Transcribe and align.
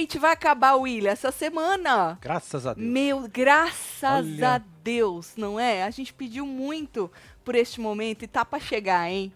oficialmente 0.00 0.18
vai 0.18 0.32
acabar 0.32 0.74
o 0.74 0.82
William 0.82 1.10
essa 1.10 1.30
semana. 1.30 2.18
Graças 2.20 2.66
a 2.66 2.74
Deus. 2.74 2.86
Meu, 2.86 3.28
graças 3.28 4.26
Olha. 4.26 4.54
a 4.54 4.58
Deus, 4.82 5.34
não 5.36 5.58
é? 5.60 5.82
A 5.84 5.90
gente 5.90 6.12
pediu 6.12 6.46
muito 6.46 7.10
por 7.44 7.54
este 7.54 7.80
momento 7.80 8.24
e 8.24 8.28
tá 8.28 8.44
pra 8.44 8.58
chegar, 8.58 9.08
hein? 9.10 9.32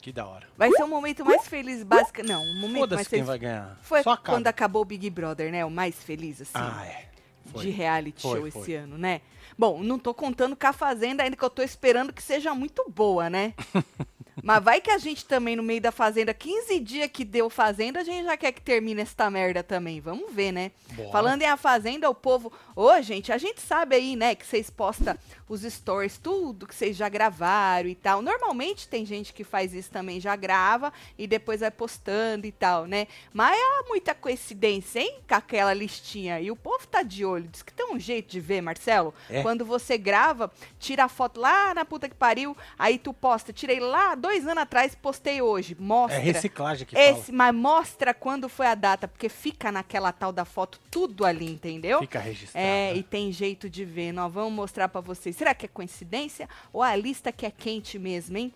Que 0.00 0.12
da 0.12 0.26
hora. 0.26 0.46
Vai 0.56 0.70
ser 0.70 0.82
o 0.84 0.88
momento 0.88 1.24
mais 1.24 1.46
feliz, 1.48 1.82
básica. 1.82 2.22
Não, 2.22 2.40
o 2.40 2.60
momento 2.60 2.94
mais 2.94 3.08
quem 3.08 3.18
feliz. 3.18 3.26
vai 3.26 3.38
ganhar. 3.38 3.78
Foi 3.82 4.02
Só 4.02 4.12
acaba. 4.12 4.36
quando 4.36 4.46
acabou 4.46 4.82
o 4.82 4.84
Big 4.84 5.10
Brother, 5.10 5.50
né? 5.50 5.64
O 5.64 5.70
mais 5.70 5.96
feliz, 6.02 6.40
assim. 6.40 6.52
Ah, 6.54 6.86
é. 6.86 7.08
Foi. 7.46 7.64
de 7.64 7.70
reality 7.70 8.20
Foi, 8.22 8.40
show 8.40 8.50
foi. 8.50 8.62
esse 8.62 8.74
ano, 8.74 8.98
né? 8.98 9.22
Bom, 9.56 9.82
não 9.82 9.98
tô 9.98 10.12
contando 10.12 10.54
com 10.54 10.66
a 10.66 10.72
Fazenda 10.72 11.22
ainda, 11.22 11.34
que 11.34 11.42
eu 11.42 11.50
tô 11.50 11.62
esperando 11.62 12.12
que 12.12 12.22
seja 12.22 12.54
muito 12.54 12.84
boa, 12.90 13.28
né? 13.30 13.54
Mas 14.42 14.62
vai 14.62 14.80
que 14.80 14.90
a 14.90 14.98
gente 14.98 15.24
também, 15.24 15.56
no 15.56 15.62
meio 15.62 15.80
da 15.80 15.92
Fazenda, 15.92 16.32
15 16.32 16.80
dias 16.80 17.10
que 17.12 17.24
deu 17.24 17.48
Fazenda, 17.50 18.00
a 18.00 18.04
gente 18.04 18.24
já 18.24 18.36
quer 18.36 18.52
que 18.52 18.60
termine 18.60 19.02
esta 19.02 19.30
merda 19.30 19.62
também. 19.62 20.00
Vamos 20.00 20.32
ver, 20.32 20.52
né? 20.52 20.70
Bora. 20.92 21.10
Falando 21.10 21.42
em 21.42 21.46
a 21.46 21.56
Fazenda, 21.56 22.08
o 22.08 22.14
povo... 22.14 22.52
Ô, 22.74 23.00
gente, 23.02 23.32
a 23.32 23.38
gente 23.38 23.60
sabe 23.60 23.96
aí, 23.96 24.14
né, 24.14 24.34
que 24.34 24.46
vocês 24.46 24.70
postam 24.70 25.16
os 25.48 25.62
stories, 25.62 26.18
tudo 26.18 26.66
que 26.66 26.74
vocês 26.74 26.96
já 26.96 27.08
gravaram 27.08 27.88
e 27.88 27.94
tal. 27.94 28.20
Normalmente 28.20 28.86
tem 28.86 29.04
gente 29.04 29.32
que 29.32 29.42
faz 29.42 29.72
isso 29.72 29.90
também, 29.90 30.20
já 30.20 30.36
grava 30.36 30.92
e 31.16 31.26
depois 31.26 31.60
vai 31.60 31.70
postando 31.70 32.46
e 32.46 32.52
tal, 32.52 32.84
né? 32.84 33.06
Mas 33.32 33.58
é 33.58 33.88
muita 33.88 34.14
coincidência, 34.14 35.00
hein? 35.00 35.20
Com 35.26 35.34
aquela 35.34 35.72
listinha. 35.72 36.40
E 36.40 36.50
o 36.50 36.56
povo 36.56 36.86
tá 36.86 37.02
de 37.02 37.24
olho. 37.24 37.48
Diz 37.48 37.62
que 37.62 37.72
tem 37.72 37.86
um 37.92 37.98
jeito 37.98 38.30
de 38.30 38.40
ver, 38.40 38.60
Marcelo. 38.60 39.14
É. 39.30 39.42
Quando 39.42 39.64
você 39.64 39.96
grava, 39.96 40.52
tira 40.78 41.04
a 41.04 41.08
foto 41.08 41.40
lá 41.40 41.74
na 41.74 41.84
puta 41.84 42.08
que 42.08 42.14
pariu, 42.14 42.56
aí 42.78 42.98
tu 42.98 43.14
posta. 43.14 43.52
Tirei 43.52 43.80
lá 43.80 44.14
dois 44.14 44.27
anos 44.44 44.62
atrás, 44.62 44.94
postei 44.94 45.40
hoje. 45.42 45.76
Mostra. 45.78 46.18
É 46.18 46.22
reciclagem 46.22 46.86
que 46.86 46.96
Esse, 46.96 47.32
mas 47.32 47.54
mostra 47.54 48.12
quando 48.12 48.48
foi 48.48 48.66
a 48.66 48.74
data, 48.74 49.06
porque 49.08 49.28
fica 49.28 49.70
naquela 49.72 50.12
tal 50.12 50.32
da 50.32 50.44
foto 50.44 50.80
tudo 50.90 51.24
ali, 51.24 51.50
entendeu? 51.50 51.98
fala. 51.98 52.06
Fica 52.06 52.18
registrado. 52.18 52.66
É, 52.66 52.94
e 52.94 53.02
tem 53.02 53.32
jeito 53.32 53.68
de 53.68 53.84
ver. 53.84 54.12
Nós 54.12 54.32
vamos 54.32 54.52
mostrar 54.52 54.88
pra 54.88 55.00
vocês. 55.00 55.36
Será 55.36 55.54
que 55.54 55.66
é 55.66 55.68
coincidência 55.68 56.48
ou 56.72 56.82
a 56.82 56.94
lista 56.96 57.32
que 57.32 57.46
é 57.46 57.50
quente 57.50 57.98
mesmo, 57.98 58.36
hein? 58.36 58.52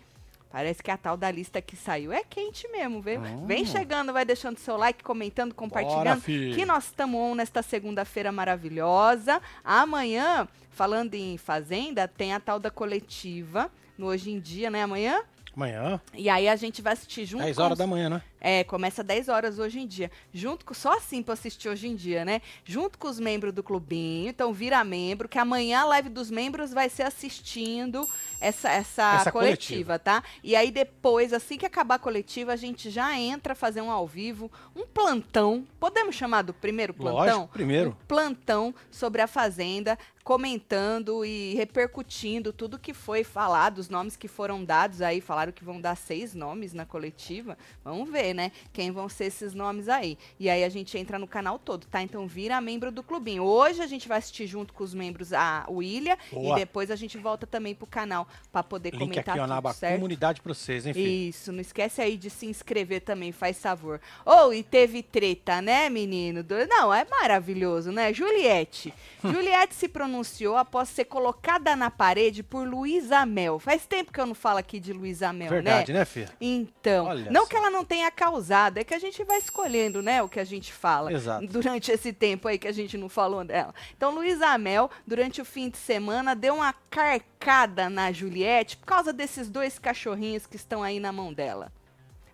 Parece 0.51 0.83
que 0.83 0.91
a 0.91 0.97
tal 0.97 1.17
da 1.17 1.31
lista 1.31 1.59
que 1.63 1.75
saiu 1.75 2.13
é 2.13 2.23
quente 2.23 2.67
mesmo, 2.67 3.01
viu? 3.01 3.19
Hum. 3.19 3.47
Vem 3.47 3.65
chegando, 3.65 4.13
vai 4.13 4.23
deixando 4.23 4.59
seu 4.59 4.77
like, 4.77 5.03
comentando, 5.03 5.51
compartilhando. 5.55 6.21
filho. 6.21 6.53
que 6.53 6.63
nós 6.63 6.85
estamos 6.85 7.19
on 7.19 7.33
nesta 7.33 7.63
segunda-feira 7.63 8.31
maravilhosa. 8.31 9.41
Amanhã, 9.63 10.47
falando 10.69 11.15
em 11.15 11.39
Fazenda, 11.39 12.07
tem 12.07 12.33
a 12.33 12.39
tal 12.39 12.59
da 12.59 12.69
coletiva. 12.69 13.71
No 13.97 14.07
Hoje 14.07 14.31
em 14.31 14.39
Dia, 14.39 14.69
né? 14.69 14.83
Amanhã. 14.83 15.23
Amanhã, 15.55 16.01
E 16.13 16.29
aí 16.29 16.47
a 16.49 16.55
gente 16.55 16.81
vai 16.81 16.93
assistir 16.93 17.25
junto 17.25 17.43
10 17.43 17.55
com 17.55 17.61
horas 17.63 17.73
os- 17.73 17.79
da 17.79 17.85
manhã, 17.87 18.09
né? 18.09 18.21
é, 18.41 18.63
começa 18.63 19.03
10 19.03 19.29
horas 19.29 19.59
hoje 19.59 19.79
em 19.79 19.87
dia. 19.87 20.09
Junto 20.33 20.65
com. 20.65 20.73
Só 20.73 20.97
assim 20.97 21.21
pra 21.21 21.33
assistir 21.33 21.69
hoje 21.69 21.87
em 21.87 21.95
dia, 21.95 22.25
né? 22.25 22.41
Junto 22.65 22.97
com 22.97 23.07
os 23.07 23.19
membros 23.19 23.53
do 23.53 23.61
clubinho. 23.63 24.29
Então 24.29 24.51
vira 24.51 24.83
membro, 24.83 25.29
que 25.29 25.37
amanhã 25.37 25.81
a 25.81 25.85
live 25.85 26.09
dos 26.09 26.29
membros 26.31 26.71
vai 26.73 26.89
ser 26.89 27.03
assistindo 27.03 28.07
essa, 28.41 28.69
essa, 28.69 29.15
Essa 29.21 29.31
coletiva, 29.31 29.97
tá? 29.99 30.23
E 30.43 30.55
aí 30.55 30.71
depois, 30.71 31.31
assim 31.33 31.57
que 31.57 31.65
acabar 31.65 31.95
a 31.95 31.99
coletiva, 31.99 32.51
a 32.53 32.57
gente 32.57 32.89
já 32.89 33.17
entra 33.17 33.53
fazer 33.55 33.81
um 33.81 33.91
ao 33.91 34.07
vivo, 34.07 34.51
um 34.75 34.85
plantão. 34.85 35.65
Podemos 35.79 36.15
chamar 36.15 36.41
do 36.41 36.53
primeiro 36.53 36.93
plantão? 36.93 37.37
Lógico, 37.37 37.47
primeiro. 37.53 37.89
Um 37.91 38.05
plantão 38.07 38.73
sobre 38.91 39.21
a 39.21 39.27
Fazenda, 39.27 39.97
comentando 40.23 41.25
e 41.25 41.53
repercutindo 41.55 42.53
tudo 42.53 42.79
que 42.79 42.93
foi 42.93 43.23
falado, 43.23 43.79
os 43.79 43.89
nomes 43.89 44.15
que 44.15 44.27
foram 44.27 44.63
dados 44.63 45.01
aí. 45.01 45.19
Falaram 45.19 45.51
que 45.51 45.63
vão 45.63 45.81
dar 45.81 45.95
seis 45.95 46.33
nomes 46.33 46.73
na 46.73 46.85
coletiva. 46.85 47.57
Vamos 47.83 48.09
ver, 48.09 48.33
né? 48.33 48.51
Quem 48.71 48.91
vão 48.91 49.09
ser 49.09 49.25
esses 49.25 49.53
nomes 49.53 49.89
aí. 49.89 50.17
E 50.39 50.49
aí 50.49 50.63
a 50.63 50.69
gente 50.69 50.97
entra 50.97 51.19
no 51.19 51.27
canal 51.27 51.59
todo, 51.59 51.85
tá? 51.87 52.01
Então 52.01 52.25
vira 52.25 52.59
membro 52.61 52.91
do 52.91 53.03
clubinho. 53.03 53.43
Hoje 53.43 53.81
a 53.81 53.87
gente 53.87 54.07
vai 54.07 54.17
assistir 54.17 54.47
junto 54.47 54.73
com 54.73 54.83
os 54.83 54.93
membros 54.93 55.33
a 55.33 55.65
William 55.69 56.17
Boa. 56.31 56.53
e 56.53 56.59
depois 56.61 56.89
a 56.89 56.95
gente 56.95 57.17
volta 57.17 57.45
também 57.45 57.75
pro 57.75 57.85
canal 57.85 58.27
pra 58.51 58.63
poder 58.63 58.91
Link 58.91 58.99
comentar 58.99 59.35
aqui, 59.35 59.39
ó, 59.39 59.47
na 59.47 59.55
tudo, 59.55 59.67
aba 59.67 59.73
certo? 59.73 59.95
comunidade 59.95 60.41
pra 60.41 60.53
vocês, 60.53 60.85
hein, 60.85 60.93
filho? 60.93 61.29
Isso, 61.29 61.51
não 61.51 61.59
esquece 61.59 62.01
aí 62.01 62.15
de 62.15 62.29
se 62.29 62.45
inscrever 62.45 63.01
também, 63.01 63.31
faz 63.31 63.59
favor. 63.59 63.99
Ou, 64.25 64.53
e 64.53 64.63
teve 64.63 65.03
treta, 65.03 65.61
né, 65.61 65.89
menino? 65.89 66.45
Não, 66.69 66.93
é 66.93 67.05
maravilhoso, 67.05 67.91
né? 67.91 68.13
Juliette. 68.13 68.93
Juliette 69.21 69.75
se 69.75 69.87
pronunciou 69.89 70.12
após 70.57 70.89
ser 70.89 71.05
colocada 71.05 71.75
na 71.75 71.89
parede 71.89 72.43
por 72.43 72.67
Luísa 72.67 73.25
Mel. 73.25 73.57
Faz 73.59 73.85
tempo 73.85 74.11
que 74.11 74.19
eu 74.19 74.25
não 74.25 74.35
falo 74.35 74.59
aqui 74.59 74.79
de 74.79 74.93
Luísa 74.93 75.33
Mel, 75.33 75.49
Verdade, 75.49 75.91
né? 75.91 75.99
né, 75.99 76.05
filho? 76.05 76.29
Então, 76.39 77.05
Olha 77.05 77.31
não 77.31 77.41
só. 77.41 77.47
que 77.47 77.55
ela 77.55 77.69
não 77.69 77.83
tenha 77.83 78.11
causado, 78.11 78.77
é 78.77 78.83
que 78.83 78.93
a 78.93 78.99
gente 78.99 79.23
vai 79.23 79.37
escolhendo, 79.37 80.01
né, 80.01 80.21
o 80.21 80.29
que 80.29 80.39
a 80.39 80.43
gente 80.43 80.71
fala 80.71 81.11
Exato. 81.11 81.47
durante 81.47 81.91
esse 81.91 82.11
tempo 82.13 82.47
aí 82.47 82.57
que 82.57 82.67
a 82.67 82.71
gente 82.71 82.97
não 82.97 83.09
falou 83.09 83.43
dela. 83.43 83.73
Então, 83.95 84.13
Luísa 84.13 84.57
Mel, 84.57 84.89
durante 85.07 85.41
o 85.41 85.45
fim 85.45 85.69
de 85.69 85.77
semana, 85.77 86.35
deu 86.35 86.55
uma 86.55 86.73
carcada 86.89 87.89
na 87.89 88.11
Juliette 88.11 88.77
por 88.77 88.85
causa 88.85 89.11
desses 89.13 89.49
dois 89.49 89.79
cachorrinhos 89.79 90.45
que 90.45 90.55
estão 90.55 90.83
aí 90.83 90.99
na 90.99 91.11
mão 91.11 91.33
dela. 91.33 91.71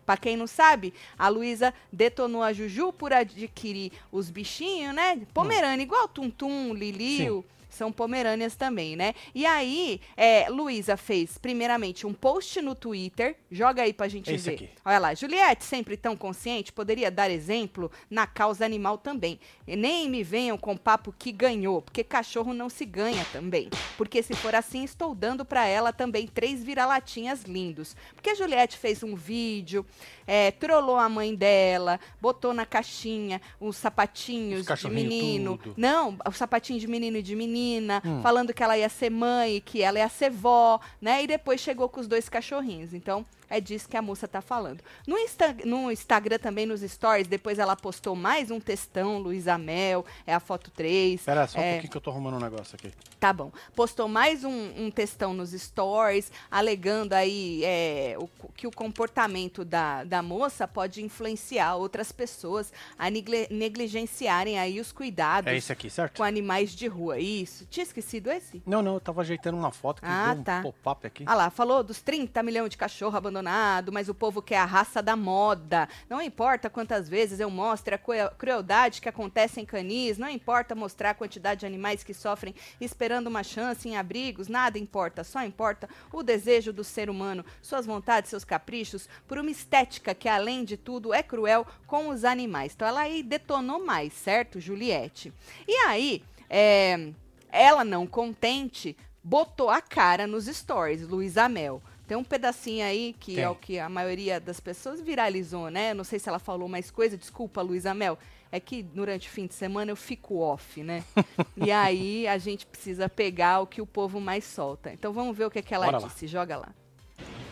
Pra 0.09 0.17
quem 0.17 0.35
não 0.35 0.47
sabe, 0.47 0.91
a 1.16 1.28
Luísa 1.28 1.72
detonou 1.94 2.41
a 2.41 2.51
Juju 2.51 2.91
por 2.91 3.13
adquirir 3.13 3.91
os 4.11 4.31
bichinhos, 4.31 4.91
né? 4.96 5.22
Pomerânia, 5.31 5.84
igual 5.84 6.07
Tum 6.07 6.31
Tum, 6.31 6.73
Liliu. 6.73 7.46
São 7.69 7.91
pomerâneas 7.91 8.56
também, 8.56 8.96
né? 8.96 9.13
E 9.34 9.46
aí, 9.46 10.02
é, 10.18 10.50
Luísa 10.50 10.97
fez, 10.97 11.38
primeiramente, 11.38 12.06
um 12.07 12.13
post 12.13 12.62
no 12.62 12.75
Twitter. 12.75 13.35
Joga 13.52 13.84
aí 13.84 13.94
pra 13.94 14.07
gente 14.07 14.31
esse 14.34 14.50
ver. 14.50 14.56
aqui. 14.56 14.69
Olha 14.84 15.00
lá, 15.00 15.13
Juliette, 15.13 15.63
sempre 15.63 15.96
tão 15.96 16.16
consciente, 16.18 16.74
poderia 16.74 17.12
dar 17.12 17.29
exemplo 17.29 17.91
na 18.09 18.25
causa 18.25 18.66
animal 18.66 18.97
também. 18.97 19.40
E 19.68 19.75
nem 19.75 20.09
me 20.09 20.24
venham 20.24 20.58
com 20.58 20.75
papo 20.75 21.13
que 21.18 21.31
ganhou, 21.31 21.81
porque 21.81 22.03
cachorro 22.03 22.53
não 22.53 22.69
se 22.69 22.85
ganha 22.85 23.25
também. 23.31 23.69
Porque 23.97 24.24
se 24.24 24.34
for 24.34 24.56
assim, 24.56 24.84
estou 24.84 25.13
dando 25.13 25.46
pra 25.46 25.66
ela 25.66 25.94
também 25.94 26.28
três 26.28 26.63
vira-latinhas 26.63 27.44
lindos. 27.44 27.96
Porque 28.16 28.31
a 28.31 28.35
Juliette 28.35 28.78
fez 28.78 29.03
um 29.03 29.16
vídeo, 29.16 29.85
é, 30.25 30.52
trollou 30.52 30.97
a 30.97 31.08
mãe 31.09 31.35
dela, 31.35 32.00
botou 32.22 32.53
na 32.53 32.66
caixinha 32.66 33.41
os 33.59 33.78
sapatinhos 33.78 34.68
Os 34.68 34.79
de 34.79 34.90
menino. 34.90 35.58
tudo. 35.58 35.75
Não, 35.78 36.18
o 36.25 36.31
sapatinho 36.31 36.79
de 36.79 36.88
menino 36.88 37.18
e 37.18 37.22
de 37.22 37.35
menina, 37.59 38.02
Hum. 38.06 38.22
falando 38.22 38.53
que 38.53 38.64
ela 38.64 38.78
ia 38.78 38.90
ser 38.90 39.09
mãe, 39.09 39.62
que 39.64 39.81
ela 39.81 40.00
ia 40.00 40.09
ser 40.09 40.30
vó, 40.30 40.80
né? 41.02 41.24
E 41.24 41.28
depois 41.28 41.59
chegou 41.59 41.90
com 41.90 42.00
os 42.00 42.08
dois 42.08 42.30
cachorrinhos. 42.30 42.94
Então, 42.94 43.25
é 43.49 43.59
disso 43.59 43.87
que 43.89 43.97
a 43.97 44.01
moça 44.01 44.27
tá 44.27 44.41
falando. 44.41 44.81
No, 45.07 45.17
Insta- 45.17 45.55
no 45.65 45.91
Instagram 45.91 46.37
também, 46.39 46.65
nos 46.65 46.81
stories, 46.81 47.27
depois 47.27 47.57
ela 47.59 47.75
postou 47.75 48.15
mais 48.15 48.51
um 48.51 48.59
textão, 48.59 49.17
Luísa 49.19 49.57
Mel, 49.57 50.05
é 50.25 50.33
a 50.33 50.39
foto 50.39 50.69
3. 50.71 51.19
Espera 51.19 51.47
só 51.47 51.59
um 51.59 51.61
é, 51.61 51.71
pouquinho 51.73 51.91
que 51.91 51.97
eu 51.97 52.01
tô 52.01 52.09
arrumando 52.11 52.35
um 52.35 52.39
negócio 52.39 52.75
aqui. 52.75 52.91
Tá 53.19 53.33
bom. 53.33 53.51
Postou 53.75 54.07
mais 54.07 54.43
um, 54.43 54.85
um 54.85 54.91
textão 54.91 55.33
nos 55.33 55.51
stories, 55.51 56.31
alegando 56.49 57.13
aí 57.13 57.63
é, 57.65 58.15
o- 58.19 58.29
que 58.55 58.67
o 58.67 58.71
comportamento 58.71 59.66
da, 59.66 60.03
da 60.03 60.21
moça 60.21 60.67
pode 60.67 61.01
influenciar 61.03 61.75
outras 61.75 62.11
pessoas 62.11 62.71
a 62.97 63.09
negligenciarem 63.09 64.57
aí 64.59 64.79
os 64.79 64.91
cuidados 64.91 65.51
É 65.51 65.55
esse 65.55 65.71
aqui, 65.71 65.89
certo? 65.89 66.17
com 66.17 66.23
animais 66.23 66.71
de 66.71 66.87
rua. 66.87 67.19
Isso. 67.19 67.66
Tinha 67.69 67.83
esquecido 67.83 68.31
esse? 68.31 68.61
Não, 68.66 68.81
não, 68.81 68.95
eu 68.95 68.99
tava 68.99 69.22
ajeitando 69.22 69.57
uma 69.57 69.72
foto 69.72 70.02
que 70.02 70.07
Ah, 70.07 70.34
deu 70.34 70.41
um 70.41 70.43
tá. 70.43 70.61
pop-up 70.61 71.05
aqui. 71.07 71.23
Ah 71.25 71.35
lá, 71.35 71.49
falou 71.49 71.84
dos 71.84 72.02
30 72.02 72.41
milhões 72.43 72.69
de 72.69 72.78
cachorro 72.78 73.16
abandonado, 73.40 73.91
mas 73.91 74.09
o 74.09 74.14
povo 74.14 74.41
quer 74.41 74.58
a 74.58 74.66
raça 74.66 75.02
da 75.02 75.16
moda. 75.16 75.88
Não 76.09 76.22
importa 76.22 76.70
quantas 76.70 77.08
vezes 77.09 77.40
eu 77.40 77.50
mostre 77.50 77.96
a 77.96 77.97
cruel- 77.97 78.32
crueldade 78.38 79.02
que 79.02 79.09
acontece 79.09 79.59
em 79.59 79.66
canis, 79.66 80.18
não 80.18 80.30
importa 80.30 80.76
mostrar 80.76 81.12
a 81.12 81.14
quantidade 81.14 81.62
de 81.62 81.66
animais 81.66 82.03
que 82.03 82.14
sofrem 82.14 82.53
esperando 82.80 83.28
uma 83.28 83.44
chance 83.44 83.88
em 83.88 83.97
abrigos, 83.97 84.47
nada 84.47 84.78
importa, 84.78 85.24
só 85.24 85.44
importa 85.44 85.90
o 86.12 86.22
desejo 86.22 86.74
do 86.74 86.84
ser 86.84 87.09
humano, 87.09 87.46
suas 87.62 87.86
vontades, 87.86 88.30
seus 88.30 88.44
caprichos, 88.44 89.08
por 89.28 89.38
uma 89.38 89.50
estética 89.50 90.14
que, 90.14 90.28
além 90.28 90.64
de 90.64 90.78
tudo, 90.78 91.14
é 91.14 91.24
cruel 91.24 91.66
com 91.88 92.09
os 92.09 92.24
animais. 92.24 92.74
Então 92.76 92.88
ela 92.88 93.02
aí 93.02 93.24
detonou 93.24 93.84
mais, 93.84 94.14
certo, 94.14 94.59
Juliette? 94.59 95.34
E 95.68 95.76
aí, 95.86 96.24
é, 96.50 97.12
ela 97.52 97.84
não 97.84 98.06
contente, 98.06 98.96
botou 99.24 99.70
a 99.70 99.82
cara 99.82 100.28
nos 100.28 100.46
stories, 100.46 101.08
Luísa 101.08 101.47
Mel. 101.47 101.82
Tem 102.09 102.17
um 102.17 102.23
pedacinho 102.23 102.84
aí 102.84 103.16
que 103.20 103.35
Tem. 103.35 103.44
é 103.44 103.50
o 103.50 103.53
que 103.53 103.78
a 103.78 103.88
maioria 103.88 104.40
das 104.40 104.59
pessoas 104.59 105.00
viralizou, 105.00 105.70
né? 105.70 105.94
Não 105.94 106.03
sei 106.03 106.17
se 106.17 106.28
ela 106.28 106.40
falou 106.40 106.67
mais 106.67 106.90
coisa, 106.90 107.16
desculpa, 107.16 107.61
Luísa 107.61 107.94
Mel. 107.94 108.17
É 108.52 108.59
que 108.59 108.82
durante 108.82 109.28
o 109.28 109.32
fim 109.32 109.46
de 109.46 109.53
semana 109.53 109.91
eu 109.91 109.96
fico 109.96 110.40
off, 110.40 110.82
né? 110.82 111.03
e 111.56 111.72
aí 111.72 112.28
a 112.28 112.40
gente 112.40 112.66
precisa 112.66 113.08
pegar 113.08 113.59
o 113.59 113.67
que 113.67 113.79
o 113.79 113.85
povo 113.85 114.20
mais 114.20 114.44
solta. 114.44 114.91
Então 114.91 115.14
vamos 115.14 115.38
ver 115.38 115.46
o 115.46 115.52
que, 115.52 115.59
é 115.59 115.61
que 115.61 115.72
ela 115.72 115.85
Bora 115.85 116.00
lá. 116.00 116.08
disse. 116.08 116.26
Joga 116.26 116.58
lá. 116.58 116.70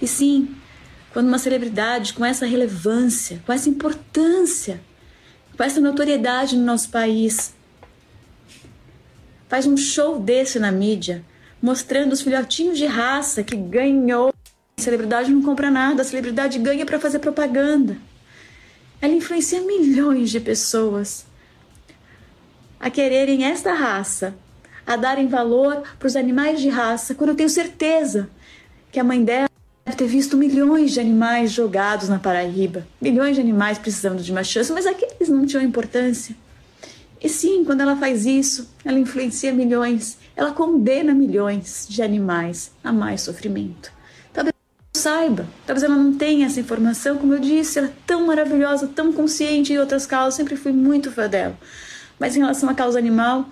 E 0.02 0.08
sim, 0.08 0.56
quando 1.14 1.28
uma 1.28 1.38
celebridade 1.38 2.16
com 2.16 2.26
essa 2.26 2.48
relevância, 2.48 3.40
com 3.46 3.54
essa 3.54 3.70
importância, 3.70 4.82
com 5.56 5.64
essa 5.64 5.80
notoriedade 5.80 6.58
no 6.58 6.66
nosso 6.66 6.90
país, 6.90 7.54
faz 9.48 9.68
um 9.68 9.78
show 9.78 10.18
desse 10.20 10.58
na 10.58 10.72
mídia, 10.72 11.24
mostrando 11.62 12.14
os 12.14 12.24
filhotinhos 12.24 12.76
de 12.76 12.88
raça 12.88 13.44
que 13.44 13.56
ganhou. 13.56 14.34
Celebridade 14.88 15.30
não 15.34 15.42
compra 15.42 15.70
nada, 15.70 16.02
a 16.02 16.06
celebridade 16.06 16.58
ganha 16.60 16.86
para 16.86 16.98
fazer 16.98 17.20
propaganda. 17.20 17.98
ela 19.02 19.12
influencia 19.12 19.60
milhões 19.60 20.30
de 20.30 20.40
pessoas 20.40 21.26
a 22.80 22.90
quererem 22.90 23.44
esta 23.44 23.74
raça, 23.74 24.34
a 24.86 24.96
darem 24.96 25.28
valor 25.28 25.84
para 26.00 26.08
os 26.08 26.16
animais 26.16 26.62
de 26.62 26.70
raça, 26.70 27.14
quando 27.14 27.32
eu 27.32 27.36
tenho 27.36 27.50
certeza 27.50 28.30
que 28.90 28.98
a 28.98 29.04
mãe 29.04 29.22
dela 29.22 29.50
deve 29.84 29.98
ter 29.98 30.08
visto 30.08 30.38
milhões 30.38 30.94
de 30.94 31.02
animais 31.02 31.52
jogados 31.52 32.08
na 32.08 32.18
Paraíba, 32.18 32.88
milhões 33.02 33.36
de 33.36 33.42
animais 33.42 33.78
precisando 33.78 34.24
de 34.24 34.32
uma 34.32 34.46
chance, 34.46 34.72
mas 34.72 34.86
aqueles 34.86 35.28
não 35.28 35.46
tinham 35.46 35.64
importância. 35.64 36.34
E 37.22 37.28
sim, 37.28 37.66
quando 37.66 37.82
ela 37.82 37.98
faz 37.98 38.26
isso, 38.26 38.70
ela 38.86 38.98
influencia 38.98 39.52
milhões, 39.52 40.18
ela 40.34 40.54
condena 40.54 41.14
milhões 41.14 41.86
de 41.90 42.02
animais 42.02 42.72
a 42.82 42.94
mais 42.94 43.20
sofrimento. 43.20 43.97
Saiba, 44.98 45.48
talvez 45.66 45.84
ela 45.84 45.96
não 45.96 46.14
tenha 46.14 46.48
essa 46.48 46.60
informação, 46.60 47.18
como 47.18 47.34
eu 47.34 47.40
disse, 47.40 47.80
ela 47.80 47.88
é 47.88 47.94
tão 48.06 48.26
maravilhosa, 48.26 48.88
tão 48.88 49.14
consciente 49.14 49.72
em 49.72 49.78
outras 49.78 50.06
causas, 50.06 50.34
sempre 50.34 50.58
fui 50.58 50.72
muito 50.72 51.12
fã 51.12 51.30
dela. 51.30 51.58
Mas 52.20 52.36
em 52.36 52.40
relação 52.40 52.68
à 52.68 52.74
causa 52.74 52.98
animal, 52.98 53.46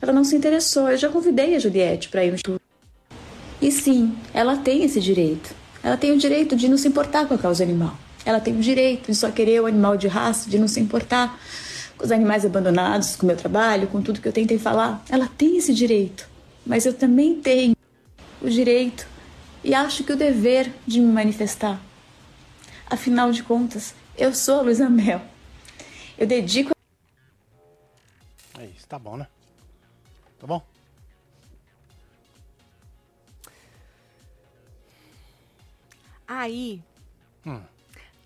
ela 0.00 0.12
não 0.12 0.24
se 0.24 0.36
interessou. 0.36 0.90
Eu 0.90 0.96
já 0.96 1.08
convidei 1.08 1.56
a 1.56 1.58
Juliette 1.58 2.08
para 2.08 2.24
ir 2.24 2.30
no 2.30 2.36
estudo. 2.36 2.60
E 3.60 3.72
sim, 3.72 4.14
ela 4.32 4.56
tem 4.56 4.84
esse 4.84 5.00
direito. 5.00 5.54
Ela 5.82 5.96
tem 5.96 6.12
o 6.12 6.18
direito 6.18 6.54
de 6.54 6.68
não 6.68 6.76
se 6.76 6.86
importar 6.86 7.26
com 7.26 7.34
a 7.34 7.38
causa 7.38 7.64
animal. 7.64 7.96
Ela 8.24 8.40
tem 8.40 8.54
o 8.54 8.60
direito 8.60 9.10
de 9.10 9.14
só 9.14 9.30
querer 9.30 9.60
o 9.60 9.66
animal 9.66 9.96
de 9.96 10.06
raça, 10.06 10.48
de 10.48 10.58
não 10.58 10.68
se 10.68 10.78
importar 10.80 11.38
com 11.96 12.04
os 12.04 12.12
animais 12.12 12.44
abandonados, 12.44 13.16
com 13.16 13.24
o 13.24 13.26
meu 13.26 13.36
trabalho, 13.36 13.88
com 13.88 14.02
tudo 14.02 14.20
que 14.20 14.28
eu 14.28 14.32
tentei 14.32 14.58
falar. 14.58 15.02
Ela 15.08 15.28
tem 15.38 15.56
esse 15.56 15.72
direito. 15.72 16.28
Mas 16.64 16.84
eu 16.84 16.92
também 16.92 17.34
tenho 17.36 17.74
o 18.42 18.48
direito 18.48 19.06
e 19.62 19.74
acho 19.74 20.04
que 20.04 20.12
o 20.12 20.16
dever 20.16 20.72
de 20.86 21.00
me 21.00 21.12
manifestar. 21.12 21.80
Afinal 22.86 23.30
de 23.30 23.42
contas, 23.42 23.94
eu 24.16 24.34
sou 24.34 24.60
a 24.60 24.62
Luísa 24.62 24.88
Mel. 24.88 25.22
Eu 26.18 26.26
dedico. 26.26 26.72
É 28.58 28.66
isso, 28.66 28.86
tá 28.86 28.98
bom, 28.98 29.16
né? 29.16 29.26
Tá 30.38 30.46
bom? 30.46 30.62
Aí, 36.26 36.80
Hum. 37.44 37.60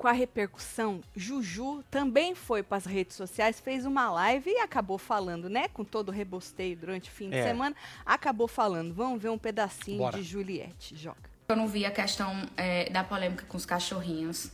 Com 0.05 0.09
a 0.09 0.13
repercussão, 0.13 1.01
Juju 1.17 1.83
também 1.91 2.35
foi 2.35 2.63
para 2.63 2.77
as 2.77 2.85
redes 2.85 3.17
sociais, 3.17 3.59
fez 3.59 3.87
uma 3.87 4.11
live 4.11 4.51
e 4.51 4.59
acabou 4.59 4.99
falando, 4.99 5.49
né? 5.49 5.67
Com 5.69 5.83
todo 5.83 6.11
o 6.11 6.13
rebosteio 6.13 6.77
durante 6.77 7.09
o 7.09 7.11
fim 7.11 7.31
de 7.31 7.37
É. 7.39 7.43
semana, 7.43 7.75
acabou 8.05 8.47
falando. 8.47 8.93
Vamos 8.93 9.23
ver 9.23 9.31
um 9.31 9.39
pedacinho 9.39 9.97
Bora. 9.97 10.19
de 10.19 10.23
Juliette. 10.23 10.95
Joga. 10.95 11.17
Eu 11.49 11.57
não 11.57 11.67
vi 11.67 11.87
a 11.87 11.91
questão 11.91 12.47
é, 12.55 12.91
da 12.91 13.03
polêmica 13.03 13.47
com 13.49 13.57
os 13.57 13.65
cachorrinhos. 13.65 14.53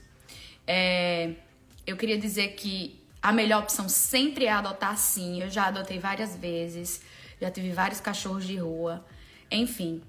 É, 0.65 1.33
eu 1.85 1.97
queria 1.97 2.17
dizer 2.17 2.51
que 2.55 3.01
a 3.21 3.33
melhor 3.33 3.65
opção 3.65 3.89
sempre 3.89 4.45
é 4.45 4.53
adotar 4.53 4.97
sim. 4.97 5.43
Eu 5.43 5.51
já 5.51 5.67
adotei 5.67 5.99
várias 5.99 6.37
vezes, 6.37 7.03
já 7.41 7.51
tive 7.51 7.73
vários 7.73 7.99
cachorros 7.99 8.47
de 8.47 8.57
rua. 8.57 9.05
Enfim, 9.51 10.01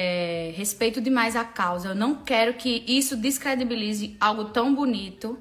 é, 0.00 0.52
respeito 0.54 1.00
demais 1.00 1.34
a 1.34 1.44
causa. 1.44 1.88
Eu 1.88 1.94
não 1.96 2.14
quero 2.14 2.54
que 2.54 2.84
isso 2.86 3.16
descredibilize 3.16 4.16
algo 4.20 4.44
tão 4.44 4.72
bonito. 4.72 5.36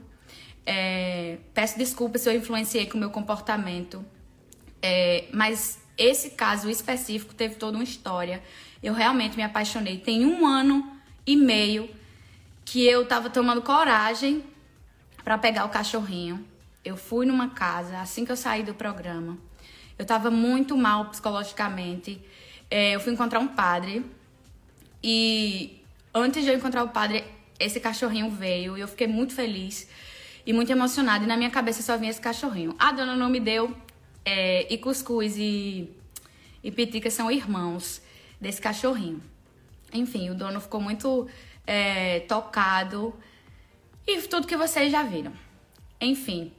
É, 0.65 1.37
peço 1.53 1.77
desculpas 1.77 2.21
se 2.21 2.29
eu 2.29 2.35
influenciei 2.35 2.87
com 2.87 2.97
o 2.97 2.99
meu 2.99 3.11
comportamento. 3.11 4.03
É, 4.81 5.25
mas 5.31 5.79
esse 5.95 6.31
caso 6.31 6.71
específico 6.71 7.35
teve 7.35 7.53
toda 7.53 7.77
uma 7.77 7.83
história. 7.83 8.41
Eu 8.81 8.95
realmente 8.95 9.37
me 9.37 9.43
apaixonei. 9.43 9.99
Tem 9.99 10.25
um 10.25 10.47
ano 10.47 10.91
e 11.23 11.35
meio 11.35 11.87
que 12.65 12.83
eu 12.83 13.05
tava 13.05 13.29
tomando 13.29 13.61
coragem 13.61 14.43
para 15.23 15.37
pegar 15.37 15.65
o 15.65 15.69
cachorrinho. 15.69 16.43
Eu 16.83 16.97
fui 16.97 17.27
numa 17.27 17.49
casa 17.51 17.99
assim 17.99 18.25
que 18.25 18.31
eu 18.31 18.37
saí 18.37 18.63
do 18.63 18.73
programa. 18.73 19.37
Eu 19.99 20.05
tava 20.05 20.31
muito 20.31 20.75
mal 20.75 21.05
psicologicamente. 21.05 22.19
É, 22.71 22.95
eu 22.95 22.99
fui 22.99 23.13
encontrar 23.13 23.39
um 23.39 23.47
padre 23.47 24.16
e 25.03 25.81
antes 26.13 26.43
de 26.43 26.49
eu 26.49 26.55
encontrar 26.55 26.83
o 26.83 26.89
padre, 26.89 27.23
esse 27.59 27.79
cachorrinho 27.79 28.29
veio 28.29 28.77
e 28.77 28.81
eu 28.81 28.87
fiquei 28.87 29.07
muito 29.07 29.33
feliz 29.33 29.89
e 30.45 30.53
muito 30.53 30.71
emocionada. 30.71 31.23
E 31.23 31.27
na 31.27 31.37
minha 31.37 31.49
cabeça 31.49 31.81
só 31.81 31.97
vinha 31.97 32.09
esse 32.09 32.21
cachorrinho. 32.21 32.75
A 32.79 32.91
dona 32.91 33.15
não 33.15 33.29
me 33.29 33.39
deu. 33.39 33.75
é, 34.27 34.67
e 34.73 34.77
cuscuz 34.77 35.37
e, 35.37 35.89
e 36.61 36.69
pitica 36.69 37.09
são 37.09 37.31
irmãos 37.31 38.01
desse 38.41 38.59
cachorrinho. 38.61 39.21
Enfim, 39.93 40.29
o 40.29 40.35
dono 40.35 40.59
ficou 40.59 40.81
muito 40.81 41.27
é, 41.65 42.19
tocado. 42.21 43.13
E 44.05 44.21
tudo 44.23 44.45
que 44.45 44.57
vocês 44.57 44.91
já 44.91 45.01
viram. 45.01 45.31
Enfim, 46.01 46.51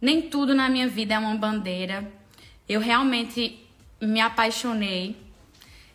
nem 0.00 0.22
tudo 0.22 0.52
na 0.52 0.68
minha 0.68 0.88
vida 0.88 1.14
é 1.14 1.18
uma 1.18 1.36
bandeira. 1.36 2.10
Eu 2.68 2.80
realmente 2.80 3.64
me 4.00 4.20
apaixonei. 4.20 5.16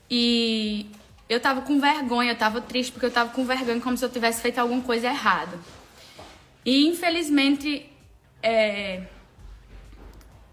E 0.09 0.89
eu 1.29 1.39
tava 1.39 1.61
com 1.61 1.79
vergonha, 1.79 2.31
eu 2.31 2.37
tava 2.37 2.61
triste 2.61 2.91
porque 2.91 3.05
eu 3.05 3.11
tava 3.11 3.31
com 3.31 3.45
vergonha, 3.45 3.81
como 3.81 3.97
se 3.97 4.05
eu 4.05 4.09
tivesse 4.09 4.41
feito 4.41 4.59
alguma 4.59 4.81
coisa 4.81 5.07
errada. 5.07 5.59
E 6.65 6.87
infelizmente, 6.87 7.89
é, 8.41 9.03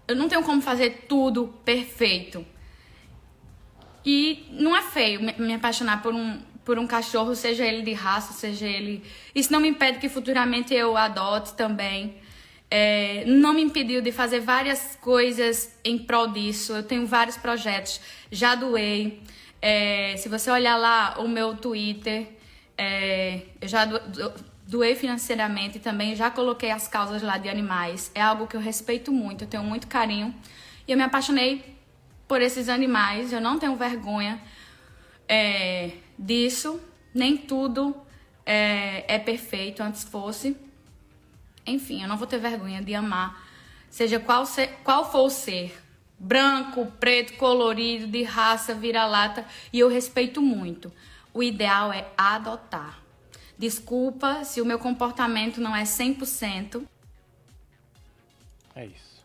eu 0.07 0.15
não 0.15 0.27
tenho 0.27 0.43
como 0.43 0.61
fazer 0.61 1.05
tudo 1.07 1.47
perfeito. 1.63 2.45
E 4.05 4.45
não 4.51 4.75
é 4.75 4.81
feio 4.81 5.19
me, 5.37 5.53
apaixonar 5.53 6.01
por 6.03 6.13
um, 6.13 6.39
por 6.63 6.77
um 6.77 6.85
cachorro, 6.85 7.35
seja 7.35 7.65
ele 7.65 7.81
de 7.81 7.93
raça, 7.93 8.33
seja 8.33 8.67
ele. 8.67 9.03
Isso 9.33 9.51
não 9.51 9.59
me 9.59 9.67
impede 9.67 9.97
que 9.97 10.07
futuramente 10.07 10.73
eu 10.73 10.95
adote 10.95 11.53
também. 11.53 12.15
É, 12.69 13.23
não 13.25 13.53
me 13.53 13.61
impediu 13.61 14.01
de 14.01 14.11
fazer 14.11 14.41
várias 14.41 14.95
coisas 15.01 15.75
em 15.83 15.97
prol 15.97 16.27
disso. 16.27 16.73
Eu 16.73 16.83
tenho 16.83 17.05
vários 17.07 17.37
projetos, 17.37 17.99
já 18.31 18.53
doei. 18.53 19.21
É, 19.67 20.15
se 20.17 20.29
você 20.29 20.51
olhar 20.51 20.77
lá 20.77 21.15
o 21.17 21.27
meu 21.27 21.55
Twitter, 21.57 22.27
é, 22.77 23.41
eu 23.59 23.67
já 23.67 23.83
do- 23.83 23.97
do- 24.11 24.33
doei 24.67 24.93
financeiramente 24.95 25.79
também 25.79 26.15
já 26.15 26.29
coloquei 26.29 26.69
as 26.69 26.87
causas 26.87 27.23
lá 27.23 27.39
de 27.39 27.49
animais. 27.49 28.11
É 28.13 28.21
algo 28.21 28.45
que 28.45 28.55
eu 28.55 28.61
respeito 28.61 29.11
muito, 29.11 29.43
eu 29.43 29.47
tenho 29.47 29.63
muito 29.63 29.87
carinho. 29.87 30.35
E 30.87 30.91
eu 30.91 30.95
me 30.97 31.01
apaixonei 31.03 31.75
por 32.27 32.43
esses 32.43 32.69
animais, 32.69 33.33
eu 33.33 33.41
não 33.41 33.57
tenho 33.57 33.75
vergonha 33.75 34.39
é, 35.27 35.93
disso. 36.17 36.79
Nem 37.11 37.35
tudo 37.35 37.95
é, 38.45 39.15
é 39.15 39.17
perfeito, 39.17 39.81
antes 39.81 40.03
fosse. 40.03 40.55
Enfim, 41.65 42.03
eu 42.03 42.07
não 42.07 42.17
vou 42.17 42.27
ter 42.27 42.37
vergonha 42.37 42.83
de 42.83 42.93
amar, 42.93 43.43
seja 43.89 44.19
qual, 44.19 44.45
ser, 44.45 44.67
qual 44.83 45.11
for 45.11 45.23
o 45.25 45.29
ser. 45.31 45.84
Branco, 46.17 46.85
preto, 46.99 47.33
colorido, 47.33 48.07
de 48.07 48.23
raça, 48.23 48.73
vira-lata. 48.73 49.45
E 49.71 49.79
eu 49.79 49.89
respeito 49.89 50.41
muito. 50.41 50.91
O 51.33 51.43
ideal 51.43 51.91
é 51.91 52.07
adotar. 52.17 52.99
Desculpa 53.57 54.43
se 54.43 54.61
o 54.61 54.65
meu 54.65 54.79
comportamento 54.79 55.61
não 55.61 55.75
é 55.75 55.83
100%. 55.83 56.85
É 58.75 58.85
isso. 58.85 59.15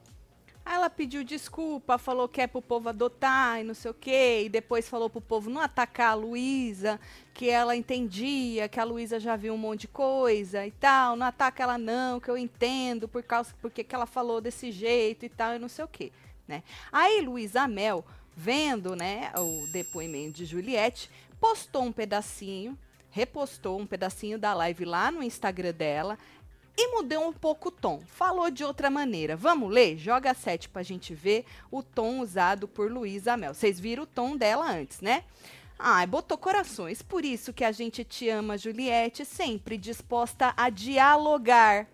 Ela 0.64 0.88
pediu 0.88 1.24
desculpa, 1.24 1.98
falou 1.98 2.28
que 2.28 2.40
é 2.40 2.46
pro 2.46 2.62
povo 2.62 2.88
adotar 2.88 3.60
e 3.60 3.64
não 3.64 3.74
sei 3.74 3.90
o 3.90 3.94
quê, 3.94 4.42
e 4.44 4.48
depois 4.48 4.88
falou 4.88 5.10
pro 5.10 5.20
povo 5.20 5.50
não 5.50 5.60
atacar 5.60 6.12
a 6.12 6.14
Luísa, 6.14 7.00
que 7.34 7.50
ela 7.50 7.74
entendia, 7.74 8.68
que 8.68 8.78
a 8.78 8.84
Luísa 8.84 9.18
já 9.18 9.34
viu 9.34 9.52
um 9.52 9.58
monte 9.58 9.80
de 9.80 9.88
coisa 9.88 10.64
e 10.64 10.70
tal, 10.70 11.16
não 11.16 11.26
ataca 11.26 11.64
ela 11.64 11.76
não, 11.76 12.20
que 12.20 12.30
eu 12.30 12.38
entendo 12.38 13.08
por 13.08 13.20
causa 13.24 13.52
porque 13.60 13.82
que 13.82 13.92
ela 13.92 14.06
falou 14.06 14.40
desse 14.40 14.70
jeito 14.70 15.26
e 15.26 15.28
tal, 15.28 15.56
e 15.56 15.58
não 15.58 15.68
sei 15.68 15.84
o 15.84 15.88
quê, 15.88 16.12
né? 16.50 16.62
Aí 16.92 17.22
Luísa 17.22 17.66
Mel, 17.66 18.04
vendo, 18.36 18.94
né, 18.94 19.32
o 19.36 19.66
depoimento 19.68 20.32
de 20.32 20.44
Juliette, 20.44 21.10
postou 21.40 21.84
um 21.84 21.92
pedacinho, 21.92 22.78
repostou 23.10 23.80
um 23.80 23.86
pedacinho 23.86 24.38
da 24.38 24.52
live 24.52 24.84
lá 24.84 25.10
no 25.10 25.22
Instagram 25.22 25.72
dela, 25.72 26.18
e 26.76 26.88
mudou 26.88 27.28
um 27.28 27.32
pouco 27.32 27.68
o 27.68 27.72
tom. 27.72 28.00
Falou 28.06 28.50
de 28.50 28.64
outra 28.64 28.88
maneira. 28.88 29.36
Vamos 29.36 29.70
ler? 29.70 29.98
Joga 29.98 30.32
7 30.32 30.68
pra 30.68 30.82
gente 30.82 31.14
ver 31.14 31.44
o 31.70 31.82
tom 31.82 32.20
usado 32.20 32.66
por 32.66 32.90
Luísa 32.90 33.36
Mel. 33.36 33.52
Vocês 33.52 33.78
viram 33.78 34.04
o 34.04 34.06
tom 34.06 34.36
dela 34.36 34.70
antes, 34.70 35.00
né? 35.00 35.24
Ai, 35.78 36.06
botou 36.06 36.38
corações. 36.38 37.02
Por 37.02 37.24
isso 37.24 37.52
que 37.52 37.64
a 37.64 37.72
gente 37.72 38.04
te 38.04 38.28
ama, 38.28 38.56
Juliette, 38.56 39.24
sempre 39.24 39.76
disposta 39.76 40.54
a 40.56 40.70
dialogar. 40.70 41.86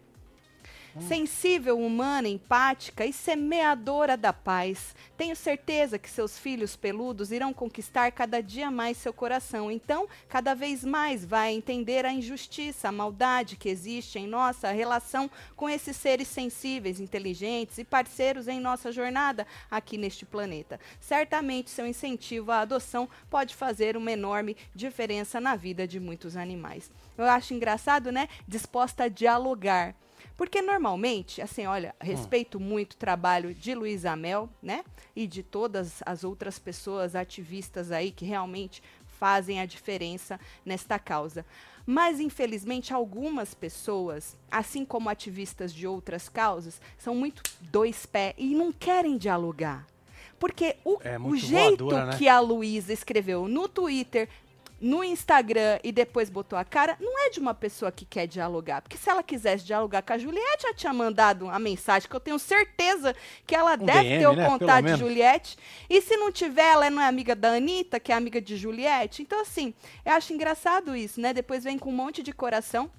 Sensível, 1.00 1.78
humana, 1.78 2.26
empática 2.26 3.04
e 3.04 3.12
semeadora 3.12 4.16
da 4.16 4.32
paz. 4.32 4.94
Tenho 5.16 5.36
certeza 5.36 5.98
que 5.98 6.08
seus 6.08 6.38
filhos 6.38 6.74
peludos 6.74 7.30
irão 7.30 7.52
conquistar 7.52 8.10
cada 8.12 8.42
dia 8.42 8.70
mais 8.70 8.96
seu 8.96 9.12
coração. 9.12 9.70
Então, 9.70 10.08
cada 10.28 10.54
vez 10.54 10.84
mais 10.84 11.24
vai 11.24 11.52
entender 11.52 12.04
a 12.04 12.12
injustiça, 12.12 12.88
a 12.88 12.92
maldade 12.92 13.56
que 13.56 13.68
existe 13.68 14.18
em 14.18 14.26
nossa 14.26 14.72
relação 14.72 15.30
com 15.54 15.68
esses 15.68 15.96
seres 15.96 16.28
sensíveis, 16.28 16.98
inteligentes 16.98 17.78
e 17.78 17.84
parceiros 17.84 18.48
em 18.48 18.58
nossa 18.58 18.90
jornada 18.90 19.46
aqui 19.70 19.98
neste 19.98 20.24
planeta. 20.24 20.80
Certamente, 20.98 21.70
seu 21.70 21.86
incentivo 21.86 22.50
à 22.50 22.60
adoção 22.60 23.08
pode 23.28 23.54
fazer 23.54 23.96
uma 23.96 24.10
enorme 24.10 24.56
diferença 24.74 25.40
na 25.40 25.54
vida 25.54 25.86
de 25.86 26.00
muitos 26.00 26.36
animais. 26.36 26.90
Eu 27.16 27.26
acho 27.26 27.54
engraçado, 27.54 28.10
né? 28.10 28.28
Disposta 28.48 29.04
a 29.04 29.08
dialogar. 29.08 29.94
Porque 30.36 30.60
normalmente, 30.60 31.40
assim, 31.40 31.66
olha, 31.66 31.94
Hum. 32.02 32.06
respeito 32.06 32.60
muito 32.60 32.92
o 32.92 32.96
trabalho 32.96 33.54
de 33.54 33.74
Luiz 33.74 34.04
Amel, 34.04 34.48
né? 34.62 34.84
E 35.14 35.26
de 35.26 35.42
todas 35.42 36.02
as 36.04 36.24
outras 36.24 36.58
pessoas 36.58 37.14
ativistas 37.16 37.90
aí 37.90 38.10
que 38.10 38.24
realmente 38.24 38.82
fazem 39.18 39.60
a 39.60 39.66
diferença 39.66 40.38
nesta 40.64 40.98
causa. 40.98 41.44
Mas, 41.86 42.20
infelizmente, 42.20 42.92
algumas 42.92 43.54
pessoas, 43.54 44.36
assim 44.50 44.84
como 44.84 45.08
ativistas 45.08 45.72
de 45.72 45.86
outras 45.86 46.28
causas, 46.28 46.80
são 46.98 47.14
muito 47.14 47.42
dois 47.60 48.04
pés 48.04 48.34
e 48.36 48.54
não 48.54 48.72
querem 48.72 49.16
dialogar. 49.16 49.86
Porque 50.38 50.76
o, 50.84 50.98
É 51.02 51.18
o 51.18 51.34
jeito 51.34 51.84
voadora, 51.84 52.06
né? 52.12 52.18
que 52.18 52.28
a 52.28 52.40
Luísa 52.40 52.92
escreveu 52.92 53.48
no 53.48 53.68
Twitter, 53.68 54.28
no 54.80 55.02
Instagram 55.02 55.78
e 55.82 55.90
depois 55.90 56.28
botou 56.28 56.58
a 56.58 56.64
cara, 56.64 56.96
não 57.00 57.18
é 57.26 57.30
de 57.30 57.40
uma 57.40 57.54
pessoa 57.54 57.90
que 57.90 58.04
quer 58.04 58.26
dialogar. 58.26 58.82
Porque 58.82 58.96
se 58.96 59.08
ela 59.08 59.22
quisesse 59.22 59.64
dialogar 59.64 60.02
com 60.02 60.12
a 60.12 60.18
Juliette, 60.18 60.62
já 60.62 60.74
tinha 60.74 60.92
mandado 60.92 61.48
a 61.48 61.58
mensagem, 61.58 62.08
que 62.08 62.14
eu 62.14 62.20
tenho 62.20 62.38
certeza 62.38 63.14
que 63.46 63.54
ela 63.54 63.74
Um 63.74 63.84
deve 63.84 64.02
DM, 64.02 64.18
ter 64.18 64.26
o 64.26 64.34
né? 64.34 64.46
contato 64.46 64.84
de. 64.84 64.96
Juliette. 64.96 65.56
E 65.88 66.00
se 66.00 66.16
não 66.16 66.30
tiver, 66.30 66.72
ela 66.72 66.90
não 66.90 67.00
é 67.00 67.06
amiga 67.06 67.34
da 67.34 67.54
Anitta, 67.54 67.98
que 67.98 68.12
é 68.12 68.14
amiga 68.14 68.40
de 68.40 68.56
Juliette. 68.56 69.22
Então, 69.22 69.40
assim, 69.40 69.72
eu 70.04 70.12
acho 70.12 70.32
engraçado 70.32 70.94
isso, 70.94 71.20
né? 71.20 71.32
Depois 71.32 71.64
vem 71.64 71.78
com 71.78 71.90
um 71.90 71.96
monte 71.96 72.22
de 72.22 72.32
coração 72.32 72.90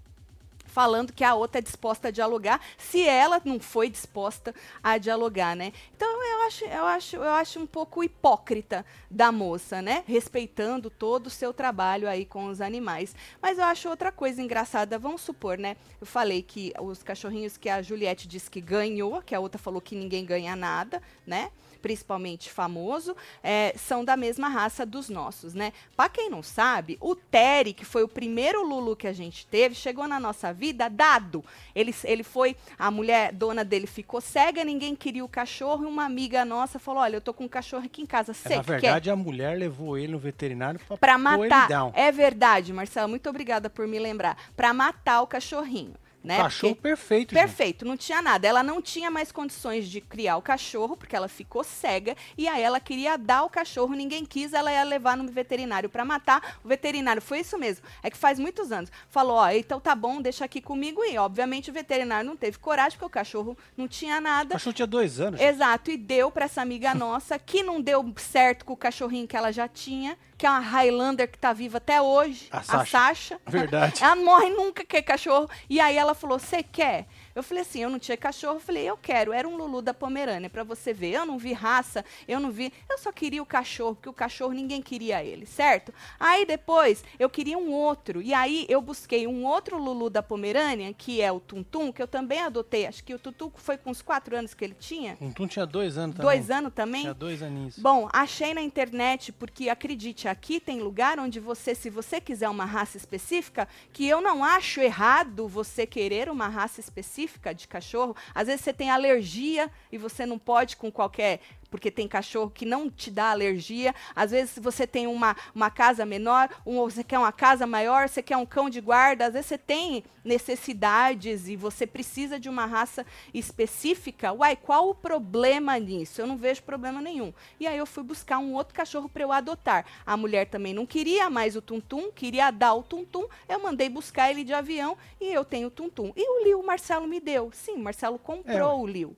falando 0.77 1.11
que 1.11 1.23
a 1.23 1.33
outra 1.33 1.57
é 1.57 1.61
disposta 1.63 2.09
a 2.09 2.11
dialogar, 2.11 2.61
se 2.77 3.01
ela 3.01 3.41
não 3.43 3.59
foi 3.59 3.89
disposta 3.89 4.53
a 4.83 4.99
dialogar, 4.99 5.55
né? 5.55 5.73
Então 5.95 6.07
eu 6.23 6.41
acho, 6.43 6.65
eu 6.65 6.85
acho, 6.85 7.15
eu 7.15 7.33
acho 7.33 7.59
um 7.59 7.65
pouco 7.65 8.03
hipócrita 8.03 8.85
da 9.09 9.31
moça, 9.31 9.81
né? 9.81 10.03
Respeitando 10.05 10.91
todo 10.91 11.25
o 11.25 11.31
seu 11.31 11.51
trabalho 11.51 12.07
aí 12.07 12.25
com 12.27 12.45
os 12.45 12.61
animais. 12.61 13.15
Mas 13.41 13.57
eu 13.57 13.63
acho 13.63 13.89
outra 13.89 14.11
coisa 14.11 14.39
engraçada, 14.39 14.99
vamos 14.99 15.21
supor, 15.21 15.57
né? 15.57 15.77
Eu 15.99 16.05
falei 16.05 16.43
que 16.43 16.71
os 16.79 17.01
cachorrinhos 17.01 17.57
que 17.57 17.69
a 17.69 17.81
Juliette 17.81 18.27
disse 18.27 18.47
que 18.47 18.61
ganhou, 18.61 19.23
que 19.23 19.33
a 19.33 19.39
outra 19.39 19.57
falou 19.57 19.81
que 19.81 19.95
ninguém 19.95 20.23
ganha 20.23 20.55
nada, 20.55 21.01
né? 21.25 21.49
Principalmente 21.77 22.51
famoso, 22.51 23.15
é, 23.43 23.73
são 23.77 24.03
da 24.03 24.17
mesma 24.17 24.47
raça 24.47 24.85
dos 24.85 25.09
nossos, 25.09 25.53
né? 25.53 25.71
Pra 25.95 26.09
quem 26.09 26.29
não 26.29 26.43
sabe, 26.43 26.97
o 26.99 27.15
Terry, 27.15 27.73
que 27.73 27.85
foi 27.85 28.03
o 28.03 28.07
primeiro 28.07 28.63
Lulu 28.65 28.95
que 28.95 29.07
a 29.07 29.13
gente 29.13 29.45
teve, 29.47 29.75
chegou 29.75 30.07
na 30.07 30.19
nossa 30.19 30.51
vida 30.53 30.89
dado. 30.89 31.43
Ele, 31.75 31.93
ele 32.03 32.23
foi, 32.23 32.55
a 32.77 32.89
mulher 32.89 33.31
dona 33.31 33.63
dele 33.63 33.87
ficou 33.87 34.19
cega, 34.21 34.63
ninguém 34.63 34.95
queria 34.95 35.23
o 35.23 35.29
cachorro, 35.29 35.83
e 35.83 35.87
uma 35.87 36.05
amiga 36.05 36.43
nossa 36.43 36.79
falou: 36.79 37.01
Olha, 37.01 37.17
eu 37.17 37.21
tô 37.21 37.33
com 37.33 37.45
um 37.45 37.47
cachorro 37.47 37.85
aqui 37.85 38.01
em 38.01 38.05
casa, 38.05 38.31
É, 38.31 38.33
você 38.33 38.55
na 38.55 38.63
quer? 38.63 38.79
verdade, 38.81 39.09
a 39.09 39.15
mulher 39.15 39.57
levou 39.57 39.97
ele 39.97 40.11
no 40.11 40.19
veterinário 40.19 40.79
pra, 40.99 41.17
matar. 41.17 41.67
É 41.93 42.11
verdade, 42.11 42.73
Marcela, 42.73 43.07
muito 43.07 43.29
obrigada 43.29 43.69
por 43.69 43.87
me 43.87 43.99
lembrar. 43.99 44.37
Pra 44.55 44.73
matar 44.73 45.21
o 45.21 45.27
cachorrinho. 45.27 45.93
Né? 46.27 46.37
Cachorro 46.37 46.75
Porque- 46.75 46.89
perfeito, 46.89 47.33
gente. 47.33 47.39
Perfeito, 47.39 47.85
não 47.85 47.95
tinha 47.95 48.21
nada. 48.21 48.47
Ela 48.47 48.61
não 48.61 48.81
tinha 48.81 49.09
mais 49.09 49.31
condições 49.31 49.87
de 49.89 50.01
criar 50.01 50.37
o 50.37 50.41
cachorro, 50.41 50.97
porque 50.97 51.15
ela 51.15 51.27
ficou 51.27 51.63
cega, 51.63 52.15
e 52.37 52.47
aí 52.47 52.61
ela 52.61 52.79
queria 52.79 53.17
dar 53.17 53.43
o 53.43 53.49
cachorro, 53.49 53.93
ninguém 53.93 54.25
quis, 54.25 54.51
ela 54.53 54.71
ia 54.71 54.83
levar 54.83 55.15
no 55.15 55.25
veterinário 55.31 55.89
para 55.89 56.03
matar. 56.03 56.57
O 56.63 56.67
veterinário, 56.67 57.21
foi 57.21 57.39
isso 57.39 57.57
mesmo, 57.57 57.85
é 58.03 58.09
que 58.09 58.17
faz 58.17 58.37
muitos 58.39 58.71
anos, 58.71 58.91
falou, 59.09 59.37
ó, 59.37 59.49
então 59.51 59.79
tá 59.79 59.95
bom, 59.95 60.21
deixa 60.21 60.43
aqui 60.45 60.59
comigo, 60.61 61.03
e 61.05 61.17
obviamente 61.17 61.69
o 61.69 61.73
veterinário 61.73 62.27
não 62.29 62.35
teve 62.35 62.57
coragem, 62.57 62.97
porque 62.97 63.05
o 63.05 63.09
cachorro 63.09 63.57
não 63.77 63.87
tinha 63.87 64.17
O 64.17 64.21
nada. 64.21 64.53
cachorro 64.55 64.73
tinha 64.73 64.87
dois 64.87 65.19
anos. 65.19 65.39
gente. 65.39 65.49
Exato, 65.49 65.91
e 65.91 65.97
deu 65.97 66.29
para 66.29 66.45
essa 66.45 66.61
amiga 66.61 66.93
nossa, 66.93 67.39
que 67.39 67.63
não 67.63 67.79
deu 67.81 68.13
certo 68.17 68.65
com 68.65 68.73
o 68.73 68.77
cachorrinho 68.77 69.27
que 69.27 69.37
ela 69.37 69.51
já 69.51 69.67
tinha, 69.67 70.17
que 70.37 70.45
é 70.45 70.49
uma 70.49 70.59
Highlander 70.59 71.29
que 71.29 71.37
tá 71.37 71.51
viva 71.51 71.77
até 71.77 72.01
hoje, 72.01 72.47
A 72.51 72.59
a 72.59 72.63
Sasha. 72.63 72.85
Sasha. 72.91 73.39
Verdade. 73.47 74.01
Ela 74.03 74.15
não 74.15 74.25
morre 74.25 74.49
nunca 74.49 74.85
que 74.85 74.97
é 74.97 75.01
cachorro. 75.01 75.49
E 75.69 75.79
aí 75.79 75.97
ela 75.97 76.13
falou: 76.13 76.37
Você 76.37 76.61
quer? 76.61 77.07
Eu 77.37 77.43
falei 77.43 77.61
assim: 77.61 77.83
Eu 77.83 77.89
não 77.91 77.99
tinha 77.99 78.17
cachorro. 78.17 78.55
Eu 78.55 78.59
falei: 78.59 78.89
Eu 78.89 78.97
quero. 78.97 79.31
Era 79.31 79.47
um 79.47 79.55
Lulu 79.55 79.79
da 79.79 79.93
Pomerânia, 79.93 80.49
pra 80.49 80.63
você 80.63 80.91
ver. 80.91 81.11
Eu 81.11 81.23
não 81.23 81.37
vi 81.37 81.53
raça, 81.53 82.03
eu 82.27 82.39
não 82.39 82.49
vi. 82.49 82.73
Eu 82.89 82.97
só 82.97 83.11
queria 83.11 83.43
o 83.43 83.45
cachorro, 83.45 83.93
porque 83.93 84.09
o 84.09 84.13
cachorro 84.13 84.53
ninguém 84.53 84.81
queria 84.81 85.23
ele, 85.23 85.45
certo? 85.45 85.93
Aí 86.19 86.47
depois 86.47 87.03
eu 87.19 87.29
queria 87.29 87.55
um 87.55 87.71
outro. 87.71 88.23
E 88.23 88.33
aí 88.33 88.65
eu 88.67 88.81
busquei 88.81 89.27
um 89.27 89.45
outro 89.45 89.77
Lulu 89.77 90.09
da 90.09 90.23
Pomerânia, 90.23 90.91
que 90.93 91.21
é 91.21 91.31
o 91.31 91.39
Tuntum, 91.39 91.91
que 91.91 92.01
eu 92.01 92.07
também 92.07 92.39
adotei. 92.39 92.87
Acho 92.87 93.03
que 93.03 93.13
o 93.13 93.19
Tutu 93.19 93.53
foi 93.55 93.77
com 93.77 93.91
uns 93.91 94.01
quatro 94.01 94.35
anos 94.35 94.55
que 94.55 94.65
ele 94.65 94.75
tinha. 94.79 95.15
O 95.21 95.31
Tum 95.31 95.45
tinha 95.45 95.65
dois 95.67 95.95
anos 95.95 96.15
também. 96.15 96.31
Dois 96.31 96.49
anos 96.49 96.73
também? 96.73 97.01
Tinha 97.01 97.13
dois 97.13 97.43
aninhos. 97.43 97.77
Bom, 97.77 98.09
achei 98.11 98.55
na 98.55 98.63
internet, 98.63 99.31
porque 99.31 99.69
acredite, 99.69 100.27
aqui 100.27 100.59
tem 100.59 100.79
lugar 100.79 101.19
onde 101.19 101.39
você, 101.39 101.75
se 101.75 101.91
você 101.91 102.19
quiser 102.19 102.49
uma 102.49 102.65
raça 102.65 102.97
específica, 102.97 103.67
que 103.93 104.07
eu 104.07 104.21
não 104.21 104.43
acho 104.43 104.81
errado 104.81 105.47
você 105.47 105.85
querer 105.85 106.29
uma 106.29 106.47
raça 106.47 106.79
específica 106.79 107.26
de 107.53 107.67
cachorro. 107.67 108.15
Às 108.33 108.47
vezes 108.47 108.61
você 108.61 108.73
tem 108.73 108.89
alergia 108.89 109.69
e 109.91 109.97
você 109.97 110.25
não 110.25 110.39
pode 110.39 110.75
com 110.75 110.91
qualquer. 110.91 111.41
Porque 111.69 111.91
tem 111.91 112.07
cachorro 112.07 112.49
que 112.49 112.65
não 112.65 112.89
te 112.89 113.11
dá 113.11 113.31
alergia. 113.31 113.93
Às 114.15 114.31
vezes 114.31 114.57
você 114.57 114.87
tem 114.87 115.07
uma, 115.07 115.35
uma 115.53 115.69
casa 115.69 116.05
menor, 116.05 116.49
um, 116.65 116.77
você 116.77 117.03
quer 117.03 117.19
uma 117.19 117.31
casa 117.31 117.67
maior, 117.67 118.07
você 118.07 118.21
quer 118.21 118.37
um 118.37 118.45
cão 118.45 118.69
de 118.69 118.81
guarda. 118.81 119.25
Às 119.25 119.33
vezes 119.33 119.47
você 119.47 119.57
tem 119.57 120.03
necessidades 120.23 121.47
e 121.47 121.55
você 121.55 121.87
precisa 121.87 122.39
de 122.39 122.49
uma 122.49 122.65
raça 122.65 123.05
específica. 123.33 124.33
Uai, 124.33 124.55
qual 124.55 124.89
o 124.89 124.95
problema 124.95 125.77
nisso? 125.79 126.21
Eu 126.21 126.27
não 126.27 126.37
vejo 126.37 126.63
problema 126.63 127.01
nenhum. 127.01 127.33
E 127.59 127.65
aí 127.65 127.77
eu 127.77 127.85
fui 127.85 128.03
buscar 128.03 128.37
um 128.37 128.53
outro 128.53 128.73
cachorro 128.73 129.09
para 129.09 129.23
eu 129.23 129.31
adotar. 129.31 129.85
A 130.05 130.17
mulher 130.17 130.47
também 130.47 130.73
não 130.73 130.85
queria 130.85 131.29
mais 131.29 131.55
o 131.55 131.61
Tuntum, 131.61 132.11
queria 132.11 132.51
dar 132.51 132.73
o 132.73 132.83
Tuntum. 132.83 133.25
Eu 133.47 133.61
mandei 133.61 133.89
buscar 133.89 134.29
ele 134.29 134.43
de 134.43 134.53
avião 134.53 134.97
e 135.19 135.33
eu 135.33 135.45
tenho 135.45 135.69
o 135.69 135.71
Tuntum. 135.71 136.11
E 136.15 136.29
o 136.29 136.43
Liu, 136.43 136.59
o 136.59 136.65
Marcelo 136.65 137.07
me 137.07 137.19
deu. 137.19 137.49
Sim, 137.53 137.73
o 137.73 137.79
Marcelo 137.79 138.19
comprou 138.19 138.81
o 138.81 138.87
Liu. 138.87 139.15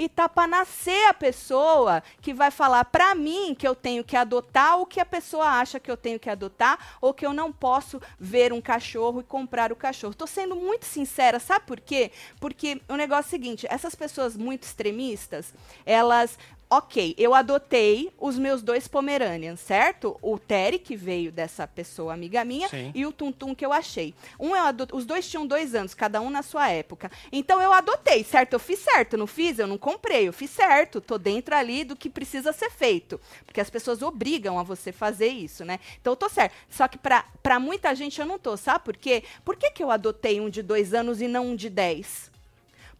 E 0.00 0.08
tá 0.08 0.30
para 0.30 0.46
nascer 0.46 1.08
a 1.08 1.12
pessoa 1.12 2.02
que 2.22 2.32
vai 2.32 2.50
falar 2.50 2.86
para 2.86 3.14
mim 3.14 3.54
que 3.54 3.68
eu 3.68 3.74
tenho 3.74 4.02
que 4.02 4.16
adotar 4.16 4.78
ou 4.78 4.86
que 4.86 4.98
a 4.98 5.04
pessoa 5.04 5.44
acha 5.44 5.78
que 5.78 5.90
eu 5.90 5.96
tenho 5.96 6.18
que 6.18 6.30
adotar 6.30 6.96
ou 7.02 7.12
que 7.12 7.26
eu 7.26 7.34
não 7.34 7.52
posso 7.52 8.00
ver 8.18 8.50
um 8.50 8.62
cachorro 8.62 9.20
e 9.20 9.24
comprar 9.24 9.70
o 9.70 9.76
cachorro. 9.76 10.14
Tô 10.14 10.26
sendo 10.26 10.56
muito 10.56 10.86
sincera, 10.86 11.38
sabe 11.38 11.66
por 11.66 11.78
quê? 11.78 12.12
Porque 12.40 12.80
o 12.88 12.96
negócio 12.96 13.26
é 13.26 13.28
o 13.28 13.30
seguinte, 13.30 13.66
essas 13.68 13.94
pessoas 13.94 14.38
muito 14.38 14.62
extremistas, 14.62 15.52
elas 15.84 16.38
Ok, 16.72 17.16
eu 17.18 17.34
adotei 17.34 18.12
os 18.16 18.38
meus 18.38 18.62
dois 18.62 18.86
Pomeranians, 18.86 19.58
certo? 19.58 20.16
O 20.22 20.38
Terry, 20.38 20.78
que 20.78 20.94
veio 20.94 21.32
dessa 21.32 21.66
pessoa 21.66 22.14
amiga 22.14 22.44
minha, 22.44 22.68
Sim. 22.68 22.92
e 22.94 23.04
o 23.04 23.10
Tuntum 23.10 23.56
que 23.56 23.66
eu 23.66 23.72
achei. 23.72 24.14
Um 24.38 24.54
eu 24.54 24.62
ado- 24.62 24.86
Os 24.92 25.04
dois 25.04 25.28
tinham 25.28 25.44
dois 25.44 25.74
anos, 25.74 25.94
cada 25.94 26.20
um 26.20 26.30
na 26.30 26.42
sua 26.42 26.68
época. 26.70 27.10
Então 27.32 27.60
eu 27.60 27.72
adotei, 27.72 28.22
certo? 28.22 28.52
Eu 28.52 28.60
fiz 28.60 28.78
certo, 28.78 29.16
não 29.16 29.26
fiz? 29.26 29.58
Eu 29.58 29.66
não 29.66 29.76
comprei, 29.76 30.28
eu 30.28 30.32
fiz 30.32 30.50
certo. 30.50 31.00
Tô 31.00 31.18
dentro 31.18 31.56
ali 31.56 31.82
do 31.82 31.96
que 31.96 32.08
precisa 32.08 32.52
ser 32.52 32.70
feito. 32.70 33.20
Porque 33.44 33.60
as 33.60 33.68
pessoas 33.68 34.00
obrigam 34.00 34.56
a 34.56 34.62
você 34.62 34.92
fazer 34.92 35.26
isso, 35.26 35.64
né? 35.64 35.80
Então 36.00 36.12
eu 36.12 36.16
tô 36.16 36.28
certo. 36.28 36.54
Só 36.70 36.86
que 36.86 36.96
pra, 36.98 37.24
pra 37.42 37.58
muita 37.58 37.92
gente 37.96 38.20
eu 38.20 38.26
não 38.26 38.38
tô, 38.38 38.56
sabe 38.56 38.84
por 38.84 38.96
quê? 38.96 39.24
Por 39.44 39.56
que, 39.56 39.72
que 39.72 39.82
eu 39.82 39.90
adotei 39.90 40.40
um 40.40 40.48
de 40.48 40.62
dois 40.62 40.94
anos 40.94 41.20
e 41.20 41.26
não 41.26 41.48
um 41.48 41.56
de 41.56 41.68
dez? 41.68 42.29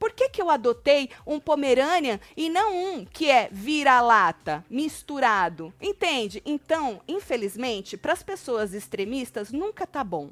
Por 0.01 0.13
que, 0.13 0.31
que 0.31 0.41
eu 0.41 0.49
adotei 0.49 1.11
um 1.27 1.39
Pomeranian 1.39 2.19
e 2.35 2.49
não 2.49 2.75
um 2.75 3.05
que 3.05 3.31
é 3.31 3.51
vira-lata, 3.53 4.65
misturado? 4.71 5.75
Entende? 5.79 6.43
Então, 6.47 7.03
infelizmente, 7.07 7.99
para 7.99 8.15
as 8.15 8.23
pessoas 8.23 8.73
extremistas, 8.73 9.53
nunca 9.53 9.87
tá 9.87 10.03
bom. 10.03 10.31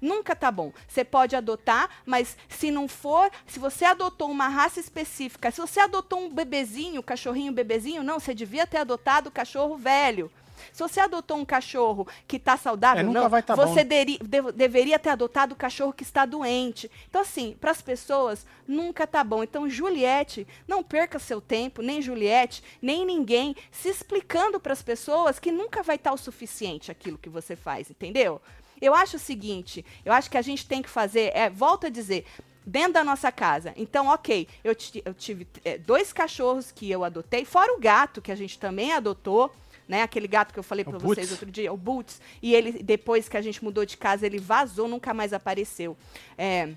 Nunca 0.00 0.34
tá 0.34 0.50
bom. 0.50 0.72
Você 0.88 1.04
pode 1.04 1.36
adotar, 1.36 1.88
mas 2.04 2.36
se 2.48 2.72
não 2.72 2.88
for, 2.88 3.30
se 3.46 3.60
você 3.60 3.84
adotou 3.84 4.28
uma 4.28 4.48
raça 4.48 4.80
específica, 4.80 5.52
se 5.52 5.60
você 5.60 5.78
adotou 5.78 6.18
um 6.18 6.34
bebezinho, 6.34 7.00
cachorrinho 7.00 7.52
bebezinho, 7.52 8.02
não, 8.02 8.18
você 8.18 8.34
devia 8.34 8.66
ter 8.66 8.78
adotado 8.78 9.28
o 9.28 9.32
cachorro 9.32 9.76
velho. 9.76 10.28
Se 10.72 10.80
você 10.82 11.00
adotou 11.00 11.36
um 11.36 11.44
cachorro 11.44 12.06
que 12.26 12.36
está 12.36 12.56
saudável, 12.56 13.00
É, 13.00 13.04
nunca 13.04 13.20
não, 13.20 13.28
vai 13.28 13.42
tá 13.42 13.54
bom, 13.56 13.66
você 13.66 13.84
deri- 13.84 14.18
de- 14.22 14.52
deveria 14.52 14.98
ter 14.98 15.10
adotado 15.10 15.54
o 15.54 15.56
cachorro 15.56 15.92
que 15.92 16.02
está 16.02 16.24
doente. 16.26 16.90
Então, 17.08 17.20
assim, 17.22 17.56
para 17.60 17.70
as 17.70 17.80
pessoas, 17.82 18.46
nunca 18.66 19.06
tá 19.06 19.22
bom. 19.24 19.42
Então, 19.42 19.68
Juliette, 19.68 20.46
não 20.66 20.82
perca 20.82 21.18
seu 21.18 21.40
tempo, 21.40 21.82
nem 21.82 22.02
Juliette, 22.02 22.62
nem 22.80 23.04
ninguém, 23.04 23.54
se 23.70 23.88
explicando 23.88 24.60
para 24.60 24.72
as 24.72 24.82
pessoas 24.82 25.38
que 25.38 25.50
nunca 25.52 25.82
vai 25.82 25.96
estar 25.96 26.12
o 26.12 26.18
suficiente 26.18 26.90
aquilo 26.90 27.18
que 27.18 27.28
você 27.28 27.54
faz, 27.56 27.90
entendeu? 27.90 28.40
Eu 28.80 28.94
acho 28.94 29.16
o 29.16 29.20
seguinte, 29.20 29.84
eu 30.04 30.12
acho 30.12 30.30
que 30.30 30.38
a 30.38 30.42
gente 30.42 30.66
tem 30.66 30.80
que 30.80 30.88
fazer, 30.88 31.32
é, 31.34 31.50
volto 31.50 31.86
a 31.86 31.90
dizer, 31.90 32.24
dentro 32.64 32.92
da 32.92 33.02
nossa 33.02 33.32
casa. 33.32 33.72
Então, 33.76 34.06
ok, 34.08 34.46
eu, 34.62 34.76
eu 35.04 35.14
tive 35.14 35.48
é, 35.64 35.78
dois 35.78 36.12
cachorros 36.12 36.70
que 36.70 36.88
eu 36.90 37.02
adotei, 37.02 37.44
fora 37.44 37.72
o 37.74 37.80
gato, 37.80 38.20
que 38.22 38.30
a 38.30 38.36
gente 38.36 38.58
também 38.58 38.92
adotou, 38.92 39.50
né? 39.88 40.02
Aquele 40.02 40.28
gato 40.28 40.52
que 40.52 40.58
eu 40.58 40.62
falei 40.62 40.84
O 40.84 40.90
para 40.90 40.98
vocês 40.98 41.32
outro 41.32 41.50
dia, 41.50 41.72
o 41.72 41.76
Boots. 41.76 42.20
E 42.42 42.54
ele, 42.54 42.82
depois 42.82 43.28
que 43.28 43.36
a 43.36 43.42
gente 43.42 43.64
mudou 43.64 43.84
de 43.86 43.96
casa, 43.96 44.26
ele 44.26 44.38
vazou, 44.38 44.86
nunca 44.86 45.14
mais 45.14 45.32
apareceu. 45.32 45.96
É, 46.36 46.68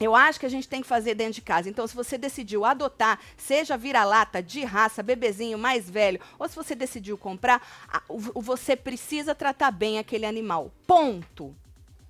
eu 0.00 0.14
acho 0.14 0.38
que 0.38 0.46
a 0.46 0.48
gente 0.48 0.68
tem 0.68 0.80
que 0.80 0.86
fazer 0.86 1.14
dentro 1.14 1.34
de 1.34 1.42
casa. 1.42 1.68
Então, 1.68 1.86
se 1.86 1.94
você 1.94 2.16
decidiu 2.16 2.64
adotar, 2.64 3.18
seja 3.36 3.76
vira-lata, 3.76 4.42
de 4.42 4.64
raça, 4.64 5.02
bebezinho 5.02 5.58
mais 5.58 5.90
velho, 5.90 6.20
ou 6.38 6.48
se 6.48 6.54
você 6.54 6.74
decidiu 6.74 7.18
comprar, 7.18 7.60
você 8.08 8.76
precisa 8.76 9.34
tratar 9.34 9.70
bem 9.70 9.98
aquele 9.98 10.24
animal. 10.24 10.72
Ponto. 10.86 11.54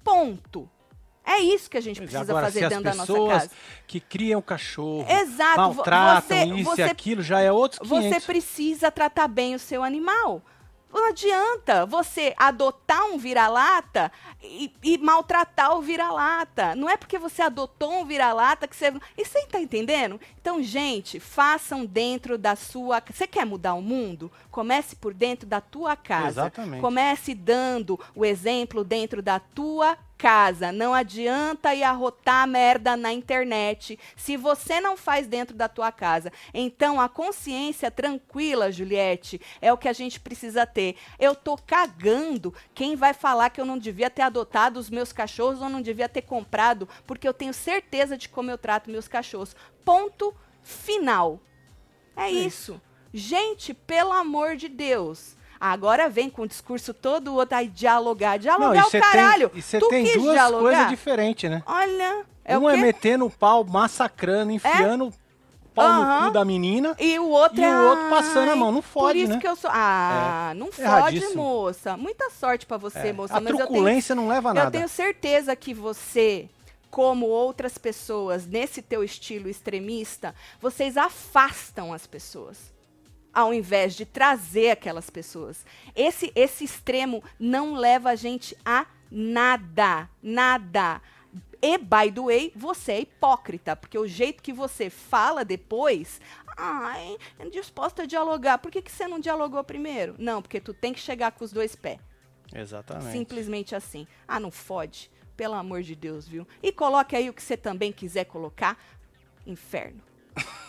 Ponto. 0.05 0.69
É 1.29 1.41
isso 1.41 1.69
que 1.69 1.77
a 1.77 1.81
gente 1.81 1.99
é, 1.99 2.01
precisa 2.01 2.23
agora, 2.23 2.47
fazer 2.47 2.71
dentro 2.71 2.85
da 2.85 2.95
nossa 2.95 3.13
pessoas 3.13 3.43
casa. 3.43 3.51
que 3.87 4.01
criam 4.01 4.41
cachorro, 4.41 5.07
Exato. 5.07 5.57
maltratam 5.61 6.23
você, 6.23 6.45
isso 6.55 6.71
você 6.71 6.83
e 6.83 6.85
aquilo, 6.85 7.23
já 7.23 7.41
é 7.41 7.53
outros 7.53 7.87
500. 7.87 8.09
Você 8.09 8.21
precisa 8.27 8.91
tratar 8.91 9.29
bem 9.29 9.55
o 9.55 9.59
seu 9.59 9.85
animal. 9.85 10.43
Não 10.91 11.11
adianta 11.11 11.85
você 11.85 12.33
adotar 12.37 13.05
um 13.05 13.19
vira-lata 13.19 14.11
e, 14.43 14.73
e 14.83 14.97
maltratar 14.97 15.77
o 15.77 15.83
vira-lata. 15.83 16.75
Não 16.75 16.89
é 16.89 16.97
porque 16.97 17.19
você 17.19 17.43
adotou 17.43 17.93
um 17.93 18.07
vira-lata 18.07 18.67
que 18.67 18.75
você. 18.75 18.95
E 19.17 19.25
você 19.25 19.47
tá 19.47 19.61
entendendo? 19.61 20.19
Então, 20.41 20.63
gente, 20.63 21.21
façam 21.21 21.85
dentro 21.85 22.39
da 22.39 22.57
sua. 22.57 23.03
Você 23.13 23.27
quer 23.27 23.45
mudar 23.45 23.75
o 23.75 23.83
mundo? 23.83 24.33
Comece 24.51 24.97
por 24.97 25.13
dentro 25.13 25.47
da 25.47 25.61
tua 25.61 25.95
casa. 25.95 26.29
Exatamente. 26.29 26.81
Comece 26.81 27.35
dando 27.35 28.01
o 28.15 28.25
exemplo 28.25 28.83
dentro 28.83 29.21
da 29.21 29.39
tua 29.39 29.97
casa. 30.19 30.73
Não 30.73 30.93
adianta 30.93 31.73
ir 31.75 31.85
arrotar 31.85 32.47
merda 32.47 32.97
na 32.97 33.13
internet 33.13 33.99
se 34.17 34.37
você 34.37 34.81
não 34.81 34.97
faz 34.97 35.29
dentro 35.29 35.57
da 35.57 35.69
tua 35.69 35.93
casa. 35.93 36.33
Então, 36.53 37.01
a 37.01 37.09
consciência 37.09 37.91
tranquila, 37.91 38.73
Juliette, 38.73 39.41
é 39.63 39.73
o 39.73 39.79
que 39.79 39.89
a 39.89 39.93
gente 39.93 40.19
precisa 40.19 40.67
ter. 40.67 40.97
Eu 41.19 41.37
tô 41.37 41.57
cagando 41.57 42.53
quem 42.75 42.97
vai 42.97 43.15
falar 43.15 43.51
que 43.51 43.61
eu 43.61 43.65
não 43.65 43.79
devia 43.79 44.11
ter 44.11 44.23
adotado 44.23 44.81
os 44.81 44.91
meus 44.91 45.13
cachorros 45.13 45.63
ou 45.63 45.69
não 45.69 45.81
devia 45.81 46.09
ter 46.09 46.23
comprado, 46.23 46.89
porque 47.07 47.27
eu 47.29 47.33
tenho 47.33 47.55
certeza 47.55 48.19
de 48.19 48.29
como 48.29 48.51
eu 48.51 48.59
trato 48.59 48.91
meus 48.91 49.07
cachorros. 49.07 49.55
Ponto 49.85 50.35
final. 50.61 51.41
É 52.17 52.29
isso. 52.29 52.81
Gente, 53.15 53.73
pelo 53.73 54.13
amor 54.13 54.57
de 54.57 54.69
Deus. 54.69 55.38
Agora 55.61 56.09
vem 56.09 56.31
com 56.31 56.43
o 56.43 56.47
discurso 56.49 56.95
todo 56.95 57.35
outro 57.35 57.57
aí 57.57 57.69
dialogar. 57.69 58.33
Não, 58.33 58.39
Dialogar 58.39 58.77
e 58.77 58.81
o 58.87 58.91
você 58.91 59.01
caralho. 59.01 59.49
tem, 59.49 59.59
e 59.59 59.63
você 59.63 59.81
tem 59.81 60.13
duas 60.19 60.33
dialogar? 60.35 60.61
coisas 60.63 60.89
diferentes, 60.89 61.51
né? 61.51 61.63
Olha, 61.67 62.25
é 62.45 62.57
um 62.59 62.63
o 62.63 62.71
é 62.71 62.77
metendo 62.77 63.27
o 63.27 63.31
pau, 63.31 63.65
massacrando, 63.65 64.53
enfiando 64.53 65.09
o 65.09 65.13
pau 65.75 65.93
no 65.93 66.03
Aham. 66.03 66.27
cu 66.27 66.31
da 66.33 66.45
menina. 66.45 66.95
E 66.99 67.19
o 67.19 67.29
outro 67.29 67.61
E 67.61 67.65
é. 67.65 67.69
o 67.77 67.89
outro 67.89 68.09
passando 68.09 68.51
a 68.51 68.57
mão. 68.57 68.71
Não 68.71 68.81
Por 68.83 68.89
fode, 68.89 69.19
isso 69.23 69.33
né? 69.33 69.39
que 69.41 69.49
eu 69.49 69.57
sou. 69.57 69.71
Ah, 69.73 70.53
não 70.57 70.67
fode, 70.71 70.83
Erradíssimo. 70.89 71.43
moça. 71.43 71.97
Muita 71.97 72.31
sorte 72.31 72.65
pra 72.65 72.77
você, 72.77 73.09
É, 73.09 73.13
moça. 73.13 73.35
a 73.37 73.41
mas 73.41 73.51
eu 73.51 73.57
tenho 73.57 73.67
truculência 73.69 74.15
não 74.15 74.29
leva 74.29 74.49
a 74.49 74.53
Eu 74.53 74.55
nada. 74.55 74.71
tenho 74.71 74.89
certeza 74.89 75.55
que 75.57 75.75
você, 75.75 76.49
como 76.91 77.27
outras 77.27 77.77
pessoas 77.79 78.47
nesse 78.47 78.81
teu 78.81 79.03
estilo 79.05 79.49
extremista, 79.49 80.35
vocês 80.61 80.97
afastam 80.97 81.93
as 81.93 82.07
pessoas. 82.07 82.57
Ao 83.33 83.53
invés 83.53 83.95
de 83.95 84.05
trazer 84.05 84.71
aquelas 84.71 85.11
pessoas. 85.11 85.65
Esse, 85.95 86.33
esse 86.35 86.65
extremo 86.65 87.23
não 87.39 87.75
leva 87.75 88.11
a 88.11 88.17
gente 88.17 88.57
a 88.65 88.87
nada. 89.11 90.09
Nada. 90.23 91.01
E, 91.61 91.77
by 91.77 92.13
the 92.13 92.21
way, 92.21 92.53
você 92.55 92.93
é 92.93 93.01
hipócrita, 93.01 93.75
porque 93.75 93.99
o 93.99 94.07
jeito 94.07 94.43
que 94.43 94.53
você 94.53 94.89
fala 94.89 95.45
depois, 95.45 96.21
ai, 96.57 97.17
disposta 97.51 98.03
a 98.03 98.07
dialogar. 98.07 98.59
Por 98.59 98.71
que, 98.71 98.81
que 98.81 98.93
você 98.93 99.09
não 99.09 99.19
dialogou 99.19 99.63
primeiro? 99.65 100.15
Não, 100.19 100.41
porque 100.41 100.61
tu 100.61 100.73
tem 100.73 100.93
que 100.93 101.01
chegar 101.01 101.33
com 101.33 101.45
os 101.45 101.53
dois 101.53 101.75
pés. 101.75 101.99
Exatamente. 102.55 103.13
Simplesmente 103.13 103.75
assim. 103.75 104.07
Ah, 104.27 104.39
não 104.41 104.51
fode. 104.51 105.11
Pelo 105.37 105.55
amor 105.55 105.83
de 105.83 105.95
Deus, 105.95 106.27
viu? 106.27 106.47
E 106.63 106.73
coloque 106.73 107.15
aí 107.15 107.29
o 107.29 107.33
que 107.33 107.43
você 107.43 107.57
também 107.57 107.93
quiser 107.93 108.25
colocar. 108.25 108.79
Inferno. 109.47 110.03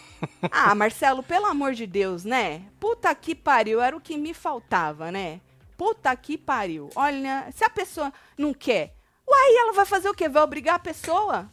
ah, 0.51 0.73
Marcelo, 0.75 1.23
pelo 1.23 1.45
amor 1.45 1.73
de 1.73 1.86
Deus, 1.86 2.23
né? 2.23 2.63
Puta 2.79 3.13
que 3.15 3.34
pariu, 3.36 3.82
era 3.82 3.95
o 3.95 4.01
que 4.01 4.17
me 4.17 4.34
faltava, 4.34 5.12
né? 5.12 5.41
Puta 5.77 6.15
que 6.15 6.38
pariu. 6.38 6.89
Olha, 6.95 7.47
se 7.53 7.63
a 7.63 7.69
pessoa 7.69 8.12
não 8.38 8.53
quer, 8.53 8.93
uai, 9.27 9.55
ela 9.55 9.73
vai 9.73 9.86
fazer 9.86 10.10
o 10.10 10.13
quê? 10.13 10.27
Vai 10.27 10.43
obrigar 10.43 10.75
a 10.75 10.79
pessoa? 10.79 11.49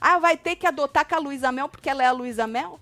Ah, 0.00 0.18
vai 0.18 0.36
ter 0.36 0.56
que 0.56 0.66
adotar 0.66 1.06
com 1.06 1.14
a 1.14 1.18
Luísa 1.18 1.52
Mel 1.52 1.68
porque 1.68 1.88
ela 1.88 2.02
é 2.02 2.06
a 2.06 2.12
Luísa 2.12 2.46
Mel? 2.46 2.80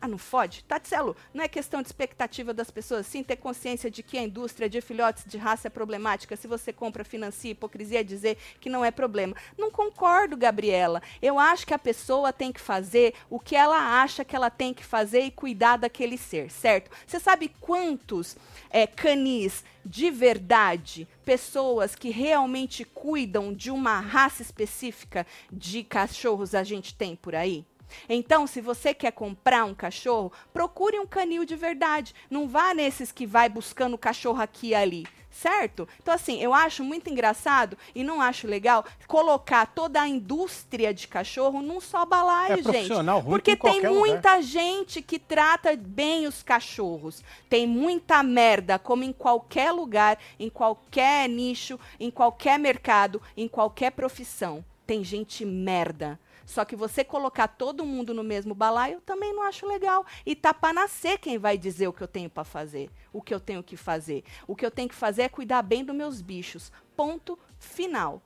Ah, 0.00 0.06
não 0.06 0.18
fode? 0.18 0.62
Tatselo, 0.64 1.16
não 1.34 1.42
é 1.42 1.48
questão 1.48 1.82
de 1.82 1.88
expectativa 1.88 2.54
das 2.54 2.70
pessoas, 2.70 3.06
sim 3.06 3.24
ter 3.24 3.36
consciência 3.36 3.90
de 3.90 4.02
que 4.02 4.16
a 4.16 4.22
indústria 4.22 4.68
de 4.68 4.80
filhotes 4.80 5.24
de 5.26 5.36
raça 5.36 5.66
é 5.66 5.70
problemática. 5.70 6.36
Se 6.36 6.46
você 6.46 6.72
compra, 6.72 7.04
financia, 7.04 7.50
hipocrisia 7.50 8.00
é 8.00 8.04
dizer 8.04 8.38
que 8.60 8.70
não 8.70 8.84
é 8.84 8.92
problema. 8.92 9.34
Não 9.56 9.70
concordo, 9.70 10.36
Gabriela. 10.36 11.02
Eu 11.20 11.38
acho 11.38 11.66
que 11.66 11.74
a 11.74 11.78
pessoa 11.78 12.32
tem 12.32 12.52
que 12.52 12.60
fazer 12.60 13.14
o 13.28 13.40
que 13.40 13.56
ela 13.56 14.00
acha 14.00 14.24
que 14.24 14.36
ela 14.36 14.50
tem 14.50 14.72
que 14.72 14.84
fazer 14.84 15.22
e 15.22 15.30
cuidar 15.32 15.76
daquele 15.76 16.16
ser, 16.16 16.48
certo? 16.50 16.90
Você 17.04 17.18
sabe 17.18 17.50
quantos 17.60 18.36
é, 18.70 18.86
canis 18.86 19.64
de 19.84 20.10
verdade, 20.10 21.08
pessoas 21.24 21.94
que 21.94 22.10
realmente 22.10 22.84
cuidam 22.84 23.54
de 23.54 23.70
uma 23.70 24.00
raça 24.00 24.42
específica 24.42 25.26
de 25.50 25.82
cachorros 25.82 26.54
a 26.54 26.62
gente 26.62 26.94
tem 26.94 27.16
por 27.16 27.34
aí? 27.34 27.64
Então, 28.08 28.46
se 28.46 28.60
você 28.60 28.92
quer 28.94 29.12
comprar 29.12 29.64
um 29.64 29.74
cachorro, 29.74 30.32
procure 30.52 30.98
um 30.98 31.06
canil 31.06 31.44
de 31.44 31.56
verdade. 31.56 32.14
Não 32.30 32.48
vá 32.48 32.74
nesses 32.74 33.12
que 33.12 33.26
vai 33.26 33.48
buscando 33.48 33.96
cachorro 33.98 34.40
aqui 34.40 34.68
e 34.68 34.74
ali, 34.74 35.06
certo? 35.30 35.88
Então, 36.02 36.12
assim, 36.14 36.40
eu 36.42 36.52
acho 36.52 36.82
muito 36.84 37.08
engraçado 37.10 37.76
e 37.94 38.02
não 38.04 38.20
acho 38.20 38.46
legal 38.46 38.84
colocar 39.06 39.66
toda 39.66 40.00
a 40.02 40.08
indústria 40.08 40.92
de 40.92 41.06
cachorro 41.08 41.62
num 41.62 41.80
só 41.80 42.04
balaio, 42.04 42.52
É 42.52 42.56
gente. 42.56 42.64
profissional 42.64 43.20
ruim 43.20 43.30
Porque 43.30 43.52
em 43.52 43.56
tem 43.56 43.60
qualquer 43.60 43.88
lugar. 43.88 43.98
muita 44.00 44.42
gente 44.42 45.00
que 45.02 45.18
trata 45.18 45.76
bem 45.76 46.26
os 46.26 46.42
cachorros. 46.42 47.22
Tem 47.48 47.66
muita 47.66 48.22
merda, 48.22 48.78
como 48.78 49.04
em 49.04 49.12
qualquer 49.12 49.70
lugar, 49.72 50.18
em 50.38 50.48
qualquer 50.50 51.28
nicho, 51.28 51.78
em 52.00 52.10
qualquer 52.10 52.58
mercado, 52.58 53.20
em 53.36 53.48
qualquer 53.48 53.92
profissão. 53.92 54.64
Tem 54.88 55.04
gente 55.04 55.44
merda. 55.44 56.18
Só 56.46 56.64
que 56.64 56.74
você 56.74 57.04
colocar 57.04 57.46
todo 57.46 57.84
mundo 57.84 58.14
no 58.14 58.24
mesmo 58.24 58.54
balaio, 58.54 58.94
eu 58.94 59.00
também 59.02 59.34
não 59.34 59.42
acho 59.42 59.66
legal. 59.66 60.06
E 60.24 60.34
tá 60.34 60.54
pra 60.54 60.72
nascer 60.72 61.18
quem 61.18 61.36
vai 61.36 61.58
dizer 61.58 61.88
o 61.88 61.92
que 61.92 62.02
eu 62.02 62.08
tenho 62.08 62.30
para 62.30 62.42
fazer, 62.42 62.88
o 63.12 63.20
que 63.20 63.34
eu 63.34 63.38
tenho 63.38 63.62
que 63.62 63.76
fazer. 63.76 64.24
O 64.46 64.56
que 64.56 64.64
eu 64.64 64.70
tenho 64.70 64.88
que 64.88 64.94
fazer 64.94 65.24
é 65.24 65.28
cuidar 65.28 65.60
bem 65.60 65.84
dos 65.84 65.94
meus 65.94 66.22
bichos. 66.22 66.72
Ponto 66.96 67.38
final. 67.58 68.22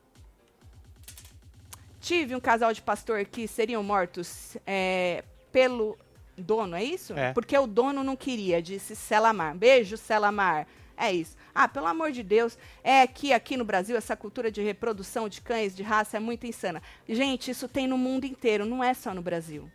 Tive 2.01 2.37
um 2.37 2.40
casal 2.40 2.72
de 2.72 2.81
pastor 2.81 3.25
que 3.25 3.48
seriam 3.48 3.83
mortos 3.83 4.57
é, 4.64 5.25
pelo 5.51 5.98
dono, 6.38 6.77
é 6.77 6.85
isso? 6.85 7.12
É. 7.14 7.33
Porque 7.33 7.59
o 7.59 7.66
dono 7.66 8.05
não 8.05 8.14
queria, 8.14 8.62
disse 8.62 8.94
Selamar. 8.94 9.57
Beijo, 9.57 9.96
Selamar. 9.96 10.68
É 11.03 11.12
isso. 11.12 11.37
Ah, 11.53 11.67
pelo 11.67 11.88
amor 11.88 12.12
de 12.12 12.23
Deus, 12.23 12.57
é 12.85 13.05
que 13.09 13.33
aqui 13.33 13.57
no 13.57 13.65
Brasil 13.65 13.97
essa 13.97 14.15
cultura 14.15 14.53
de 14.53 14.62
reprodução 14.62 15.29
de 15.29 15.41
cães 15.41 15.75
de 15.75 15.83
raça 15.83 16.17
é 16.17 16.21
muito 16.21 16.47
insana. 16.47 16.81
Gente, 17.09 17.51
isso 17.51 17.67
tem 17.67 17.88
no 17.88 17.99
mundo 17.99 18.25
inteiro, 18.25 18.65
não 18.65 18.85
é 18.85 18.95
só 18.95 19.12
no 19.12 19.21
Brasil. 19.21 19.69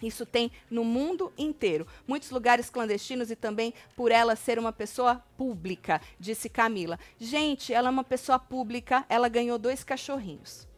Isso 0.00 0.24
tem 0.24 0.52
no 0.70 0.84
mundo 0.84 1.32
inteiro. 1.36 1.88
Muitos 2.06 2.30
lugares 2.30 2.70
clandestinos 2.70 3.32
e 3.32 3.36
também 3.36 3.74
por 3.96 4.12
ela 4.12 4.36
ser 4.36 4.56
uma 4.56 4.72
pessoa 4.72 5.20
pública, 5.36 6.00
disse 6.20 6.48
Camila. 6.48 7.00
Gente, 7.18 7.74
ela 7.74 7.88
é 7.88 7.90
uma 7.90 8.04
pessoa 8.04 8.38
pública, 8.38 9.04
ela 9.08 9.28
ganhou 9.28 9.58
dois 9.58 9.82
cachorrinhos. 9.82 10.68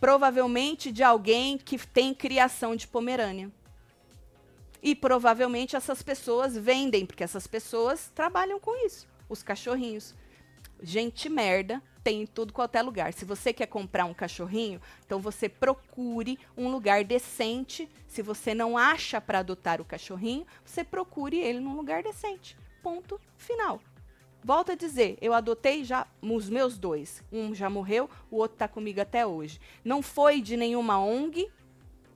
Provavelmente 0.00 0.90
de 0.90 1.04
alguém 1.04 1.58
que 1.58 1.78
tem 1.78 2.12
criação 2.12 2.74
de 2.74 2.88
Pomerânia. 2.88 3.52
E 4.84 4.94
provavelmente 4.94 5.74
essas 5.74 6.02
pessoas 6.02 6.54
vendem, 6.54 7.06
porque 7.06 7.24
essas 7.24 7.46
pessoas 7.46 8.12
trabalham 8.14 8.60
com 8.60 8.86
isso. 8.86 9.08
Os 9.30 9.42
cachorrinhos. 9.42 10.14
Gente 10.82 11.30
merda 11.30 11.82
tem 12.02 12.20
em 12.20 12.26
tudo 12.26 12.52
qualquer 12.52 12.82
lugar. 12.82 13.14
Se 13.14 13.24
você 13.24 13.50
quer 13.50 13.66
comprar 13.66 14.04
um 14.04 14.12
cachorrinho, 14.12 14.78
então 15.06 15.18
você 15.18 15.48
procure 15.48 16.38
um 16.54 16.70
lugar 16.70 17.02
decente. 17.02 17.88
Se 18.06 18.20
você 18.20 18.52
não 18.52 18.76
acha 18.76 19.22
para 19.22 19.38
adotar 19.38 19.80
o 19.80 19.86
cachorrinho, 19.86 20.46
você 20.62 20.84
procure 20.84 21.38
ele 21.38 21.60
num 21.60 21.74
lugar 21.74 22.02
decente. 22.02 22.54
Ponto 22.82 23.18
final. 23.38 23.80
Volto 24.44 24.72
a 24.72 24.74
dizer, 24.74 25.16
eu 25.22 25.32
adotei 25.32 25.82
já 25.82 26.06
os 26.20 26.50
meus 26.50 26.76
dois. 26.76 27.22
Um 27.32 27.54
já 27.54 27.70
morreu, 27.70 28.10
o 28.30 28.36
outro 28.36 28.56
está 28.56 28.68
comigo 28.68 29.00
até 29.00 29.26
hoje. 29.26 29.58
Não 29.82 30.02
foi 30.02 30.42
de 30.42 30.58
nenhuma 30.58 31.00
ONG, 31.00 31.50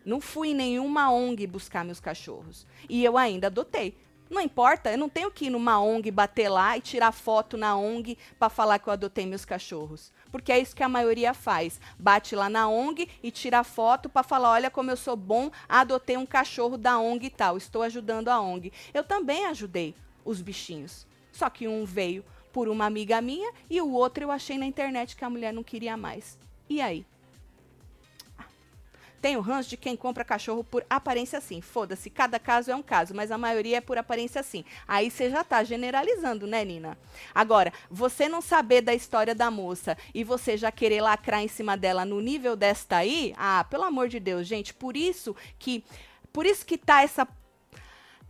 não 0.08 0.22
fui 0.22 0.48
em 0.48 0.54
nenhuma 0.54 1.10
ONG 1.10 1.46
buscar 1.46 1.84
meus 1.84 2.00
cachorros. 2.00 2.66
E 2.88 3.04
eu 3.04 3.18
ainda 3.18 3.48
adotei. 3.48 3.94
Não 4.30 4.40
importa, 4.40 4.90
eu 4.90 4.98
não 4.98 5.08
tenho 5.08 5.30
que 5.30 5.46
ir 5.46 5.50
numa 5.50 5.80
ONG, 5.80 6.10
bater 6.10 6.48
lá 6.48 6.76
e 6.76 6.80
tirar 6.80 7.12
foto 7.12 7.56
na 7.56 7.76
ONG 7.76 8.16
para 8.38 8.48
falar 8.48 8.78
que 8.78 8.88
eu 8.88 8.92
adotei 8.92 9.26
meus 9.26 9.44
cachorros. 9.44 10.10
Porque 10.32 10.50
é 10.50 10.58
isso 10.58 10.74
que 10.74 10.82
a 10.82 10.88
maioria 10.88 11.34
faz. 11.34 11.78
Bate 11.98 12.34
lá 12.34 12.48
na 12.48 12.68
ONG 12.68 13.08
e 13.22 13.30
tira 13.30 13.62
foto 13.62 14.08
para 14.08 14.22
falar: 14.22 14.52
olha 14.52 14.70
como 14.70 14.90
eu 14.90 14.96
sou 14.96 15.16
bom, 15.16 15.50
adotei 15.68 16.16
um 16.16 16.26
cachorro 16.26 16.78
da 16.78 16.98
ONG 16.98 17.26
e 17.26 17.30
tal, 17.30 17.56
estou 17.56 17.82
ajudando 17.82 18.28
a 18.28 18.40
ONG. 18.40 18.72
Eu 18.94 19.04
também 19.04 19.44
ajudei 19.44 19.94
os 20.24 20.40
bichinhos. 20.40 21.06
Só 21.32 21.50
que 21.50 21.68
um 21.68 21.84
veio 21.84 22.24
por 22.50 22.68
uma 22.68 22.86
amiga 22.86 23.20
minha 23.20 23.52
e 23.68 23.80
o 23.80 23.92
outro 23.92 24.24
eu 24.24 24.30
achei 24.30 24.56
na 24.56 24.66
internet 24.66 25.16
que 25.16 25.24
a 25.24 25.30
mulher 25.30 25.52
não 25.52 25.62
queria 25.62 25.96
mais. 25.96 26.38
E 26.68 26.80
aí? 26.80 27.06
Tenho 29.20 29.40
ranço 29.40 29.70
de 29.70 29.76
quem 29.76 29.96
compra 29.96 30.24
cachorro 30.24 30.62
por 30.62 30.84
aparência 30.88 31.40
sim. 31.40 31.60
Foda-se, 31.60 32.08
cada 32.10 32.38
caso 32.38 32.70
é 32.70 32.76
um 32.76 32.82
caso, 32.82 33.14
mas 33.14 33.30
a 33.30 33.38
maioria 33.38 33.78
é 33.78 33.80
por 33.80 33.98
aparência 33.98 34.42
sim. 34.42 34.64
Aí 34.86 35.10
você 35.10 35.30
já 35.30 35.42
tá 35.42 35.64
generalizando, 35.64 36.46
né, 36.46 36.64
Nina? 36.64 36.96
Agora, 37.34 37.72
você 37.90 38.28
não 38.28 38.40
saber 38.40 38.80
da 38.80 38.94
história 38.94 39.34
da 39.34 39.50
moça 39.50 39.96
e 40.14 40.22
você 40.22 40.56
já 40.56 40.70
querer 40.70 41.00
lacrar 41.00 41.42
em 41.42 41.48
cima 41.48 41.76
dela 41.76 42.04
no 42.04 42.20
nível 42.20 42.54
desta 42.54 42.98
aí, 42.98 43.34
ah, 43.36 43.64
pelo 43.68 43.84
amor 43.84 44.08
de 44.08 44.20
Deus, 44.20 44.46
gente, 44.46 44.72
por 44.72 44.96
isso 44.96 45.34
que 45.58 45.84
por 46.32 46.46
isso 46.46 46.64
que 46.64 46.78
tá 46.78 47.02
essa 47.02 47.26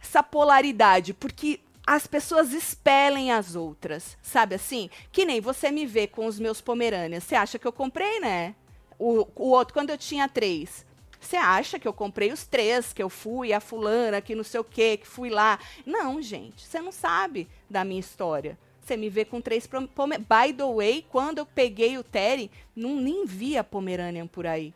essa 0.01 0.22
polaridade, 0.22 1.12
porque 1.12 1.61
as 1.87 2.07
pessoas 2.07 2.53
expelem 2.53 3.33
as 3.33 3.57
outras, 3.57 4.16
sabe 4.22 4.55
assim? 4.55 4.90
Que 5.11 5.24
nem 5.24 5.40
você 5.40 5.70
me 5.70 5.87
vê 5.87 6.07
com 6.07 6.27
os 6.27 6.38
meus 6.38 6.61
pomerâneas. 6.61 7.24
Você 7.24 7.35
acha 7.35 7.59
que 7.59 7.66
eu 7.66 7.72
comprei, 7.72 8.20
né? 8.20 8.55
O, 8.99 9.27
o 9.37 9.51
outro, 9.51 9.75
quando 9.75 9.91
eu 9.91 9.99
tinha 9.99 10.29
três. 10.29 10.87
Você 11.21 11.37
acha 11.37 11.79
que 11.79 11.89
eu 11.89 11.93
comprei 11.93 12.33
os 12.33 12.47
três, 12.47 12.93
que 12.93 13.03
eu 13.03 13.09
fui 13.09 13.53
a 13.53 13.61
fulana, 13.61 14.21
que 14.21 14.35
não 14.35 14.45
sei 14.45 14.61
o 14.61 14.65
quê, 14.65 14.97
que 14.97 15.07
fui 15.07 15.31
lá. 15.31 15.59
Não, 15.85 16.23
gente, 16.23 16.65
você 16.65 16.81
não 16.81 16.93
sabe 16.93 17.49
da 17.69 17.85
minha 17.85 18.01
história. 18.01 18.57
Você 18.81 18.97
me 18.97 19.11
vê 19.11 19.25
com 19.25 19.41
três 19.41 19.67
pomerâneas. 19.67 20.27
By 20.29 20.53
the 20.53 20.65
way, 20.65 21.07
quando 21.11 21.39
eu 21.39 21.47
peguei 21.47 21.99
o 21.99 22.05
Terry, 22.05 22.51
não 22.75 22.97
nem 22.97 23.27
via 23.27 23.63
Pomeranian 23.63 24.27
por 24.27 24.47
aí. 24.47 24.73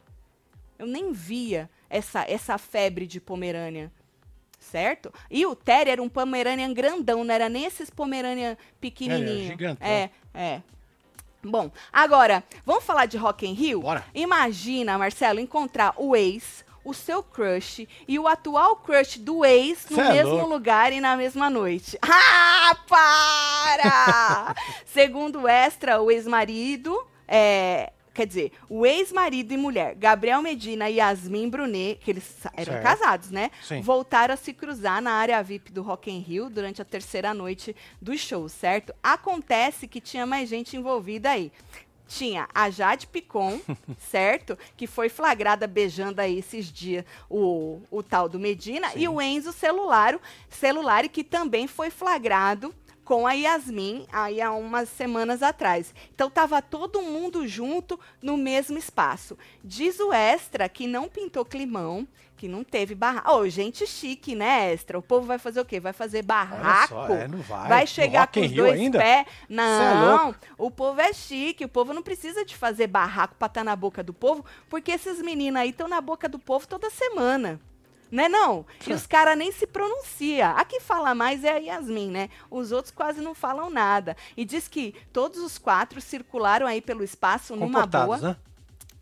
Eu 0.79 0.87
nem 0.87 1.13
via 1.13 1.71
essa, 1.89 2.25
essa 2.29 2.59
febre 2.59 3.07
de 3.07 3.21
Pomerânia. 3.21 3.91
Certo? 4.59 5.13
E 5.31 5.47
o 5.47 5.57
Terry 5.57 5.91
era 5.91 6.03
um 6.03 6.09
Pomeranian 6.09 6.75
grandão, 6.75 7.25
não 7.25 7.35
era 7.35 7.49
nem 7.49 7.65
esses 7.65 7.89
Pomeranian 7.89 8.57
pequenininho. 8.81 9.45
É, 9.45 9.49
gigantão. 9.49 9.89
É, 9.89 10.11
é. 10.35 10.63
Bom, 11.45 11.71
agora, 11.93 12.45
vamos 12.65 12.85
falar 12.85 13.07
de 13.07 13.17
Rock 13.17 13.47
in 13.47 13.53
Rio? 13.53 13.81
Bora. 13.81 14.05
Imagina, 14.15 14.97
Marcelo, 14.97 15.41
encontrar 15.41 15.93
o 15.97 16.15
ex, 16.15 16.65
o 16.85 16.95
seu 16.95 17.21
crush 17.23 17.89
e 18.07 18.17
o 18.19 18.29
atual 18.29 18.77
crush 18.77 19.19
do 19.19 19.45
ex 19.45 19.87
no 19.91 19.97
Cê 19.97 20.03
é 20.03 20.13
mesmo 20.13 20.35
louco. 20.37 20.47
lugar 20.49 20.93
e 20.93 21.01
na 21.01 21.17
mesma 21.17 21.51
noite. 21.51 21.99
Ah, 22.65 22.77
para! 22.89 24.55
Segundo 24.87 25.43
o 25.43 25.49
Extra, 25.49 26.01
o 26.01 26.11
ex-marido, 26.11 26.97
é, 27.27 27.93
quer 28.13 28.27
dizer, 28.27 28.53
o 28.69 28.85
ex-marido 28.85 29.53
e 29.53 29.57
mulher, 29.57 29.95
Gabriel 29.95 30.43
Medina 30.43 30.89
e 30.91 30.97
Yasmin 30.97 31.49
Brunet, 31.49 31.99
que 32.03 32.11
eles 32.11 32.37
eram 32.55 32.73
Certo. 32.75 32.83
casados, 32.83 33.31
né? 33.31 33.51
Sim. 33.63 33.81
Voltaram 33.81 34.35
a 34.35 34.37
se 34.37 34.53
cruzar 34.53 35.01
na 35.01 35.13
área 35.13 35.43
VIP 35.43 35.73
do 35.73 35.83
Rock 35.83 36.11
in 36.11 36.19
Rio 36.21 36.51
durante 36.51 36.83
a 36.83 36.85
terceira 36.85 37.33
noite 37.33 37.75
do 38.01 38.17
show, 38.17 38.49
certo? 38.49 38.95
Acontece 39.03 39.87
que 39.89 40.01
tinha 40.01 40.27
mais 40.27 40.49
gente 40.49 40.77
envolvida 40.77 41.31
aí. 41.31 41.51
Tinha 42.07 42.47
a 42.55 42.69
Jade 42.69 43.07
Picon, 43.07 43.59
certo? 43.99 44.59
Que 44.77 44.87
foi 44.87 45.09
flagrada 45.09 45.67
beijando 45.67 46.21
aí 46.21 46.39
esses 46.39 46.71
dias 46.71 47.07
o, 47.31 47.81
o 47.91 48.03
tal 48.03 48.29
do 48.29 48.39
Medina. 48.39 48.89
E 48.95 49.09
o 49.09 49.19
Enzo 49.19 49.51
Celularo, 49.53 50.21
Celulari, 50.51 51.09
que 51.09 51.25
também 51.25 51.67
foi 51.67 51.89
flagrado 51.89 52.75
com 53.05 53.27
a 53.27 53.33
Yasmin 53.33 54.07
aí 54.13 54.41
há 54.41 54.53
umas 54.53 54.89
semanas 54.89 55.43
atrás. 55.43 55.95
Então 56.15 56.31
tava 56.31 56.63
todo 56.63 57.03
mundo 57.03 57.47
junto 57.47 57.99
no 58.23 58.37
mesmo 58.37 58.79
espaço. 58.79 59.37
Diz 59.63 59.99
o 60.01 60.13
Extra 60.13 60.69
que 60.69 60.87
não 60.87 61.09
pintou 61.09 61.45
climão, 61.45 62.07
que 62.37 62.49
não 62.49 62.65
teve 62.65 62.95
barraco. 62.95 63.31
Ô, 63.33 63.49
gente 63.49 63.87
chique, 63.87 64.35
né, 64.35 64.73
Extra? 64.73 64.99
O 64.99 65.03
povo 65.03 65.27
vai 65.27 65.39
fazer 65.39 65.61
o 65.61 65.65
quê? 65.65 65.79
Vai 65.79 65.93
fazer 65.93 66.23
barraco? 66.23 66.89
só, 66.95 67.09
é, 67.09 67.29
não 67.29 67.39
vai. 67.39 67.81
No 67.83 67.87
chegar 67.87 68.27
com 68.27 68.41
os 68.41 68.51
dois 68.51 68.81
ainda? 68.81 68.99
pés. 68.99 69.27
É 69.27 69.27
Não, 69.49 70.25
louco. 70.25 70.39
o 70.59 70.71
povo 70.71 71.01
é 71.01 71.13
chique, 71.13 71.65
o 71.65 71.69
povo 71.69 71.93
não 71.93 72.03
precisa 72.03 72.45
de 72.45 72.57
fazer 72.57 72.87
barraco 72.87 73.35
pra 73.39 73.47
estar 73.47 73.63
na 73.65 73.77
boca 73.77 74.03
do 74.03 74.13
povo, 74.13 74.45
porque 74.69 74.93
esses 74.93 75.21
meninos 75.23 75.61
aí 75.61 75.71
estão 75.71 75.87
na 75.89 76.01
boca 76.01 76.29
do 76.29 76.39
povo 76.39 76.67
toda 76.67 76.91
semana. 76.91 77.61
Né 78.13 78.29
não? 78.29 78.67
E 78.87 78.93
os 78.93 79.07
caras 79.07 79.39
nem 79.39 79.51
se 79.51 79.67
pronuncia. 79.67 80.51
A 80.51 80.67
que 80.67 80.81
fala 80.81 81.15
mais 81.15 81.43
é 81.45 81.53
a 81.53 81.57
Yasmin, 81.57 82.11
né? 82.11 82.29
Os 82.51 82.71
outros 82.71 82.93
quase 82.95 83.23
não 83.23 83.35
falam 83.35 83.71
nada. 83.71 84.15
E 84.37 84.45
diz 84.45 84.69
que 84.69 84.95
todos 85.15 85.39
os 85.39 85.57
quatro 85.57 85.99
circularam 85.99 86.67
aí 86.67 86.83
pelo 86.83 87.03
espaço 87.03 87.57
numa 87.57 87.87
boa, 87.87 88.19
né? 88.19 88.37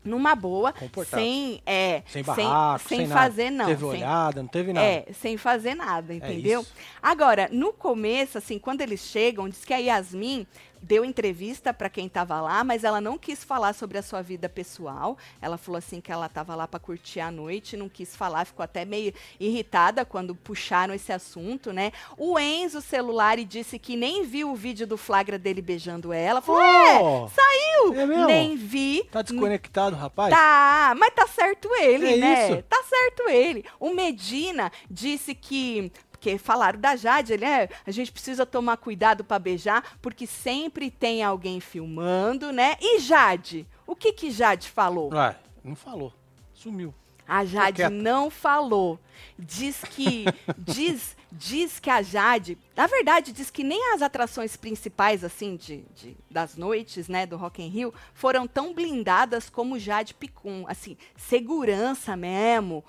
numa 0.03 0.33
boa, 0.33 0.73
sem 1.09 1.61
é, 1.65 2.01
Sem 2.07 2.23
barraco, 2.23 2.87
sem, 2.87 2.99
sem, 2.99 3.07
nada. 3.07 3.21
fazer 3.21 3.49
não, 3.51 3.65
Teve 3.65 3.79
sem- 3.81 3.89
olhada, 3.89 4.41
não 4.41 4.49
teve 4.49 4.73
nada. 4.73 4.87
é, 4.87 5.05
sem 5.13 5.37
fazer 5.37 5.75
nada, 5.75 6.13
entendeu? 6.13 6.61
isso. 6.61 6.73
Agora, 7.03 7.49
no 7.51 7.73
começo, 7.73 8.37
assim, 8.37 8.57
quando 8.57 8.79
eles 8.79 9.01
chegam, 9.01 9.47
diz 9.49 9.63
que 9.65 9.73
a 9.73 9.77
Yasmin 9.77 10.47
deu 10.81 11.05
entrevista 11.05 11.73
para 11.73 11.89
quem 11.89 12.09
tava 12.09 12.41
lá, 12.41 12.63
mas 12.63 12.83
ela 12.83 12.99
não 12.99 13.17
quis 13.17 13.43
falar 13.43 13.73
sobre 13.73 13.97
a 13.97 14.01
sua 14.01 14.21
vida 14.21 14.49
pessoal. 14.49 15.17
Ela 15.41 15.57
falou 15.57 15.77
assim 15.77 16.01
que 16.01 16.11
ela 16.11 16.27
tava 16.27 16.55
lá 16.55 16.67
para 16.67 16.79
curtir 16.79 17.19
a 17.19 17.29
noite, 17.29 17.77
não 17.77 17.87
quis 17.87 18.15
falar, 18.15 18.45
ficou 18.45 18.63
até 18.63 18.83
meio 18.83 19.13
irritada 19.39 20.03
quando 20.03 20.33
puxaram 20.35 20.93
esse 20.93 21.11
assunto, 21.13 21.71
né? 21.71 21.91
O 22.17 22.39
Enzo 22.39 22.81
Celulari 22.81 23.45
disse 23.45 23.77
que 23.77 23.95
nem 23.95 24.23
viu 24.23 24.51
o 24.51 24.55
vídeo 24.55 24.87
do 24.87 24.97
flagra 24.97 25.37
dele 25.37 25.61
beijando 25.61 26.11
ela. 26.11 26.41
Falou, 26.41 26.61
é, 26.61 26.99
Oh, 27.01 27.29
saiu! 27.29 27.93
é 27.99 28.25
nem 28.25 28.55
vi. 28.55 29.03
Tá 29.11 29.21
desconectado, 29.21 29.95
rapaz? 29.95 30.33
Tá, 30.33 30.93
mas 30.97 31.13
tá 31.13 31.27
certo 31.27 31.69
ele, 31.75 32.13
É 32.13 32.17
né? 32.17 32.49
isso. 32.51 32.63
Tá 32.63 32.83
certo 32.83 33.29
ele. 33.29 33.65
O 33.79 33.93
Medina 33.93 34.71
disse 34.89 35.35
que 35.35 35.91
porque 36.21 36.37
falaram 36.37 36.79
da 36.79 36.95
Jade, 36.95 37.33
ele 37.33 37.43
é, 37.45 37.67
a 37.85 37.89
gente 37.89 38.11
precisa 38.11 38.45
tomar 38.45 38.77
cuidado 38.77 39.23
pra 39.23 39.39
beijar, 39.39 39.97
porque 39.99 40.27
sempre 40.27 40.91
tem 40.91 41.23
alguém 41.23 41.59
filmando, 41.59 42.51
né? 42.51 42.77
E 42.79 42.99
Jade? 42.99 43.65
O 43.87 43.95
que 43.95 44.13
que 44.13 44.29
Jade 44.29 44.69
falou? 44.69 45.11
Ué, 45.11 45.35
não 45.63 45.75
falou. 45.75 46.13
Sumiu. 46.53 46.93
A 47.27 47.43
Jade 47.43 47.89
não 47.89 48.29
falou. 48.29 48.99
Diz 49.39 49.81
que 49.81 50.25
diz, 50.59 51.17
diz 51.31 51.79
que 51.79 51.89
a 51.89 52.03
Jade, 52.03 52.55
na 52.75 52.85
verdade, 52.85 53.31
diz 53.31 53.49
que 53.49 53.63
nem 53.63 53.91
as 53.95 54.03
atrações 54.03 54.55
principais 54.55 55.23
assim 55.23 55.55
de, 55.55 55.77
de- 55.95 56.15
das 56.29 56.55
noites, 56.55 57.07
né, 57.07 57.25
do 57.25 57.35
Rock 57.35 57.63
in 57.63 57.67
Rio, 57.69 57.91
foram 58.13 58.45
tão 58.47 58.75
blindadas 58.75 59.49
como 59.49 59.79
Jade 59.79 60.13
Picum, 60.13 60.65
assim, 60.67 60.95
segurança 61.15 62.15
mesmo. 62.15 62.85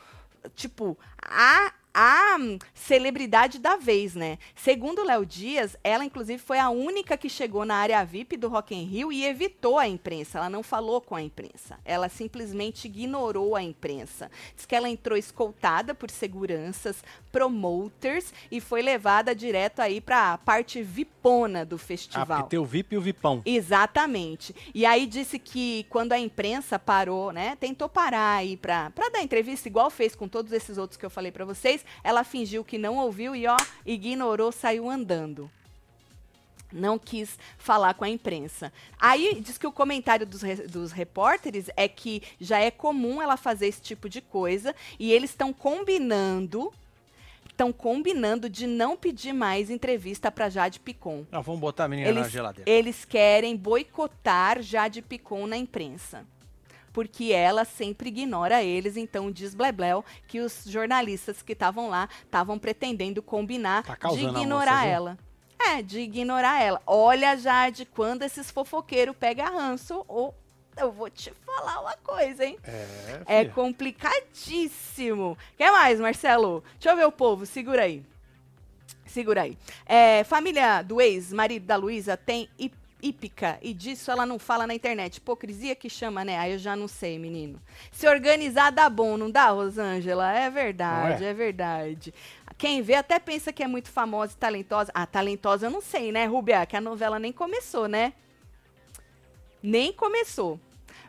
Tipo, 0.54 0.98
a 1.22 1.72
a 1.94 2.36
hum, 2.40 2.58
celebridade 2.74 3.58
da 3.58 3.76
vez, 3.76 4.14
né? 4.14 4.38
Segundo 4.54 5.04
Léo 5.04 5.26
Dias, 5.26 5.76
ela 5.84 6.04
inclusive 6.04 6.38
foi 6.42 6.58
a 6.58 6.70
única 6.70 7.16
que 7.16 7.28
chegou 7.28 7.64
na 7.64 7.74
área 7.76 8.02
VIP 8.04 8.36
do 8.36 8.48
Rock 8.48 8.74
in 8.74 8.84
Rio 8.84 9.12
e 9.12 9.24
evitou 9.24 9.78
a 9.78 9.86
imprensa. 9.86 10.38
Ela 10.38 10.48
não 10.50 10.62
falou 10.62 11.00
com 11.00 11.14
a 11.14 11.22
imprensa. 11.22 11.78
Ela 11.84 12.08
simplesmente 12.08 12.86
ignorou 12.86 13.54
a 13.54 13.62
imprensa. 13.62 14.30
Diz 14.56 14.64
que 14.64 14.74
ela 14.74 14.88
entrou 14.88 15.18
escoltada 15.18 15.94
por 15.94 16.10
seguranças, 16.10 17.04
promoters 17.30 18.32
e 18.50 18.60
foi 18.60 18.82
levada 18.82 19.34
direto 19.34 19.80
aí 19.80 20.00
para 20.00 20.32
a 20.32 20.38
parte 20.38 20.82
vipona 20.82 21.64
do 21.64 21.76
Ah, 21.76 21.78
festival. 21.78 22.42
tem 22.44 22.58
o 22.58 22.64
VIP 22.64 22.94
e 22.94 22.98
o 22.98 23.00
Vipão. 23.00 23.42
Exatamente. 23.44 24.54
E 24.74 24.86
aí 24.86 25.06
disse 25.06 25.38
que 25.38 25.84
quando 25.90 26.12
a 26.12 26.18
imprensa 26.18 26.78
parou, 26.78 27.32
né, 27.32 27.56
tentou 27.56 27.88
parar 27.88 28.36
aí 28.36 28.56
pra 28.56 28.90
dar 29.12 29.22
entrevista, 29.22 29.68
igual 29.68 29.90
fez 29.90 30.14
com 30.14 30.26
todos 30.28 30.52
esses 30.52 30.78
outros 30.78 30.96
que 30.96 31.04
eu 31.04 31.10
falei 31.10 31.30
pra 31.30 31.44
vocês, 31.44 31.81
ela 32.02 32.24
fingiu 32.24 32.64
que 32.64 32.78
não 32.78 32.96
ouviu 32.96 33.34
e, 33.36 33.46
ó, 33.46 33.56
ignorou, 33.86 34.50
saiu 34.52 34.88
andando. 34.90 35.50
Não 36.72 36.98
quis 36.98 37.38
falar 37.58 37.92
com 37.94 38.04
a 38.04 38.08
imprensa. 38.08 38.72
Aí 38.98 39.38
diz 39.42 39.58
que 39.58 39.66
o 39.66 39.72
comentário 39.72 40.26
dos, 40.26 40.40
re- 40.40 40.66
dos 40.66 40.90
repórteres 40.90 41.68
é 41.76 41.86
que 41.86 42.22
já 42.40 42.58
é 42.60 42.70
comum 42.70 43.20
ela 43.20 43.36
fazer 43.36 43.66
esse 43.66 43.82
tipo 43.82 44.08
de 44.08 44.22
coisa 44.22 44.74
e 44.98 45.12
eles 45.12 45.30
estão 45.30 45.52
combinando. 45.52 46.72
Estão 47.46 47.70
combinando 47.70 48.48
de 48.48 48.66
não 48.66 48.96
pedir 48.96 49.34
mais 49.34 49.68
entrevista 49.68 50.30
pra 50.32 50.48
Jade 50.48 50.80
Picon. 50.80 51.26
Ah, 51.30 51.42
vamos 51.42 51.60
botar 51.60 51.84
a 51.84 51.88
menina 51.88 52.10
na 52.10 52.20
Eles, 52.20 52.32
geladeira. 52.32 52.70
eles 52.70 53.04
querem 53.04 53.54
boicotar 53.54 54.62
Jade 54.62 55.02
Picon 55.02 55.46
na 55.46 55.58
imprensa. 55.58 56.24
Porque 56.92 57.32
ela 57.32 57.64
sempre 57.64 58.08
ignora 58.08 58.62
eles, 58.62 58.96
então 58.96 59.30
diz 59.30 59.54
Blebleu 59.54 60.04
que 60.28 60.40
os 60.40 60.62
jornalistas 60.66 61.40
que 61.40 61.52
estavam 61.54 61.88
lá 61.88 62.08
estavam 62.24 62.58
pretendendo 62.58 63.22
combinar 63.22 63.82
Tá 63.82 63.94
de 64.08 64.24
ignorar 64.24 64.72
moça, 64.76 64.86
ela. 64.86 65.18
É, 65.58 65.80
de 65.80 66.00
ignorar 66.00 66.60
ela. 66.62 66.82
Olha, 66.86 67.36
Jade, 67.36 67.86
quando 67.86 68.22
esses 68.22 68.50
fofoqueiros 68.50 69.16
pegam 69.16 69.46
ranço, 69.56 70.04
ô, 70.08 70.34
eu 70.76 70.90
vou 70.92 71.08
te 71.08 71.32
falar 71.46 71.80
uma 71.80 71.96
coisa, 71.98 72.44
hein? 72.44 72.58
É, 72.64 73.40
É 73.40 73.44
complicadíssimo. 73.46 75.36
Quer 75.56 75.70
mais, 75.70 76.00
Marcelo? 76.00 76.62
Deixa 76.74 76.90
eu 76.90 76.96
ver 76.96 77.06
o 77.06 77.12
povo, 77.12 77.46
segura 77.46 77.82
aí. 77.84 78.02
Segura 79.06 79.42
aí. 79.42 79.56
É, 79.86 80.24
família 80.24 80.82
do 80.82 81.00
ex-marido 81.00 81.66
da 81.66 81.76
Luísa 81.76 82.16
tem 82.16 82.48
hí- 82.58 82.72
hípica 83.02 83.58
e 83.60 83.74
disso 83.74 84.10
ela 84.10 84.24
não 84.24 84.38
fala 84.38 84.66
na 84.66 84.74
internet. 84.74 85.16
Hipocrisia 85.16 85.74
que 85.74 85.90
chama, 85.90 86.24
né? 86.24 86.38
Aí 86.38 86.52
eu 86.52 86.58
já 86.58 86.76
não 86.76 86.86
sei, 86.86 87.18
menino. 87.18 87.60
Se 87.90 88.06
organizar 88.08 88.70
dá 88.70 88.88
bom, 88.88 89.16
não 89.16 89.30
dá, 89.30 89.48
Rosângela? 89.50 90.32
É 90.32 90.48
verdade, 90.48 91.22
Não 91.22 91.28
é? 91.28 91.34
verdade. 91.34 92.14
Quem 92.56 92.80
vê 92.80 92.94
até 92.94 93.18
pensa 93.18 93.52
que 93.52 93.62
é 93.62 93.66
muito 93.66 93.90
famosa 93.90 94.32
e 94.32 94.36
talentosa. 94.36 94.92
Ah, 94.94 95.06
talentosa 95.06 95.66
eu 95.66 95.70
não 95.70 95.80
sei, 95.80 96.12
né, 96.12 96.26
Rubia? 96.26 96.64
Que 96.64 96.76
a 96.76 96.80
novela 96.80 97.18
nem 97.18 97.32
começou, 97.32 97.88
né? 97.88 98.12
Nem 99.62 99.92
começou. 99.92 100.60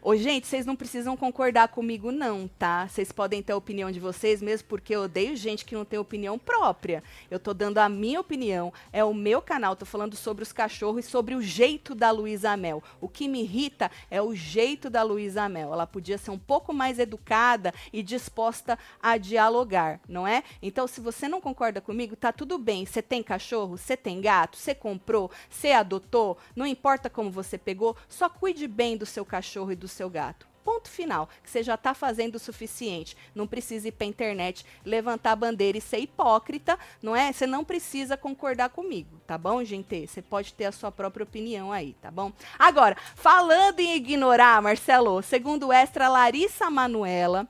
Ô, 0.05 0.17
gente, 0.17 0.47
vocês 0.47 0.65
não 0.65 0.75
precisam 0.75 1.15
concordar 1.15 1.69
comigo, 1.69 2.11
não, 2.11 2.45
tá? 2.45 2.89
Vocês 2.89 3.09
podem 3.09 3.41
ter 3.41 3.53
a 3.53 3.55
opinião 3.55 3.89
de 3.89 4.01
vocês, 4.01 4.41
mesmo 4.41 4.67
porque 4.67 4.93
eu 4.93 5.03
odeio 5.03 5.33
gente 5.37 5.63
que 5.63 5.73
não 5.73 5.85
tem 5.85 5.97
opinião 5.97 6.37
própria. 6.37 7.01
Eu 7.31 7.39
tô 7.39 7.53
dando 7.53 7.77
a 7.77 7.87
minha 7.87 8.19
opinião, 8.19 8.73
é 8.91 9.01
o 9.01 9.13
meu 9.13 9.41
canal, 9.41 9.77
tô 9.77 9.85
falando 9.85 10.17
sobre 10.17 10.43
os 10.43 10.51
cachorros 10.51 11.05
e 11.05 11.09
sobre 11.09 11.35
o 11.35 11.41
jeito 11.41 11.95
da 11.95 12.11
Luísa 12.11 12.57
Mel. 12.57 12.83
O 12.99 13.07
que 13.07 13.29
me 13.29 13.43
irrita 13.43 13.89
é 14.11 14.21
o 14.21 14.35
jeito 14.35 14.89
da 14.89 15.03
Luísa 15.03 15.47
Mel. 15.47 15.71
Ela 15.71 15.87
podia 15.87 16.17
ser 16.17 16.31
um 16.31 16.37
pouco 16.37 16.73
mais 16.73 16.99
educada 16.99 17.73
e 17.93 18.03
disposta 18.03 18.77
a 19.01 19.15
dialogar, 19.17 20.01
não 20.05 20.27
é? 20.27 20.43
Então, 20.61 20.85
se 20.85 20.99
você 20.99 21.29
não 21.29 21.39
concorda 21.39 21.79
comigo, 21.79 22.17
tá 22.17 22.33
tudo 22.33 22.57
bem. 22.57 22.85
Você 22.85 23.01
tem 23.01 23.23
cachorro, 23.23 23.77
você 23.77 23.95
tem 23.95 24.19
gato, 24.19 24.57
você 24.57 24.75
comprou, 24.75 25.31
você 25.49 25.71
adotou, 25.71 26.37
não 26.53 26.67
importa 26.67 27.09
como 27.09 27.31
você 27.31 27.57
pegou, 27.57 27.95
só 28.09 28.27
cuide 28.27 28.67
bem 28.67 28.97
do 28.97 29.05
seu 29.05 29.23
cachorro 29.23 29.71
e 29.71 29.77
do 29.77 29.92
seu 29.93 30.09
gato. 30.09 30.47
Ponto 30.63 30.89
final, 30.89 31.27
que 31.43 31.49
você 31.49 31.61
já 31.61 31.75
está 31.75 31.93
fazendo 31.93 32.35
o 32.35 32.39
suficiente. 32.39 33.17
Não 33.35 33.45
precisa 33.45 33.89
ir 33.89 33.91
para 33.91 34.05
a 34.05 34.09
internet, 34.09 34.65
levantar 34.85 35.33
a 35.33 35.35
bandeira 35.35 35.77
e 35.77 35.81
ser 35.81 35.99
hipócrita, 35.99 36.79
não 37.01 37.13
é? 37.13 37.31
Você 37.33 37.45
não 37.45 37.65
precisa 37.65 38.15
concordar 38.15 38.69
comigo, 38.69 39.19
tá 39.27 39.37
bom, 39.37 39.61
gente? 39.63 40.07
Você 40.07 40.21
pode 40.21 40.53
ter 40.53 40.65
a 40.65 40.71
sua 40.71 40.91
própria 40.91 41.25
opinião 41.25 41.71
aí, 41.71 41.93
tá 42.01 42.09
bom? 42.09 42.31
Agora, 42.57 42.95
falando 43.15 43.81
em 43.81 43.95
ignorar, 43.95 44.61
Marcelo, 44.61 45.21
segundo 45.21 45.67
o 45.67 45.73
extra 45.73 46.07
Larissa 46.07 46.69
Manuela, 46.69 47.45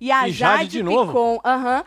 e 0.00 0.10
a 0.10 0.28
E 0.28 0.32
Jade 0.32 0.78
Jade? 0.78 0.84
Picon 0.84 1.40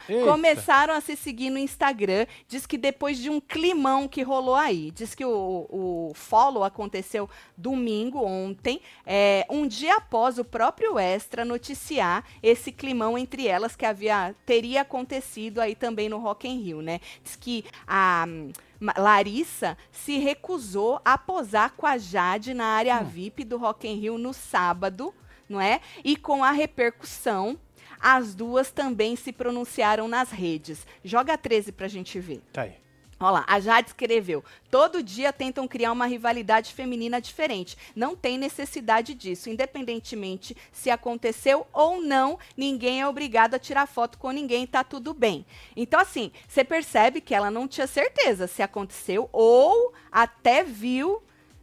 Eita. 0.09 0.25
começaram 0.25 0.93
a 0.93 1.01
se 1.01 1.15
seguir 1.15 1.49
no 1.49 1.57
Instagram. 1.57 2.25
Diz 2.47 2.65
que 2.65 2.77
depois 2.77 3.17
de 3.17 3.29
um 3.29 3.39
climão 3.39 4.07
que 4.07 4.21
rolou 4.21 4.55
aí. 4.55 4.91
Diz 4.91 5.15
que 5.15 5.25
o, 5.25 5.67
o 5.69 6.11
follow 6.13 6.63
aconteceu 6.63 7.29
domingo, 7.57 8.23
ontem, 8.23 8.81
é, 9.05 9.45
um 9.49 9.67
dia 9.67 9.95
após 9.95 10.37
o 10.37 10.45
próprio 10.45 10.97
Extra 10.97 11.45
noticiar 11.45 12.23
esse 12.41 12.71
climão 12.71 13.17
entre 13.17 13.47
elas 13.47 13.75
que 13.75 13.85
havia 13.85 14.35
teria 14.45 14.81
acontecido 14.81 15.59
aí 15.59 15.75
também 15.75 16.09
no 16.09 16.17
Rock 16.17 16.47
in 16.47 16.61
Rio, 16.61 16.81
né? 16.81 16.99
Diz 17.23 17.35
que 17.35 17.63
a 17.87 18.25
hum, 18.27 18.51
Larissa 18.97 19.77
se 19.91 20.17
recusou 20.17 20.99
a 21.05 21.17
posar 21.17 21.73
com 21.73 21.85
a 21.85 21.97
Jade 21.97 22.53
na 22.53 22.65
área 22.65 23.01
VIP 23.03 23.43
do 23.43 23.57
Rock 23.57 23.87
in 23.87 23.95
Rio 23.95 24.17
no 24.17 24.33
sábado, 24.33 25.13
não 25.47 25.61
é? 25.61 25.81
E 26.03 26.15
com 26.15 26.43
a 26.43 26.51
repercussão 26.51 27.59
as 28.01 28.33
duas 28.33 28.71
também 28.71 29.15
se 29.15 29.31
pronunciaram 29.31 30.07
nas 30.07 30.31
redes. 30.31 30.85
Joga 31.03 31.37
13 31.37 31.71
pra 31.71 31.87
gente 31.87 32.19
ver. 32.19 32.41
Tá 32.51 32.63
aí. 32.63 32.81
Olha 33.21 33.31
lá, 33.31 33.45
a 33.47 33.59
Jade 33.59 33.89
escreveu: 33.89 34.43
todo 34.71 35.03
dia 35.03 35.31
tentam 35.31 35.67
criar 35.67 35.91
uma 35.91 36.07
rivalidade 36.07 36.73
feminina 36.73 37.21
diferente. 37.21 37.77
Não 37.95 38.15
tem 38.15 38.37
necessidade 38.37 39.13
disso. 39.13 39.49
Independentemente 39.49 40.57
se 40.71 40.89
aconteceu 40.89 41.67
ou 41.71 42.01
não, 42.01 42.39
ninguém 42.57 42.99
é 42.99 43.07
obrigado 43.07 43.53
a 43.53 43.59
tirar 43.59 43.85
foto 43.85 44.17
com 44.17 44.31
ninguém, 44.31 44.65
tá 44.65 44.83
tudo 44.83 45.13
bem. 45.13 45.45
Então, 45.75 45.99
assim, 45.99 46.31
você 46.47 46.63
percebe 46.63 47.21
que 47.21 47.35
ela 47.35 47.51
não 47.51 47.67
tinha 47.67 47.85
certeza 47.85 48.47
se 48.47 48.63
aconteceu 48.63 49.29
ou 49.31 49.93
até 50.11 50.63
viu 50.63 51.21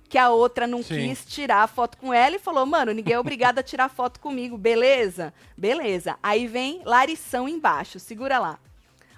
que 0.09 0.19
a 0.19 0.31
outra 0.31 0.67
não 0.67 0.83
Sim. 0.83 1.09
quis 1.09 1.25
tirar 1.25 1.63
a 1.63 1.67
foto 1.67 1.99
com 1.99 2.13
ela 2.13 2.37
e 2.37 2.39
falou: 2.39 2.65
mano, 2.65 2.93
ninguém 2.93 3.15
é 3.15 3.21
obrigado 3.21 3.59
a 3.59 3.63
tirar 3.63 3.89
foto 3.89 4.19
comigo, 4.21 4.57
beleza? 4.57 5.33
Beleza. 5.57 6.17
Aí 6.23 6.47
vem 6.47 6.81
Larição 6.85 7.49
embaixo, 7.49 7.99
segura 7.99 8.39
lá. 8.39 8.59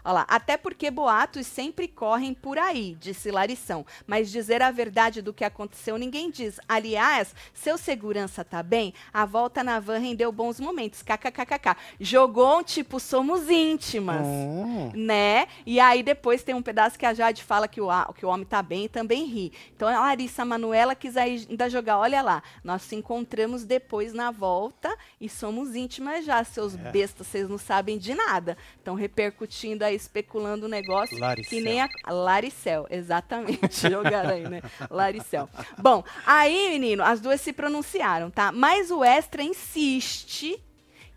Olha 0.05 0.13
lá, 0.15 0.27
até 0.29 0.57
porque 0.57 0.91
boatos 0.91 1.47
sempre 1.47 1.87
correm 1.89 2.33
por 2.35 2.59
aí, 2.59 2.97
disse 3.01 3.31
Larição. 3.31 3.85
Mas 4.07 4.31
dizer 4.31 4.63
a 4.63 4.71
verdade 4.71 5.21
do 5.23 5.33
que 5.33 5.45
aconteceu 5.45 5.99
ninguém 5.99 6.31
diz. 6.31 6.59
Aliás, 6.69 7.35
seu 7.53 7.77
segurança 7.77 8.45
tá 8.45 8.63
bem? 8.63 8.95
A 9.13 9.25
volta 9.27 9.63
na 9.63 9.79
van 9.81 9.99
rendeu 9.99 10.31
bons 10.33 10.59
momentos. 10.59 11.03
KKKKK. 11.03 11.77
Jogou 11.99 12.59
um 12.61 12.63
tipo, 12.63 12.99
somos 12.99 13.49
íntimas 13.51 14.27
Hum. 14.27 14.91
né? 14.95 15.47
E 15.67 15.79
aí 15.81 16.03
depois 16.03 16.43
tem 16.43 16.55
um 16.55 16.63
pedaço 16.63 16.99
que 16.99 17.07
a 17.07 17.15
Jade 17.15 17.43
fala 17.43 17.69
que 17.69 17.81
o, 17.81 17.89
que 18.15 18.25
o 18.25 18.29
homem 18.29 18.47
tá 18.47 18.63
bem 18.63 18.85
e 18.85 18.89
também 18.89 19.25
ri. 19.25 19.53
Então 19.75 19.89
a 19.89 20.01
Larissa 20.01 20.45
Manuela 20.45 20.95
quis 20.95 21.17
ainda 21.17 21.69
jogar, 21.69 21.99
olha 21.99 22.23
lá, 22.23 22.43
nós 22.65 22.83
se 22.83 22.97
encontramos 22.97 23.65
depois 23.65 24.13
na 24.13 24.31
volta 24.31 24.95
e 25.21 25.29
somos 25.29 25.75
íntimas 25.75 26.25
já, 26.25 26.43
seus 26.45 26.75
É. 26.75 26.91
bestas, 26.91 27.27
vocês 27.27 27.49
não 27.49 27.59
sabem 27.59 27.99
de 27.99 28.15
nada. 28.15 28.57
Estão 28.77 28.95
repercutindo 28.95 29.85
aí, 29.85 29.90
especulando 29.93 30.67
o 30.67 30.69
negócio 30.69 31.17
que 31.17 31.21
Laricel. 31.21 31.63
nem 31.63 31.81
a 31.81 31.89
Laricel, 32.13 32.87
exatamente, 32.91 33.81
jogaram 33.91 34.31
aí, 34.31 34.49
né? 34.49 34.63
Laricel. 34.91 35.49
Bom, 35.79 36.05
aí, 36.27 36.71
menino, 36.71 37.03
as 37.03 37.21
duas 37.21 37.41
se 37.41 37.53
pronunciaram, 37.53 38.31
tá? 38.31 38.53
Mas 38.53 38.91
o 38.91 39.05
Extra 39.05 39.43
insiste 39.43 40.63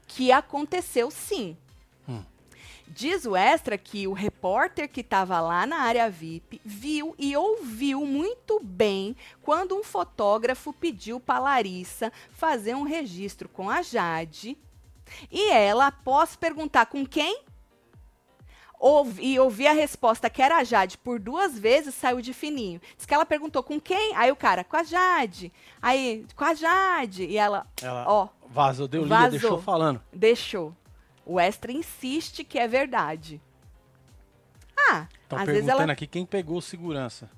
que 0.08 0.32
aconteceu 0.32 1.10
sim. 1.10 1.58
Diz 2.96 3.26
o 3.26 3.36
Extra 3.36 3.76
que 3.76 4.08
o 4.08 4.14
repórter 4.14 4.88
que 4.88 5.02
estava 5.02 5.42
lá 5.42 5.66
na 5.66 5.78
área 5.78 6.12
VIP 6.12 6.62
viu 6.64 7.16
e 7.18 7.36
ouviu 7.36 8.06
muito 8.06 8.60
bem 8.62 9.16
quando 9.42 9.76
um 9.76 9.84
fotógrafo 9.84 10.72
pediu 10.72 11.20
para 11.20 11.40
Larissa 11.40 12.14
fazer 12.30 12.76
um 12.76 12.84
registro 12.84 13.50
com 13.50 13.68
a 13.68 13.82
Jade. 13.82 14.56
E 15.32 15.50
ela, 15.50 15.88
após 15.88 16.36
perguntar 16.36 16.86
com 16.86 17.04
quem, 17.04 17.42
ouvi, 18.86 19.34
e 19.34 19.40
ouvir 19.40 19.68
a 19.68 19.72
resposta 19.74 20.30
que 20.30 20.42
era 20.42 20.58
a 20.58 20.64
Jade 20.64 20.98
por 20.98 21.20
duas 21.20 21.58
vezes, 21.58 21.96
saiu 21.96 22.22
de 22.22 22.34
fininho. 22.34 22.82
Diz 22.98 23.06
que 23.06 23.14
ela 23.14 23.26
perguntou 23.26 23.64
com 23.64 23.80
quem? 23.80 24.16
Aí 24.16 24.32
o 24.32 24.36
cara, 24.36 24.64
com 24.64 24.76
a 24.76 24.84
Jade. 24.84 25.52
Aí, 25.82 26.26
com 26.36 26.44
a 26.44 26.54
Jade. 26.54 27.24
E 27.26 27.38
ela, 27.38 27.66
Ela 27.82 28.06
ó, 28.08 28.28
vazou, 28.50 28.88
deu 28.88 29.04
linha, 29.04 29.16
Vazou. 29.16 29.32
deixou 29.40 29.62
falando. 29.62 30.02
deixou. 30.12 30.76
O 31.26 31.40
Extra 31.40 31.72
insiste 31.72 32.44
que 32.44 32.60
é 32.60 32.68
verdade. 32.68 33.40
Ah, 34.78 35.08
Estão 35.24 35.40
às 35.40 35.46
perguntando 35.46 35.82
ela. 35.84 35.94
aqui 35.94 36.06
quem 36.06 36.26
pegou 36.26 36.60
segurança. 36.60 37.30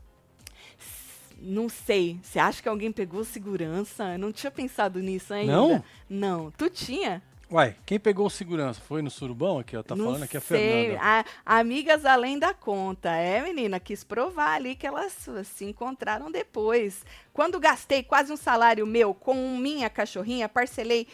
Não 1.38 1.68
sei. 1.70 2.18
Você 2.24 2.40
acha 2.40 2.62
que 2.64 2.70
alguém 2.70 2.92
pegou 2.92 3.24
segurança? 3.24 4.14
Eu 4.14 4.20
não 4.20 4.32
tinha 4.32 4.50
pensado 4.50 5.00
nisso 5.00 5.34
ainda. 5.34 5.52
Não? 5.52 5.84
Não. 6.10 6.52
Tu 6.52 6.70
tinha? 6.70 7.22
Uai, 7.52 7.76
quem 7.86 8.00
pegou 8.00 8.26
o 8.26 8.30
segurança? 8.30 8.82
Foi 8.82 9.02
no 9.04 9.12
surubão 9.12 9.60
aqui, 9.60 9.78
ó. 9.78 9.84
Tá 9.84 9.96
não 9.96 10.06
falando 10.06 10.24
aqui 10.24 10.36
a. 10.38 10.42
Fernanda. 10.42 11.00
A- 11.02 11.26
amigas 11.60 12.04
além 12.04 12.40
da 12.40 12.54
conta. 12.54 13.10
É, 13.16 13.42
menina, 13.44 13.80
quis 13.80 14.04
provar 14.04 14.56
ali 14.56 14.76
que 14.76 14.88
elas 14.88 15.16
se 15.44 15.64
encontraram 15.66 16.32
depois. 16.32 17.06
Quando 17.32 17.60
gastei 17.60 18.02
quase 18.02 18.34
um 18.34 18.38
salário 18.38 18.86
meu 18.88 19.14
com 19.14 19.58
minha 19.58 19.90
cachorrinha, 19.90 20.50
parcelei. 20.50 21.08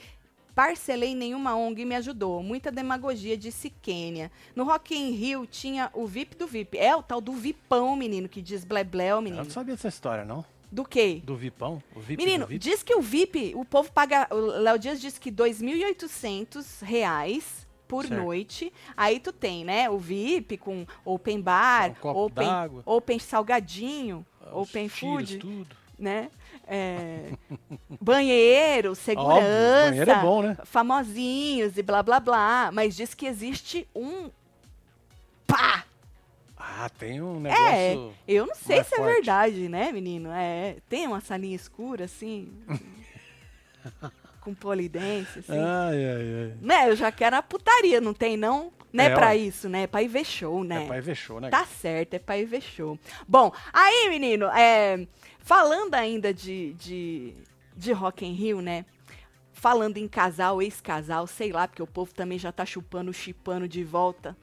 Parcelei 0.56 1.16
nenhuma 1.16 1.56
ONG 1.56 1.86
me 1.86 1.96
ajudou. 1.96 2.44
Muita 2.44 2.70
demagogia, 2.72 3.38
disse 3.38 3.70
Kênia. 3.70 4.30
No 4.54 4.66
Rock 4.66 4.94
in 4.94 5.12
Rio 5.12 5.46
tinha 5.48 5.90
o 5.94 6.06
VIP 6.06 6.36
do 6.36 6.46
VIP. 6.46 6.78
É 6.78 6.94
o 6.96 7.02
tal 7.02 7.22
do 7.22 7.32
Vipão, 7.34 7.96
menino, 7.96 8.28
que 8.28 8.42
diz 8.42 8.66
blebleu, 8.66 9.16
Eu 9.18 9.22
menino. 9.22 9.44
não 9.46 9.50
sabia 9.50 9.76
dessa 9.76 9.88
história, 9.88 10.26
não. 10.26 10.44
Do 10.72 10.86
quê? 10.86 11.22
Do 11.24 11.36
Vipão? 11.36 11.84
O 11.96 12.00
VIP 12.00 12.24
Menino, 12.24 12.48
VIP? 12.48 12.60
diz 12.60 12.82
que 12.84 12.96
o 12.96 13.02
VIP, 13.02 13.54
o 13.56 13.66
povo 13.66 13.92
paga. 13.92 14.28
O 14.32 14.36
Léo 14.38 14.80
Dias 14.80 15.02
disse 15.02 15.20
que 15.20 15.30
2.800 15.32 16.82
reais 16.82 17.68
por 17.88 18.06
Certo. 18.06 18.22
noite. 18.24 18.72
Aí 18.96 19.20
tu 19.20 19.34
tem, 19.34 19.66
né? 19.66 19.90
O 19.90 19.98
VIP 19.98 20.58
com 20.58 20.86
open 21.04 21.42
bar, 21.42 21.92
Um 21.92 21.94
copo 21.96 22.20
open, 22.26 22.48
open 22.86 23.20
salgadinho, 23.20 24.26
Os 24.48 24.70
open 24.70 24.88
tiros, 24.88 25.00
food, 25.00 25.38
tudo. 25.40 25.76
né? 26.00 26.30
É, 26.66 27.34
banheiro, 28.00 28.96
segurança. 28.96 29.90
banheiro 29.90 30.12
é 30.12 30.22
bom, 30.22 30.42
né? 30.42 30.58
Famosinhos 30.64 31.78
e 31.78 31.84
blá 31.84 32.02
blá 32.02 32.20
blá. 32.22 32.70
Mas 32.72 32.96
diz 32.96 33.14
que 33.14 33.26
existe 33.26 33.86
um. 33.94 34.30
Pá! 35.46 35.84
Ah, 36.74 36.90
tem 36.90 37.22
um 37.22 37.38
É, 37.48 37.94
negócio... 37.94 38.14
eu 38.28 38.46
não 38.46 38.56
sei 38.56 38.84
se 38.84 38.94
é 38.94 38.98
forte. 38.98 39.14
verdade, 39.14 39.68
né, 39.70 39.92
menino? 39.92 40.30
É, 40.32 40.78
tem 40.88 41.06
uma 41.06 41.20
salinha 41.20 41.56
escura, 41.56 42.06
assim, 42.06 42.52
com 44.42 44.54
polidense, 44.54 45.40
assim. 45.40 45.52
Ai, 45.58 46.06
ai, 46.06 46.44
ai. 46.46 46.58
Né, 46.62 46.90
eu 46.90 46.96
já 46.96 47.12
quero 47.12 47.36
a 47.36 47.42
putaria, 47.44 48.00
não 48.02 48.14
tem 48.14 48.38
não? 48.38 48.72
Não 48.92 49.04
é, 49.04 49.08
É, 49.08 49.14
pra 49.16 49.28
ué. 49.28 49.38
isso, 49.38 49.70
né? 49.70 49.84
É 49.84 49.88
pra 49.88 50.02
ir 50.02 50.08
ver 50.08 50.26
show, 50.26 50.64
né? 50.64 50.84
É 50.84 50.88
pai 50.88 51.02
fechou, 51.02 51.40
né? 51.40 51.50
Tá 51.50 51.66
certo, 51.66 52.14
é 52.16 52.20
pra 52.20 52.38
ir 52.38 52.46
ver 52.46 52.62
show. 52.62 52.98
Bom, 53.28 53.52
aí, 53.72 54.10
menino, 54.10 54.46
é, 54.48 55.08
falando 55.40 55.94
ainda 55.94 56.34
de, 56.34 56.74
de, 56.74 57.34
de 57.76 57.92
Rock 57.94 58.26
in 58.26 58.34
Rio, 58.34 58.62
né? 58.62 58.86
Falando 59.54 59.98
em 59.98 60.08
casal, 60.08 60.62
ex-casal, 60.62 61.28
sei 61.28 61.52
lá, 61.52 61.68
porque 61.68 61.84
o 61.84 61.88
povo 61.88 62.14
também 62.14 62.40
já 62.40 62.52
tá 62.52 62.66
chupando, 62.66 63.14
chipando 63.14 63.68
de 63.68 63.84
volta. 63.84 64.36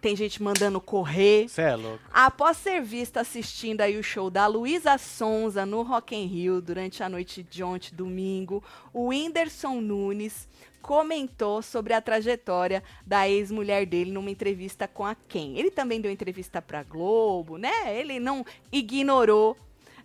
Tem 0.00 0.16
gente 0.16 0.42
mandando 0.42 0.80
correr. 0.80 1.48
Você 1.48 1.62
é 1.62 1.76
louco. 1.76 2.02
Após 2.12 2.56
ser 2.56 2.80
vista 2.80 3.20
assistindo 3.20 3.82
aí 3.82 3.98
o 3.98 4.02
show 4.02 4.30
da 4.30 4.46
Luísa 4.46 4.96
Sonza 4.96 5.66
no 5.66 5.82
Rock 5.82 6.16
in 6.16 6.26
Rio 6.26 6.60
durante 6.60 7.02
a 7.02 7.08
noite 7.08 7.42
de 7.42 7.62
ontem, 7.62 7.94
domingo, 7.94 8.64
o 8.92 9.08
Whindersson 9.08 9.80
Nunes 9.80 10.48
comentou 10.80 11.60
sobre 11.60 11.92
a 11.92 12.00
trajetória 12.00 12.82
da 13.06 13.28
ex-mulher 13.28 13.84
dele 13.84 14.10
numa 14.10 14.30
entrevista 14.30 14.88
com 14.88 15.04
a 15.04 15.14
Ken. 15.14 15.54
Ele 15.56 15.70
também 15.70 16.00
deu 16.00 16.10
entrevista 16.10 16.62
pra 16.62 16.82
Globo, 16.82 17.58
né? 17.58 17.94
Ele 17.94 18.18
não 18.18 18.44
ignorou 18.72 19.56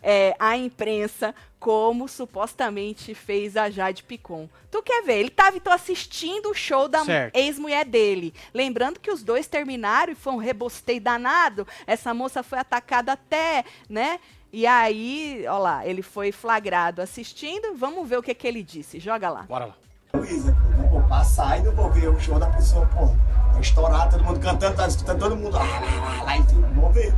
é, 0.06 0.36
a 0.38 0.56
imprensa 0.56 1.34
como 1.60 2.08
supostamente 2.08 3.16
fez 3.16 3.58
a 3.58 3.72
Jade 3.72 4.04
Picon. 4.04 4.48
Tu 4.70 4.84
quer 4.84 5.04
ver? 5.04 5.16
Ele 5.16 5.32
tava 5.32 5.58
então 5.58 5.74
assistindo 5.74 6.52
o 6.52 6.54
show 6.54 6.88
da 6.88 7.02
ex-mulher 7.34 7.84
dele. 7.86 8.32
Lembrando 8.54 9.00
que 9.00 9.10
os 9.10 9.24
dois 9.24 9.48
terminaram 9.48 10.14
e 10.14 10.16
foi 10.16 10.34
um 10.34 10.38
rebosteio 10.38 11.02
danado. 11.02 11.68
Essa 11.88 12.14
moça 12.14 12.44
foi 12.44 12.60
atacada 12.60 13.14
até, 13.14 13.66
né? 13.90 14.20
E 14.54 14.68
aí, 14.68 15.44
ó 15.50 15.58
lá, 15.58 15.86
ele 15.88 16.04
foi 16.04 16.32
flagrado 16.32 17.02
assistindo. 17.02 17.76
Vamos 17.76 18.08
ver 18.08 18.20
o 18.20 18.24
que, 18.24 18.36
que 18.36 18.48
ele 18.48 18.62
disse. 18.62 19.00
Joga 19.00 19.28
lá. 19.32 19.42
Bora 19.42 19.66
lá. 19.66 19.76
Luísa, 20.14 20.56
não 20.78 20.88
vou 20.88 21.02
passar 21.10 21.60
e 21.60 21.64
não 21.64 21.72
vou 21.74 21.92
ver 21.92 22.10
o 22.10 22.20
show 22.20 22.38
da 22.38 22.48
pessoa, 22.48 22.86
pô. 22.88 23.08
Tá 23.54 23.60
estourado, 23.60 24.12
todo 24.12 24.24
mundo 24.24 24.40
cantando, 24.40 24.78
tá 24.78 24.88
escutando 24.88 25.20
todo 25.20 25.36
mundo 25.36 25.56
lá, 25.56 25.64
lá, 25.64 25.80
lá, 25.80 26.24
lá, 26.24 26.38
e 26.38 26.44
tudo, 26.46 26.68
vou 26.80 26.92
ver. 26.92 27.14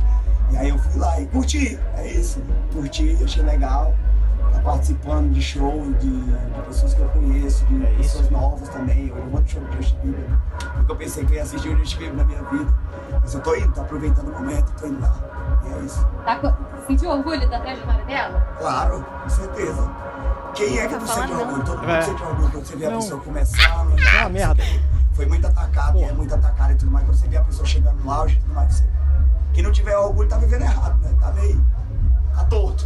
E 0.50 0.56
aí 0.56 0.68
eu 0.70 0.78
fui 0.78 1.00
lá 1.00 1.20
e 1.20 1.26
curti, 1.26 1.78
é 1.96 2.06
isso. 2.12 2.42
Curti, 2.72 3.18
achei 3.22 3.42
legal. 3.42 3.94
Tá 4.52 4.60
participando 4.60 5.30
de 5.32 5.42
show 5.42 5.92
de, 6.00 6.08
de 6.22 6.62
pessoas 6.66 6.94
que 6.94 7.00
eu 7.00 7.08
conheço, 7.10 7.64
de 7.66 7.84
É 7.84 7.90
isso. 8.00 8.18
pessoas 8.18 8.30
novas 8.30 8.68
também. 8.70 9.08
Eu 9.08 9.16
vou 9.16 9.26
muito 9.26 9.50
show 9.50 9.62
de 9.64 9.76
Justin 9.76 9.96
Bieber. 10.02 10.30
Nunca 10.78 10.94
pensei 10.94 11.24
que 11.26 11.32
eu 11.32 11.36
ia 11.36 11.42
assistir 11.42 11.68
o 11.68 11.78
Justin 11.78 11.98
Bieber 11.98 12.16
na 12.16 12.24
minha 12.24 12.42
vida. 12.44 12.74
Mas 13.20 13.34
eu 13.34 13.40
tô 13.40 13.54
indo, 13.54 13.72
tô 13.72 13.80
aproveitando 13.82 14.28
o 14.28 14.32
momento, 14.32 14.72
tô 14.80 14.86
indo 14.86 15.00
lá. 15.02 15.14
E 15.64 15.72
é 15.72 15.78
isso. 15.84 16.06
Tá 16.24 16.56
sentiu 16.86 17.10
orgulho 17.10 17.48
da 17.50 17.60
trajetória 17.60 18.04
dela? 18.06 18.40
Claro, 18.58 19.04
com 19.22 19.28
certeza. 19.28 19.90
Quem 20.54 20.78
é 20.78 20.88
que 20.88 20.94
Tá 20.94 21.00
não 21.00 21.06
sente 21.06 21.32
orgulho? 21.32 21.64
Todo 21.64 21.78
mundo 21.80 21.90
É. 21.90 22.02
sente 22.02 22.22
orgulho 22.22 22.50
quando 22.50 22.64
você 22.66 22.76
vê 22.76 22.86
a 22.86 22.90
Não. 22.90 22.98
pessoa 23.00 23.20
começando. 23.20 23.96
Uma 24.20 24.28
merda. 24.30 24.62
Foi 25.12 25.26
muito 25.26 25.46
atacado, 25.46 25.98
e 25.98 26.04
é 26.04 26.12
muito 26.12 26.34
atacado 26.34 26.72
e 26.72 26.74
tudo 26.76 26.90
mais. 26.90 27.04
Quando 27.04 27.16
você 27.16 27.28
vê 27.28 27.36
a 27.36 27.42
pessoa 27.42 27.66
chegando 27.66 27.96
no 28.02 28.10
auge 28.10 28.36
e 28.36 28.40
tudo 28.40 28.54
mais, 28.54 28.72
você... 28.74 28.84
quem 29.58 29.64
não 29.64 29.72
tiver 29.72 29.96
orgulho 29.98 30.28
tá 30.28 30.38
vivendo 30.38 30.62
errado, 30.62 31.00
né? 31.02 31.16
Tá 31.20 31.32
meio. 31.32 31.56
tá 32.32 32.44
torto. 32.44 32.84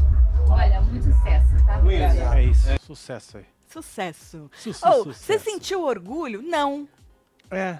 Olha, 0.48 0.80
muito 0.80 1.04
sucesso, 1.04 1.66
tá? 1.66 1.78
Obrigada. 1.80 2.38
É 2.38 2.44
isso. 2.44 2.66
Sucesso 2.80 3.36
aí. 3.36 3.46
Sucesso. 3.68 4.50
Su- 4.56 4.72
su- 4.72 4.88
Oh, 4.88 5.04
você 5.04 5.38
sentiu 5.38 5.82
orgulho? 5.84 6.40
Não. 6.40 6.88
É. 7.50 7.78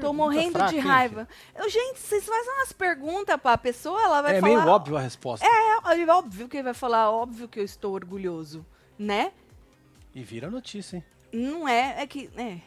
Tô 0.00 0.14
morrendo 0.14 0.52
fraca, 0.52 0.72
de 0.72 0.78
raiva. 0.78 1.28
Eu, 1.54 1.68
gente, 1.68 2.00
vocês 2.00 2.24
fazem 2.24 2.52
umas 2.54 2.72
perguntas 2.72 3.38
pra 3.38 3.58
pessoa, 3.58 4.00
ela 4.02 4.22
vai 4.22 4.36
É 4.36 4.40
falar. 4.40 4.56
meio 4.56 4.66
óbvio 4.66 4.96
a 4.96 5.00
resposta. 5.00 5.44
É, 5.46 5.48
é 6.00 6.06
óbvio 6.10 6.48
que 6.48 6.56
ele 6.56 6.64
vai 6.64 6.74
falar, 6.74 7.10
óbvio 7.10 7.46
que 7.46 7.60
eu 7.60 7.64
estou 7.64 7.92
orgulhoso, 7.92 8.64
né? 8.98 9.30
E 10.14 10.22
vira 10.22 10.48
notícia, 10.50 10.96
hein? 10.96 11.04
Não 11.34 11.68
é, 11.68 12.00
é 12.02 12.06
que. 12.06 12.30
É, 12.34 12.60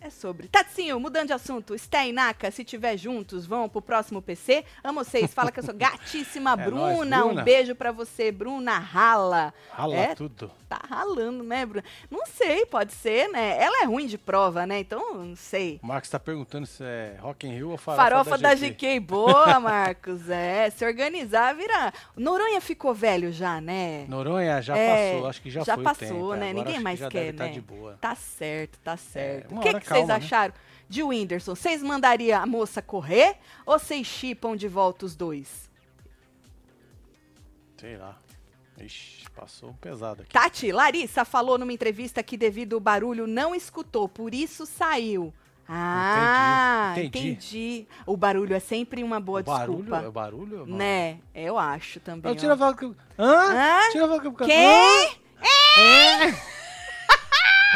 é 0.00 0.10
sobre. 0.10 0.48
Tatinho, 0.48 1.00
mudando 1.00 1.28
de 1.28 1.32
assunto. 1.32 1.76
Sté 1.78 2.08
e 2.08 2.12
Naka, 2.12 2.50
se 2.50 2.62
tiver 2.64 2.96
juntos, 2.96 3.46
vão 3.46 3.68
pro 3.68 3.82
próximo 3.82 4.22
PC. 4.22 4.64
Amo 4.84 5.02
vocês. 5.04 5.32
Fala 5.34 5.50
que 5.50 5.58
eu 5.60 5.64
sou 5.64 5.74
gatíssima. 5.76 6.52
É 6.52 6.56
Bruna, 6.56 6.80
nóis, 6.80 6.96
Bruna. 6.98 7.24
um 7.40 7.44
beijo 7.44 7.74
pra 7.74 7.90
você. 7.92 8.30
Bruna, 8.30 8.78
rala. 8.78 9.52
Rala 9.70 9.94
É, 9.96 10.14
tudo. 10.14 10.50
Tá 10.68 10.80
ralando, 10.88 11.42
né, 11.44 11.64
Bruna? 11.64 11.84
Não 12.10 12.26
sei, 12.26 12.66
pode 12.66 12.92
ser, 12.92 13.28
né? 13.28 13.56
Ela 13.60 13.82
é 13.82 13.86
ruim 13.86 14.06
de 14.06 14.18
prova, 14.18 14.66
né? 14.66 14.80
Então, 14.80 15.14
não 15.24 15.36
sei. 15.36 15.78
O 15.82 15.86
Marcos 15.86 16.10
tá 16.10 16.18
perguntando 16.18 16.66
se 16.66 16.82
é 16.84 17.16
Rock 17.20 17.46
in 17.46 17.52
Rio 17.54 17.70
ou 17.70 17.76
Farofa, 17.76 18.02
Farofa 18.02 18.38
da 18.38 18.54
GK. 18.54 18.98
Boa, 19.00 19.58
Marcos. 19.60 20.28
É, 20.28 20.68
se 20.70 20.84
organizar, 20.84 21.54
vira. 21.54 21.92
Noronha 22.16 22.60
ficou 22.60 22.92
velho 22.94 23.30
já, 23.32 23.60
né? 23.60 24.06
Noronha 24.08 24.60
já 24.60 24.76
É, 24.76 25.12
passou, 25.12 25.28
acho 25.28 25.42
que 25.42 25.50
já, 25.50 25.62
já 25.62 25.74
foi 25.74 25.84
passou, 25.84 26.06
tempo. 26.08 26.34
né? 26.34 26.50
Agora 26.50 26.54
Ninguém 26.54 26.74
que 26.78 26.82
mais 26.82 26.98
já 26.98 27.08
quer, 27.08 27.32
tá 27.34 27.44
né? 27.44 27.50
de 27.52 27.60
boa. 27.60 27.96
Tá 28.00 28.14
certo, 28.14 28.78
tá 28.80 28.96
certo. 28.96 29.52
uma 29.52 29.60
o 29.60 29.62
que, 29.62 29.68
hora 29.68 29.80
que 29.86 29.94
vocês 29.94 30.08
né? 30.08 30.14
acharam 30.14 30.54
de 30.88 31.02
Whindersson? 31.02 31.54
Vocês 31.54 31.82
mandariam 31.82 32.40
a 32.40 32.46
moça 32.46 32.80
correr 32.82 33.36
ou 33.64 33.78
vocês 33.78 34.06
chipam 34.06 34.56
de 34.56 34.68
volta 34.68 35.06
os 35.06 35.14
dois? 35.16 35.70
Sei 37.78 37.96
lá. 37.96 38.18
Ixi, 38.78 39.30
passou 39.30 39.74
pesado 39.80 40.22
aqui. 40.22 40.30
Tati, 40.30 40.70
Larissa 40.70 41.24
falou 41.24 41.56
numa 41.56 41.72
entrevista 41.72 42.22
que 42.22 42.36
devido 42.36 42.74
ao 42.74 42.80
barulho 42.80 43.26
não 43.26 43.54
escutou, 43.54 44.06
por 44.08 44.34
isso 44.34 44.66
saiu. 44.66 45.32
Ah, 45.68 46.94
Entendi, 46.96 47.30
entendi. 47.30 47.88
O 48.06 48.16
barulho 48.16 48.54
é 48.54 48.60
sempre 48.60 49.02
uma 49.02 49.18
boa 49.18 49.40
o 49.40 49.42
barulho, 49.42 49.78
desculpa. 49.78 50.06
é 50.06 50.10
barulho, 50.10 50.58
mano. 50.60 50.76
Né? 50.76 51.18
Eu 51.34 51.58
acho 51.58 51.98
também. 51.98 52.30
Ó. 52.30 52.34
tira 52.36 52.52
a 52.52 52.56
vaca. 52.56 52.86
Hã? 53.18 53.34
Hã? 53.34 53.90
Tira 53.90 54.04
a 54.04 54.08
vaca. 54.08 54.30
Quem? 54.44 55.20
É? 55.78 56.55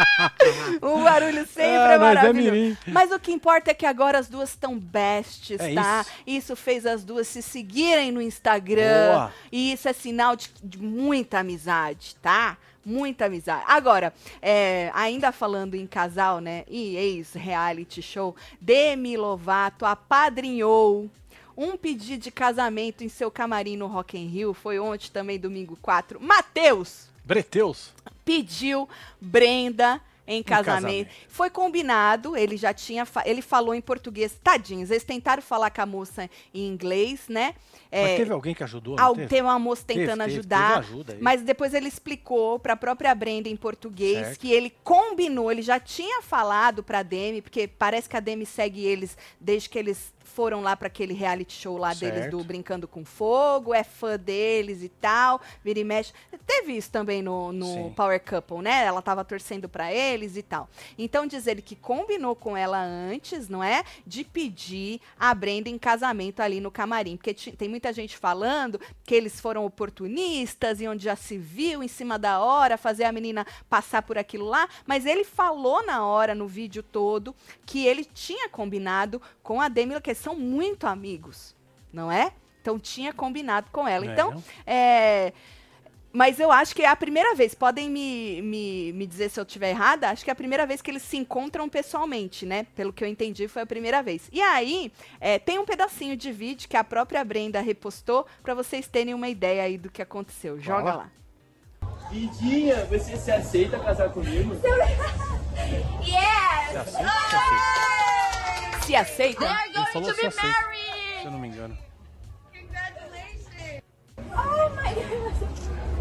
O 0.81 1.03
barulho 1.03 1.47
sempre 1.47 1.65
Ah, 1.77 1.93
é 1.93 1.99
mas 1.99 2.11
é 2.11 2.15
maravilhoso. 2.15 2.79
Mas 2.87 3.11
o 3.13 3.19
que 3.19 3.33
importa 3.33 3.71
é 3.71 3.75
que 3.75 3.87
agora 3.87 4.19
as 4.19 4.29
duas 4.29 4.51
estão 4.51 4.79
bestes, 4.79 5.61
É 5.61 5.75
tá? 5.75 6.01
isso. 6.01 6.11
Isso. 6.27 6.57
fez 6.57 6.87
as 6.87 7.05
duas 7.05 7.27
se 7.29 7.43
seguirem 7.43 8.11
no 8.13 8.21
Instagram. 8.23 9.13
Boa. 9.13 9.33
E 9.53 9.73
isso 9.73 9.89
é 9.89 9.93
sinal 9.93 10.37
de, 10.37 10.51
de 10.63 10.79
muita 10.79 11.41
amizade, 11.41 12.17
tá? 12.23 12.57
Muita 12.85 13.27
amizade. 13.27 13.63
Agora, 13.67 14.13
é, 14.41 14.91
ainda 14.95 15.31
falando 15.33 15.75
em 15.75 15.87
casal, 15.87 16.41
né? 16.41 16.65
E 16.67 16.97
ex-reality 16.97 18.01
show, 18.01 18.35
Demi 18.61 19.17
Lovato 19.17 19.85
apadrinhou 19.85 21.11
um 21.57 21.77
pedido 21.77 22.23
de 22.23 22.31
casamento 22.31 23.05
em 23.05 23.09
seu 23.09 23.31
camarim 23.31 23.77
no 23.77 23.87
Rock 23.87 24.17
in 24.17 24.27
Rio. 24.29 24.55
Foi 24.55 24.79
ontem 24.79 25.11
também, 25.13 25.39
domingo 25.39 25.77
4. 25.83 26.19
Matheus! 26.19 27.10
Breteus. 27.31 27.93
pediu 28.25 28.89
Brenda 29.21 30.01
em 30.27 30.43
casamento. 30.45 30.83
casamento. 30.83 31.11
Foi 31.29 31.51
combinado, 31.51 32.37
ele 32.37 32.57
já 32.57 32.73
tinha, 32.73 33.05
fa- 33.05 33.25
ele 33.27 33.43
falou 33.43 33.75
em 33.75 33.81
português. 33.81 34.39
Tadinhos, 34.45 34.89
eles 34.91 35.03
tentaram 35.03 35.43
falar 35.43 35.71
com 35.71 35.81
a 35.83 35.87
moça 35.87 36.31
em 36.55 36.69
inglês, 36.69 37.23
né? 37.29 37.55
É, 37.91 38.17
teve 38.17 38.33
alguém 38.33 38.55
que 38.55 38.63
ajudou? 38.63 38.95
Al- 38.97 39.17
teve? 39.17 39.27
Tem 39.27 39.43
uma 39.43 39.59
moça 39.59 39.83
Teve, 39.85 40.01
tentando 40.03 40.21
teve, 40.21 40.33
ajudar. 40.35 40.75
teve 40.83 40.87
ajuda. 40.93 41.19
Mas 41.21 41.43
depois 41.43 41.75
ele 41.75 41.89
explicou 41.89 42.61
para 42.61 42.75
a 42.75 42.77
própria 42.77 43.13
Brenda 43.13 43.49
em 43.49 43.57
português 43.57 44.25
Certo. 44.29 44.39
que 44.41 44.53
ele 44.53 44.73
combinou, 44.85 45.51
ele 45.51 45.63
já 45.63 45.81
tinha 45.81 46.23
falado 46.23 46.85
para 46.85 47.03
Demi, 47.03 47.43
porque 47.43 47.67
parece 47.67 48.09
que 48.09 48.17
a 48.17 48.21
Demi 48.21 48.47
segue 48.47 48.85
eles 48.85 49.19
desde 49.41 49.69
que 49.69 49.77
eles 49.77 50.13
foram 50.31 50.61
lá 50.61 50.77
para 50.77 50.87
aquele 50.87 51.13
reality 51.13 51.53
show 51.53 51.77
lá 51.77 51.93
deles 51.93 52.23
Certo. 52.23 52.37
do 52.37 52.45
Brincando 52.45 52.89
com 52.89 53.05
Fogo, 53.05 53.75
é 53.75 53.85
fã 53.85 54.19
deles 54.19 54.83
e 54.83 54.89
tal, 54.89 55.41
vira 55.63 55.79
e 55.79 55.85
mexe. 55.85 56.13
Teve 56.47 56.77
isso 56.77 56.91
também 56.91 57.23
no, 57.23 57.53
no 57.53 57.67
Sim. 57.67 57.93
Power 57.95 58.21
Couple, 58.23 58.63
né? 58.63 58.85
Ela 58.85 59.03
tava 59.03 59.25
torcendo 59.25 59.69
para 59.69 59.93
eles 59.93 60.37
e 60.37 60.43
tal. 60.43 60.69
Então 60.99 61.27
diz 61.27 61.47
ele 61.47 61.61
que 61.63 61.77
combinou 61.77 62.35
com 62.35 62.57
ela 62.57 62.83
antes, 62.83 63.49
não 63.49 63.63
é? 63.63 63.85
De 64.07 64.25
pedir 64.25 65.01
a 65.19 65.35
Brenda 65.35 65.69
em 65.69 65.79
casamento 65.79 66.41
ali 66.41 66.61
no 66.61 66.71
camarim, 66.71 67.17
porque 67.17 67.35
tem 67.35 67.69
muita 67.69 67.93
gente 67.93 68.17
falando 68.17 68.81
que 69.05 69.15
eles 69.15 69.41
foram 69.41 69.65
oportunistas 69.65 70.81
e 70.81 70.89
onde 70.89 71.05
já 71.05 71.17
se 71.17 71.37
viu 71.37 71.83
em 71.83 71.89
cima 71.89 72.19
da 72.19 72.41
hora 72.41 72.77
fazer 72.77 73.05
a 73.05 73.13
menina 73.13 73.47
passar 73.69 74.03
por 74.03 74.17
aquilo 74.17 74.47
lá, 74.47 74.69
mas 74.87 75.07
ele 75.07 75.25
falou 75.25 75.85
na 75.85 76.05
hora 76.05 76.35
no 76.35 76.47
vídeo 76.47 76.83
todo 76.83 77.35
que 77.67 77.87
ele 77.87 78.05
tinha 78.05 78.49
combinado 78.49 79.21
com 79.43 79.61
a 79.61 79.69
Demi, 79.69 80.01
que 80.01 80.15
são 80.21 80.37
muito 80.37 80.87
amigos, 80.87 81.55
não 81.93 82.11
é? 82.11 82.33
Então 82.61 82.79
tinha 82.79 83.13
combinado 83.13 83.71
com 83.71 83.89
ela. 83.89 84.05
Não 84.05 84.11
é, 84.11 84.15
então, 84.15 84.45
é, 84.67 85.33
mas 86.13 86.41
eu 86.41 86.51
acho 86.51 86.75
que 86.75 86.83
é 86.83 86.89
a 86.89 86.97
primeira 86.97 87.35
vez. 87.35 87.55
Podem 87.55 87.89
me, 87.89 88.43
me, 88.43 88.93
me 88.93 89.07
dizer 89.07 89.31
se 89.31 89.39
eu 89.39 89.45
estiver 89.45 89.71
errada. 89.71 90.11
Acho 90.11 90.25
que 90.25 90.31
é 90.31 90.33
a 90.33 90.37
primeira 90.37 90.67
vez 90.67 90.83
que 90.83 90.91
eles 90.91 91.03
se 91.03 91.17
encontram 91.17 91.69
pessoalmente, 91.69 92.45
né? 92.45 92.67
Pelo 92.75 92.93
que 92.93 93.05
eu 93.05 93.09
entendi, 93.09 93.47
foi 93.47 93.63
a 93.63 93.67
primeira 93.67 94.03
vez. 94.03 94.29
E 94.33 94.41
aí, 94.41 94.93
é, 95.21 95.39
tem 95.39 95.59
um 95.59 95.65
pedacinho 95.65 96.17
de 96.17 96.33
vídeo 96.33 96.69
que 96.69 96.77
a 96.77 96.85
própria 96.85 97.25
Brenda 97.25 97.61
repostou 97.61 98.27
para 98.43 98.55
vocês 98.55 98.89
terem 98.89 99.15
uma 99.15 99.29
ideia 99.29 99.63
aí 99.63 99.79
do 99.79 99.91
que 99.91 100.03
aconteceu. 100.03 100.59
Joga 100.59 100.83
lá. 100.83 100.97
lá. 100.97 101.11
Lindinha, 102.11 102.85
você 102.87 103.17
se 103.17 103.31
aceita 103.31 103.79
casar 103.79 104.11
comigo? 104.11 104.55
Se 105.61 106.17
aceita, 106.77 106.91
se 106.91 106.97
aceita. 106.97 108.10
Se 108.91 108.97
aceita? 108.97 109.45
Ele 109.45 109.87
falou 109.93 110.13
se 110.13 110.27
aceita, 110.27 110.49
se 111.21 111.25
eu 111.25 111.31
não 111.31 111.39
me 111.39 111.47
engano. 111.47 111.79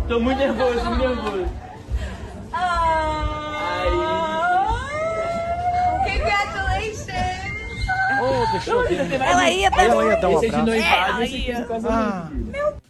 Tô 0.07 0.19
muito 0.19 0.39
nervoso, 0.39 0.85
muito 0.85 1.07
nervoso. 1.07 1.49
Oh, 8.21 8.51
deixa 8.53 8.71
eu 8.71 8.87
ver. 8.87 9.21
Ela 9.21 9.49
ia 9.51 9.69
dar. 9.69 9.83
Ela 9.85 10.05
ia 10.05 10.15
dar 10.17 10.29
um 10.29 10.37
Esse 10.37 10.45
é 10.47 10.49
de 10.49 10.55
abraço. 10.55 10.65
noivado, 10.65 11.23
esse 11.23 11.35
aqui 11.35 11.51
é 11.51 11.61
de 11.61 11.67
casamento. 11.67 12.81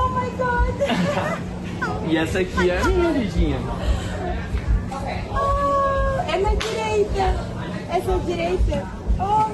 Ah, 0.00 1.38
E 2.08 2.16
essa 2.16 2.38
aqui 2.38 2.70
é 2.70 2.78
a 2.78 2.84
minha, 2.84 3.10
Lindinha. 3.10 3.58
É 6.32 6.38
na 6.38 6.54
direita. 6.54 7.50
Essa 7.92 8.18
direita. 8.20 8.99
Oh, 9.20 9.46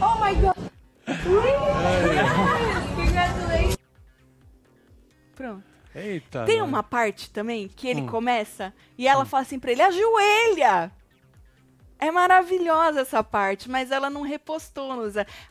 oh 0.00 0.20
my 0.20 0.34
god. 0.34 0.56
Congratulations. 2.94 3.76
Pronto. 5.34 5.64
eita. 5.94 6.44
Tem 6.44 6.58
mano. 6.60 6.68
uma 6.68 6.82
parte 6.82 7.30
também 7.30 7.68
que 7.68 7.88
ele 7.88 8.02
Hum. 8.02 8.06
começa 8.06 8.72
e 8.96 9.06
ela 9.08 9.24
fala 9.24 9.42
assim 9.42 9.58
pra 9.58 9.72
ele: 9.72 9.82
ajoelha! 9.82 10.90
É 11.98 12.10
maravilhosa 12.10 13.00
essa 13.00 13.24
parte, 13.24 13.70
mas 13.70 13.90
ela 13.90 14.10
não 14.10 14.22
repostou. 14.22 14.86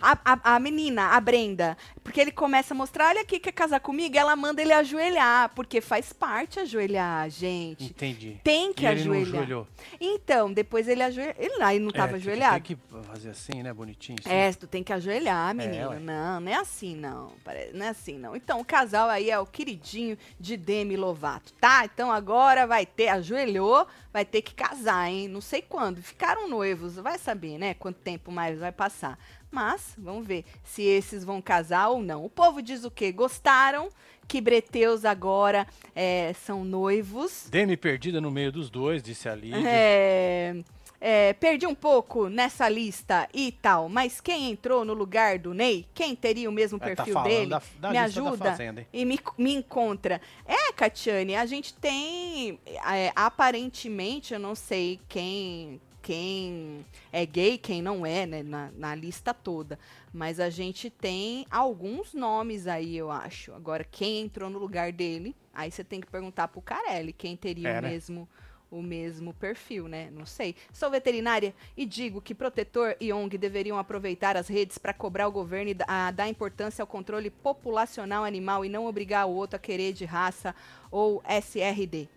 A, 0.02 0.18
a, 0.24 0.56
a, 0.56 0.60
menina, 0.60 1.08
a 1.10 1.20
Brenda, 1.20 1.76
porque 2.04 2.22
ele 2.22 2.32
começa 2.32 2.74
a 2.74 2.78
mostrar, 2.78 3.08
olha 3.10 3.22
aqui, 3.22 3.40
quer 3.40 3.52
casar 3.52 3.80
comigo? 3.80 4.16
Ela 4.18 4.36
manda 4.36 4.62
ele 4.62 4.74
ajoelhar, 4.74 5.50
porque 5.56 5.82
faz 5.82 6.14
parte 6.14 6.60
ajoelhar, 6.60 7.30
gente. 7.30 7.86
Entendi. 7.86 8.40
Tem 8.44 8.72
que 8.74 8.86
E 8.86 8.88
ele 8.88 9.04
não 9.06 9.12
ajoelhar. 9.14 9.42
ajoelhou. 9.44 9.68
Então, 10.00 10.54
depois 10.54 10.88
ele 10.88 11.02
ajoelhou. 11.04 11.34
Ele, 11.38 11.64
aí 11.64 11.80
não 11.80 11.90
estava 11.90 12.14
É, 12.14 12.16
ajoelhado? 12.16 12.54
Tem 12.64 12.76
que 12.76 12.78
fazer 13.08 13.30
assim, 13.30 13.64
né? 13.64 13.74
Bonitinho. 13.74 14.18
assim. 14.24 14.30
É, 14.34 14.54
tu 14.54 14.68
tem 14.68 14.84
que 14.84 14.94
ajoelhar, 14.94 15.54
menino. 15.56 15.90
ué. 15.90 16.00
não, 16.00 16.40
não 16.40 16.52
é 16.52 16.56
assim, 16.56 16.96
não. 16.96 17.32
Não 17.74 17.86
é 17.86 17.90
assim, 17.90 18.18
não. 18.20 18.36
Então, 18.36 18.60
o 18.60 18.66
casal 18.66 19.10
aí 19.10 19.30
é 19.30 19.40
o 19.40 19.46
queridinho 19.46 20.18
de 20.40 20.56
Demi 20.56 20.96
Lovato, 20.96 21.54
tá? 21.54 21.84
Então, 21.86 22.12
agora 22.12 22.68
vai 22.68 22.86
ter, 22.86 23.08
ajoelhou, 23.10 23.88
vai 24.16 24.24
ter 24.24 24.42
que 24.42 24.54
casar, 24.54 25.12
hein? 25.12 25.28
Não 25.28 25.42
sei 25.42 25.62
quando. 25.62 26.02
Ficaram 26.02 26.48
noivos, 26.48 26.96
vai 26.96 27.18
saber, 27.18 27.58
né? 27.58 27.74
Quanto 27.74 27.98
tempo 27.98 28.32
mais 28.32 28.58
vai 28.58 28.72
passar. 28.72 29.20
Mas, 29.52 29.94
vamos 29.98 30.26
ver 30.26 30.46
se 30.64 30.84
esses 30.84 31.26
vão 31.26 31.42
casar 31.42 31.90
ou 31.90 32.02
não. 32.02 32.24
O 32.24 32.30
povo 32.30 32.62
diz 32.62 32.86
o 32.86 32.92
quê? 32.92 33.12
Gostaram 33.12 33.90
que 34.26 34.40
breteus 34.40 35.04
agora 35.04 35.68
é, 35.94 36.32
são 36.46 36.64
noivos. 36.64 37.50
Demi 37.50 37.76
perdida 37.76 38.22
no 38.22 38.32
meio 38.32 38.54
dos 38.54 38.70
dois, 38.70 39.04
disse 39.04 39.28
a 39.28 39.36
Lídia. 39.36 39.68
É, 39.68 40.64
é, 41.00 41.34
perdi 41.34 41.68
um 41.68 41.76
pouco 41.76 42.30
nessa 42.30 42.68
lista 42.70 43.28
e 43.34 43.52
tal, 43.52 43.90
mas 43.90 44.20
quem 44.22 44.52
entrou 44.52 44.84
no 44.86 44.94
lugar 44.94 45.38
do 45.40 45.54
Ney, 45.54 45.86
quem 45.94 46.16
teria 46.16 46.50
o 46.50 46.54
mesmo 46.54 46.78
É, 46.78 46.80
tá 46.80 47.04
perfil 47.04 47.14
falando 47.14 47.30
dele, 47.30 47.50
da- 47.50 47.62
da 47.80 47.88
me 47.90 47.94
da 47.96 48.04
ajuda 48.04 48.58
e 48.92 49.06
me, 49.06 49.20
me 49.38 49.54
encontra. 49.56 50.22
É, 50.46 50.72
Catiane, 50.74 51.36
a 51.36 51.46
gente 51.46 51.74
tem, 51.74 52.60
é, 52.66 53.12
aparentemente, 53.16 54.34
eu 54.34 54.40
não 54.40 54.56
sei 54.56 55.00
quem 55.08 55.80
quem 56.02 56.86
é 57.12 57.26
gay, 57.26 57.58
quem 57.58 57.82
não 57.82 58.06
é, 58.06 58.28
né, 58.28 58.44
na, 58.44 58.70
na 58.78 58.94
lista 58.94 59.34
toda. 59.34 59.80
Mas 60.14 60.40
a 60.40 60.52
gente 60.52 60.88
tem 60.88 61.48
alguns 61.50 62.14
nomes 62.14 62.68
aí, 62.68 62.96
eu 62.96 63.10
acho. 63.10 63.52
Agora, 63.56 63.84
quem 63.84 64.22
entrou 64.22 64.48
no 64.52 64.60
lugar 64.60 64.92
dele, 64.92 65.36
aí 65.52 65.72
você 65.72 65.84
tem 65.84 66.00
que 66.00 66.06
perguntar 66.06 66.48
pro 66.48 66.62
Carelli 66.62 67.12
quem 67.12 67.36
teria 67.36 67.70
É, 67.70 67.80
o 67.80 67.82
né? 67.82 67.90
mesmo 67.90 68.30
o 68.76 68.84
mesmo 68.84 69.34
perfil, 69.34 69.88
né? 69.88 70.10
Não 70.12 70.26
sei. 70.26 70.56
Sou 70.74 70.90
veterinária 70.90 71.54
e 71.78 71.86
digo 71.86 72.22
que 72.22 72.36
protetor 72.36 72.96
e 73.00 73.12
ONG 73.14 73.38
deveriam 73.38 73.78
aproveitar 73.78 74.36
as 74.36 74.48
redes 74.48 74.78
para 74.78 74.94
cobrar 74.94 75.28
o 75.28 75.32
governo 75.32 75.72
e 75.72 75.78
a 75.88 76.12
dar 76.12 76.28
importância 76.28 76.82
ao 76.84 76.88
controle 76.88 77.30
populacional 77.30 78.24
animal 78.24 78.66
e 78.66 78.70
não 78.70 78.86
obrigar 78.86 79.28
o 79.28 79.34
outro 79.34 79.56
a 79.56 79.60
querer 79.60 79.94
de 79.94 80.06
raça 80.06 80.54
ou 80.92 81.24
SRD. 81.28 82.10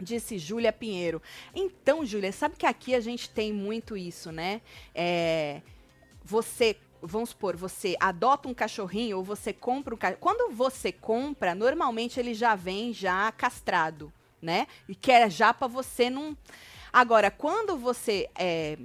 Disse 0.00 0.38
Júlia 0.38 0.72
Pinheiro. 0.72 1.22
Então, 1.54 2.04
Júlia, 2.04 2.32
sabe 2.32 2.56
que 2.56 2.66
aqui 2.66 2.94
a 2.94 3.00
gente 3.00 3.30
tem 3.30 3.52
muito 3.52 3.96
isso, 3.96 4.32
né? 4.32 4.60
É, 4.94 5.62
você, 6.24 6.76
vamos 7.00 7.30
supor, 7.30 7.56
você 7.56 7.96
adota 8.00 8.48
um 8.48 8.54
cachorrinho 8.54 9.18
ou 9.18 9.24
você 9.24 9.52
compra 9.52 9.94
um 9.94 9.98
cachorro. 9.98 10.20
Quando 10.20 10.54
você 10.54 10.90
compra, 10.90 11.54
normalmente 11.54 12.18
ele 12.18 12.34
já 12.34 12.54
vem 12.54 12.92
já 12.92 13.30
castrado, 13.32 14.12
né? 14.42 14.66
E 14.88 14.94
quer 14.94 15.30
já 15.30 15.54
para 15.54 15.68
você 15.68 16.10
não. 16.10 16.36
Agora, 16.92 17.30
quando 17.30 17.76
você 17.76 18.28
é, 18.34 18.76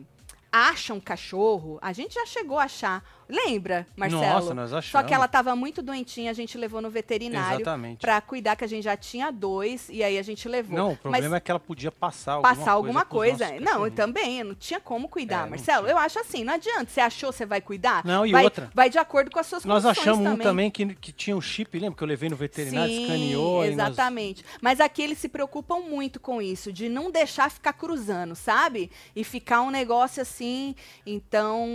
acha 0.51 0.93
um 0.93 0.99
cachorro, 0.99 1.79
a 1.81 1.91
gente 1.91 2.13
já 2.13 2.25
chegou 2.25 2.59
a 2.59 2.63
achar. 2.63 3.03
Lembra, 3.29 3.85
Marcelo? 3.95 4.21
Nossa, 4.21 4.53
nós 4.53 4.69
Só 4.69 4.77
achamos. 4.77 5.07
que 5.07 5.13
ela 5.13 5.27
tava 5.27 5.55
muito 5.55 5.81
doentinha, 5.81 6.31
a 6.31 6.33
gente 6.33 6.57
levou 6.57 6.81
no 6.81 6.89
veterinário 6.89 7.57
Exatamente. 7.61 7.99
pra 7.99 8.21
cuidar, 8.21 8.55
que 8.55 8.63
a 8.63 8.67
gente 8.67 8.83
já 8.85 8.95
tinha 8.95 9.31
dois, 9.31 9.89
e 9.89 10.01
aí 10.03 10.17
a 10.17 10.21
gente 10.23 10.47
levou. 10.47 10.77
Não, 10.77 10.87
o 10.87 10.89
Mas 10.91 10.99
problema 11.01 11.35
é 11.37 11.39
que 11.39 11.51
ela 11.51 11.59
podia 11.59 11.91
passar 11.91 12.33
alguma 12.33 12.55
passar 12.55 12.71
alguma 12.71 13.05
coisa. 13.05 13.37
coisa. 13.45 13.45
pros 13.53 13.61
nossos 13.65 13.75
Não, 13.77 13.85
eu 13.85 13.91
também, 13.91 14.39
eu 14.39 14.45
não 14.45 14.55
tinha 14.55 14.79
como 14.79 15.09
cuidar, 15.09 15.45
É, 15.45 15.49
Marcelo. 15.49 15.87
Eu 15.87 15.97
acho 15.97 16.19
assim, 16.19 16.43
não 16.43 16.53
adianta. 16.53 16.87
Você 16.89 17.01
achou, 17.01 17.31
você 17.33 17.45
vai 17.45 17.59
cuidar? 17.59 18.05
Não, 18.05 18.25
e 18.25 18.31
vai, 18.31 18.43
outra. 18.45 18.71
Vai 18.73 18.89
de 18.89 18.97
acordo 18.97 19.29
com 19.29 19.39
as 19.39 19.47
suas 19.47 19.65
Nós 19.65 19.83
condições 19.83 20.01
achamos 20.07 20.23
também. 20.23 20.39
um 20.39 20.49
também 20.49 20.71
que, 20.71 20.85
que 20.95 21.11
tinha 21.11 21.35
um 21.35 21.41
chip, 21.41 21.77
lembra 21.77 21.97
que 21.97 22.03
eu 22.03 22.07
levei 22.07 22.29
no 22.29 22.35
veterinário, 22.35 22.93
Sim, 22.93 23.01
escaneou. 23.03 23.65
e 23.65 23.75
nós- 23.75 23.87
exatamente. 23.89 24.45
Mas 24.61 24.79
aqui 24.79 25.01
eles 25.01 25.17
se 25.17 25.27
preocupam 25.27 25.79
muito 25.81 26.19
com 26.19 26.41
isso, 26.41 26.71
de 26.71 26.87
não 26.87 27.11
deixar 27.11 27.51
ficar 27.51 27.73
cruzando, 27.73 28.35
sabe? 28.35 28.89
E 29.15 29.23
ficar 29.23 29.61
um 29.61 29.69
negócio 29.69 30.21
assim. 30.21 30.73
Então, 31.05 31.67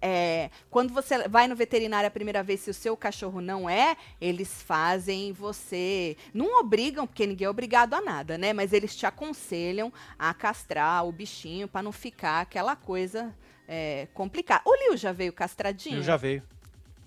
é, 0.00 0.50
quando 0.70 0.92
você 0.92 1.26
vai 1.28 1.48
no 1.48 1.56
veterinário 1.56 2.06
a 2.06 2.10
primeira 2.10 2.42
vez, 2.42 2.60
se 2.60 2.70
o 2.70 2.74
seu 2.74 2.96
cachorro 2.96 3.40
não 3.40 3.68
é, 3.68 3.96
eles 4.20 4.62
fazem 4.62 5.32
você. 5.32 6.16
Não 6.32 6.60
obrigam, 6.60 7.06
porque 7.06 7.26
ninguém 7.26 7.46
é 7.46 7.50
obrigado 7.50 7.94
a 7.94 8.00
nada, 8.00 8.36
né? 8.36 8.52
Mas 8.52 8.72
eles 8.72 8.94
te 8.94 9.06
aconselham 9.06 9.92
a 10.18 10.32
castrar 10.34 11.06
o 11.06 11.12
bichinho 11.12 11.66
para 11.66 11.82
não 11.82 11.92
ficar 11.92 12.40
aquela 12.40 12.76
coisa 12.76 13.34
é, 13.66 14.06
complicada. 14.14 14.62
O 14.64 14.74
Liu 14.74 14.96
já 14.96 15.12
veio 15.12 15.32
castradinho? 15.32 15.96
Eu 15.96 16.02
já 16.02 16.16
veio. 16.16 16.42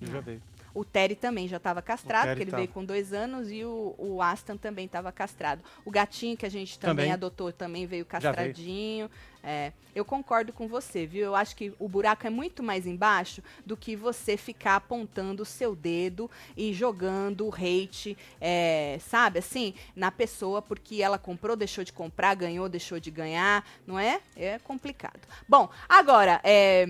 Eu 0.01 0.07
já 0.07 0.19
veio. 0.19 0.48
O 0.73 0.85
Terry 0.85 1.15
também 1.15 1.47
já 1.47 1.57
estava 1.57 1.81
castrado, 1.81 2.27
porque 2.27 2.43
ele 2.43 2.51
tava. 2.51 2.61
veio 2.63 2.73
com 2.73 2.83
dois 2.85 3.13
anos, 3.13 3.51
e 3.51 3.63
o, 3.63 3.95
o 3.97 4.21
Aston 4.21 4.57
também 4.57 4.85
estava 4.85 5.11
castrado. 5.11 5.61
O 5.83 5.91
gatinho 5.91 6.37
que 6.37 6.45
a 6.45 6.49
gente 6.49 6.77
também, 6.77 7.05
Também. 7.05 7.11
adotou 7.13 7.51
também 7.51 7.85
veio 7.85 8.05
Já 8.11 8.19
veio. 8.19 8.33
castradinho. 8.33 9.11
É, 9.41 9.71
eu 9.95 10.03
concordo 10.03 10.51
com 10.51 10.67
você, 10.67 11.05
viu? 11.05 11.23
Eu 11.25 11.35
acho 11.35 11.55
que 11.55 11.73
o 11.79 11.87
buraco 11.87 12.27
é 12.27 12.29
muito 12.29 12.61
mais 12.61 12.85
embaixo 12.85 13.41
do 13.65 13.77
que 13.77 13.95
você 13.95 14.35
ficar 14.35 14.75
apontando 14.75 15.43
o 15.43 15.45
seu 15.45 15.75
dedo 15.75 16.29
e 16.57 16.73
jogando 16.73 17.49
hate, 17.53 18.17
é, 18.41 18.97
sabe, 18.99 19.39
assim, 19.39 19.73
na 19.95 20.11
pessoa, 20.11 20.61
porque 20.61 21.01
ela 21.01 21.17
comprou, 21.17 21.55
deixou 21.55 21.85
de 21.85 21.93
comprar, 21.93 22.35
ganhou, 22.35 22.67
deixou 22.67 22.99
de 22.99 23.09
ganhar, 23.09 23.65
não 23.87 23.97
é? 23.97 24.19
É 24.35 24.59
complicado. 24.59 25.21
Bom, 25.47 25.69
agora, 25.87 26.41
é. 26.43 26.85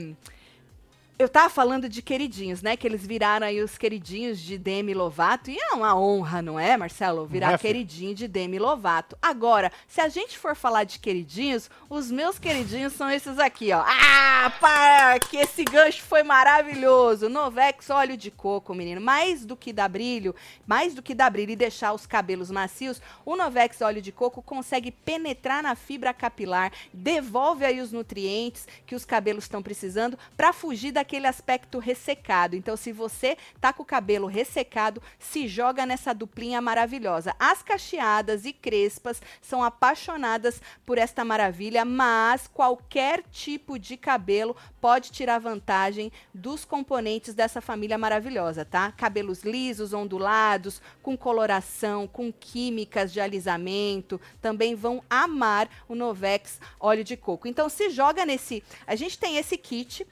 Eu 1.19 1.27
tava 1.27 1.49
falando 1.49 1.89
de 1.89 2.01
queridinhos, 2.01 2.61
né? 2.61 2.77
Que 2.77 2.87
eles 2.87 3.05
viraram 3.05 3.45
aí 3.45 3.61
os 3.61 3.77
queridinhos 3.77 4.39
de 4.39 4.57
Demi 4.57 4.93
Lovato. 4.93 5.51
E 5.51 5.57
é 5.59 5.73
uma 5.73 5.93
honra, 5.93 6.41
não 6.41 6.57
é, 6.57 6.77
Marcelo? 6.77 7.25
Virar 7.25 7.55
é, 7.55 7.57
queridinho 7.57 8.15
de 8.15 8.25
Demi 8.25 8.57
Lovato. 8.57 9.17
Agora, 9.21 9.69
se 9.85 9.99
a 9.99 10.07
gente 10.07 10.37
for 10.37 10.55
falar 10.55 10.85
de 10.85 10.97
queridinhos, 10.97 11.69
os 11.89 12.09
meus 12.09 12.39
queridinhos 12.39 12.93
são 12.93 13.11
esses 13.11 13.37
aqui, 13.37 13.73
ó. 13.73 13.83
Ah, 13.85 14.49
pá, 14.61 15.19
que 15.19 15.35
esse 15.35 15.65
gancho 15.65 16.01
foi 16.03 16.23
maravilhoso. 16.23 17.27
Novex 17.27 17.89
óleo 17.89 18.15
de 18.15 18.31
coco, 18.31 18.73
menino. 18.73 19.01
Mais 19.01 19.45
do 19.45 19.57
que 19.57 19.73
dar 19.73 19.89
brilho, 19.89 20.33
mais 20.65 20.93
do 20.93 21.01
que 21.03 21.13
dar 21.13 21.29
brilho 21.29 21.51
e 21.51 21.55
deixar 21.57 21.91
os 21.91 22.05
cabelos 22.05 22.49
macios, 22.49 23.01
o 23.25 23.35
Novex 23.35 23.81
óleo 23.81 24.01
de 24.01 24.13
coco 24.13 24.41
consegue 24.41 24.89
penetrar 24.89 25.61
na 25.61 25.75
fibra 25.75 26.13
capilar, 26.13 26.71
devolve 26.93 27.65
aí 27.65 27.81
os 27.81 27.91
nutrientes 27.91 28.65
que 28.87 28.95
os 28.95 29.03
cabelos 29.03 29.43
estão 29.43 29.61
precisando 29.61 30.17
para 30.37 30.53
fugir 30.53 30.93
daquele 31.09 31.25
aspecto 31.25 31.79
ressecado. 31.79 32.55
Então, 32.55 32.77
se 32.77 32.91
você 32.91 33.35
tá 33.59 33.73
com 33.73 33.81
o 33.81 33.85
cabelo 33.85 34.27
ressecado, 34.27 35.01
se 35.17 35.47
joga 35.47 35.83
nessa 35.83 36.13
duplinha 36.13 36.61
maravilhosa. 36.61 37.35
As 37.39 37.63
cacheadas 37.63 38.45
e 38.45 38.53
crespas 38.53 39.19
são 39.41 39.63
apaixonadas 39.63 40.61
por 40.85 40.99
esta 40.99 41.25
maravilha, 41.25 41.83
mas 41.83 42.45
qualquer 42.45 43.23
tipo 43.31 43.79
de 43.79 43.97
cabelo 43.97 44.55
pode 44.79 45.11
tirar 45.11 45.39
vantagem 45.39 46.11
dos 46.31 46.63
componentes 46.63 47.33
dessa 47.33 47.59
família 47.59 47.97
maravilhosa, 47.97 48.63
tá? 48.63 48.91
Cabelos 48.91 49.41
lisos, 49.41 49.93
ondulados, 49.93 50.79
com 51.01 51.17
coloração, 51.17 52.07
com 52.07 52.31
químicas 52.31 53.11
de 53.11 53.19
alisamento, 53.19 54.21
também 54.39 54.75
vão 54.75 55.03
amar 55.09 55.67
o 55.87 55.95
Novex 55.95 56.59
óleo 56.79 57.03
de 57.03 57.17
coco. 57.17 57.47
Então 57.47 57.67
se 57.67 57.89
joga 57.89 58.27
nesse, 58.27 58.63
a 58.85 58.95
gente 58.95 59.17
tem 59.17 59.37
esse 59.37 59.57
kit 59.57 60.05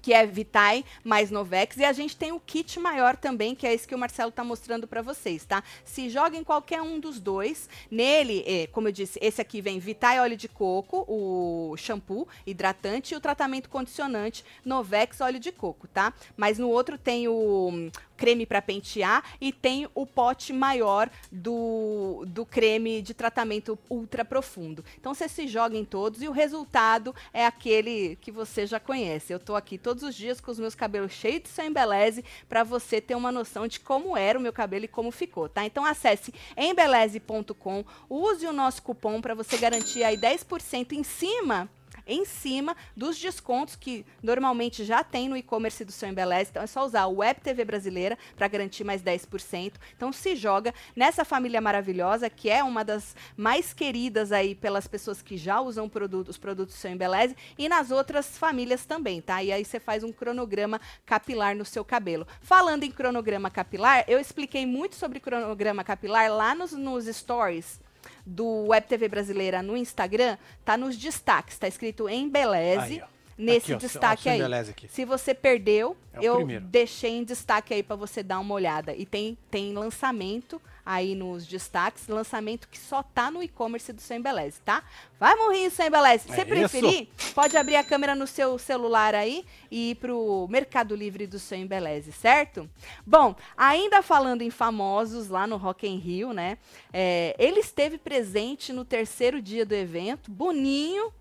que 0.00 0.12
é 0.12 0.26
Vitae 0.26 0.84
mais 1.04 1.30
Novex, 1.30 1.76
e 1.76 1.84
a 1.84 1.92
gente 1.92 2.16
tem 2.16 2.32
o 2.32 2.40
kit 2.40 2.78
maior 2.78 3.16
também, 3.16 3.54
que 3.54 3.66
é 3.66 3.74
esse 3.74 3.86
que 3.86 3.94
o 3.94 3.98
Marcelo 3.98 4.32
tá 4.32 4.44
mostrando 4.44 4.86
para 4.86 5.02
vocês, 5.02 5.44
tá? 5.44 5.62
Se 5.84 6.08
joga 6.08 6.36
em 6.36 6.44
qualquer 6.44 6.82
um 6.82 6.98
dos 7.00 7.20
dois, 7.20 7.68
nele, 7.90 8.44
é, 8.46 8.66
como 8.68 8.88
eu 8.88 8.92
disse, 8.92 9.18
esse 9.22 9.40
aqui 9.40 9.60
vem 9.60 9.78
Vitae 9.78 10.20
óleo 10.20 10.36
de 10.36 10.48
coco, 10.48 11.04
o 11.08 11.76
shampoo 11.76 12.28
hidratante 12.46 13.14
e 13.14 13.16
o 13.16 13.20
tratamento 13.20 13.68
condicionante 13.68 14.44
Novex 14.64 15.20
óleo 15.20 15.38
de 15.38 15.52
coco, 15.52 15.86
tá? 15.88 16.12
Mas 16.36 16.58
no 16.58 16.68
outro 16.68 16.98
tem 16.98 17.28
o 17.28 17.90
creme 18.18 18.44
para 18.44 18.60
pentear 18.60 19.24
e 19.40 19.52
tem 19.52 19.88
o 19.94 20.04
pote 20.04 20.52
maior 20.52 21.08
do, 21.30 22.24
do 22.26 22.44
creme 22.44 23.00
de 23.00 23.14
tratamento 23.14 23.78
ultra 23.88 24.24
profundo. 24.24 24.84
Então 24.98 25.14
você 25.14 25.28
se 25.28 25.46
joga 25.46 25.76
em 25.76 25.84
todos 25.84 26.20
e 26.20 26.28
o 26.28 26.32
resultado 26.32 27.14
é 27.32 27.46
aquele 27.46 28.16
que 28.20 28.32
você 28.32 28.66
já 28.66 28.80
conhece. 28.80 29.32
Eu 29.32 29.38
tô 29.38 29.54
aqui 29.54 29.78
todos 29.88 30.02
os 30.02 30.14
dias 30.14 30.38
com 30.38 30.50
os 30.50 30.58
meus 30.58 30.74
cabelos 30.74 31.12
cheios 31.12 31.44
de 31.44 31.48
seu 31.48 31.64
embeleze 31.64 32.22
para 32.46 32.62
você 32.62 33.00
ter 33.00 33.14
uma 33.14 33.32
noção 33.32 33.66
de 33.66 33.80
como 33.80 34.18
era 34.18 34.38
o 34.38 34.42
meu 34.42 34.52
cabelo 34.52 34.84
e 34.84 34.88
como 34.88 35.10
ficou, 35.10 35.48
tá? 35.48 35.64
Então 35.64 35.82
acesse 35.82 36.34
embeleze.com, 36.58 37.82
use 38.06 38.46
o 38.46 38.52
nosso 38.52 38.82
cupom 38.82 39.22
para 39.22 39.34
você 39.34 39.56
garantir 39.56 40.04
aí 40.04 40.18
10% 40.18 40.92
em 40.92 41.02
cima 41.02 41.70
em 42.08 42.24
cima 42.24 42.74
dos 42.96 43.18
descontos 43.18 43.76
que 43.76 44.04
normalmente 44.22 44.84
já 44.84 45.04
tem 45.04 45.28
no 45.28 45.36
e-commerce 45.36 45.84
do 45.84 45.92
seu 45.92 46.08
Embeleze. 46.08 46.50
Então 46.50 46.62
é 46.62 46.66
só 46.66 46.84
usar 46.84 47.06
o 47.06 47.18
Web 47.18 47.40
TV 47.42 47.64
Brasileira 47.64 48.18
para 48.34 48.48
garantir 48.48 48.82
mais 48.82 49.02
10%. 49.02 49.74
Então 49.94 50.12
se 50.12 50.34
joga 50.34 50.74
nessa 50.96 51.24
família 51.24 51.60
maravilhosa, 51.60 52.30
que 52.30 52.48
é 52.48 52.64
uma 52.64 52.82
das 52.82 53.14
mais 53.36 53.74
queridas 53.74 54.32
aí 54.32 54.54
pelas 54.54 54.88
pessoas 54.88 55.20
que 55.20 55.36
já 55.36 55.60
usam 55.60 55.88
produto, 55.88 56.30
os 56.30 56.38
produtos 56.38 56.74
do 56.74 56.78
seu 56.78 56.90
Embeleze 56.90 57.36
e 57.58 57.68
nas 57.68 57.90
outras 57.90 58.38
famílias 58.38 58.86
também, 58.86 59.20
tá? 59.20 59.42
E 59.42 59.52
aí 59.52 59.64
você 59.64 59.78
faz 59.78 60.02
um 60.02 60.10
cronograma 60.10 60.80
capilar 61.04 61.54
no 61.54 61.64
seu 61.64 61.84
cabelo. 61.84 62.26
Falando 62.40 62.84
em 62.84 62.90
cronograma 62.90 63.50
capilar, 63.50 64.04
eu 64.08 64.18
expliquei 64.18 64.64
muito 64.64 64.96
sobre 64.96 65.20
cronograma 65.20 65.84
capilar 65.84 66.32
lá 66.32 66.54
nos, 66.54 66.72
nos 66.72 67.04
stories 67.04 67.80
do 68.28 68.66
Web 68.68 68.86
TV 68.86 69.08
Brasileira 69.08 69.62
no 69.62 69.76
Instagram, 69.76 70.36
tá 70.64 70.76
nos 70.76 70.96
destaques, 70.96 71.58
tá 71.58 71.66
escrito 71.66 72.08
em 72.08 72.28
Beleze. 72.28 72.94
Aí, 72.94 73.02
ó. 73.02 73.18
Nesse 73.38 73.72
Aqui, 73.72 73.80
destaque 73.86 74.28
ó, 74.28 74.32
aí. 74.32 74.38
Embeleze. 74.38 74.74
Se 74.88 75.04
você 75.04 75.32
perdeu, 75.32 75.96
É 76.12 76.18
eu 76.20 76.36
primeiro. 76.36 76.64
deixei 76.64 77.12
em 77.18 77.22
destaque 77.22 77.72
aí 77.72 77.84
para 77.84 77.94
você 77.94 78.20
dar 78.20 78.40
uma 78.40 78.52
olhada. 78.52 78.92
E 78.94 79.06
tem, 79.06 79.38
tem 79.48 79.72
lançamento 79.72 80.60
aí 80.90 81.14
nos 81.14 81.46
destaques, 81.46 82.08
lançamento 82.08 82.66
que 82.66 82.78
só 82.78 83.02
tá 83.02 83.30
no 83.30 83.42
e-commerce 83.42 83.92
do 83.92 84.00
seu 84.00 84.16
Embeleze, 84.16 84.58
tá? 84.64 84.82
Vai 85.20 85.36
morrer 85.36 85.68
seu 85.68 85.84
Embeleze. 85.86 86.24
Se 86.24 86.32
É 86.32 86.36
você 86.36 86.44
preferir, 86.46 87.08
pode 87.34 87.58
abrir 87.58 87.76
a 87.76 87.84
câmera 87.84 88.14
no 88.14 88.26
seu 88.26 88.58
celular 88.58 89.14
aí 89.14 89.44
e 89.70 89.90
ir 89.90 89.96
pro 89.96 90.48
Mercado 90.48 90.96
Livre 90.96 91.26
do 91.26 91.38
seu 91.38 91.58
Embeleze, 91.58 92.10
certo? 92.10 92.70
Bom, 93.06 93.36
ainda 93.54 94.00
falando 94.00 94.40
em 94.40 94.48
famosos 94.50 95.28
lá 95.28 95.46
no 95.46 95.58
Rock 95.58 95.86
in 95.86 95.98
Rio, 95.98 96.32
né? 96.32 96.56
É, 96.90 97.36
ele 97.38 97.60
esteve 97.60 97.98
presente 97.98 98.72
no 98.72 98.82
terceiro 98.82 99.42
dia 99.42 99.66
do 99.66 99.74
evento, 99.74 100.30
Boninho, 100.30 101.12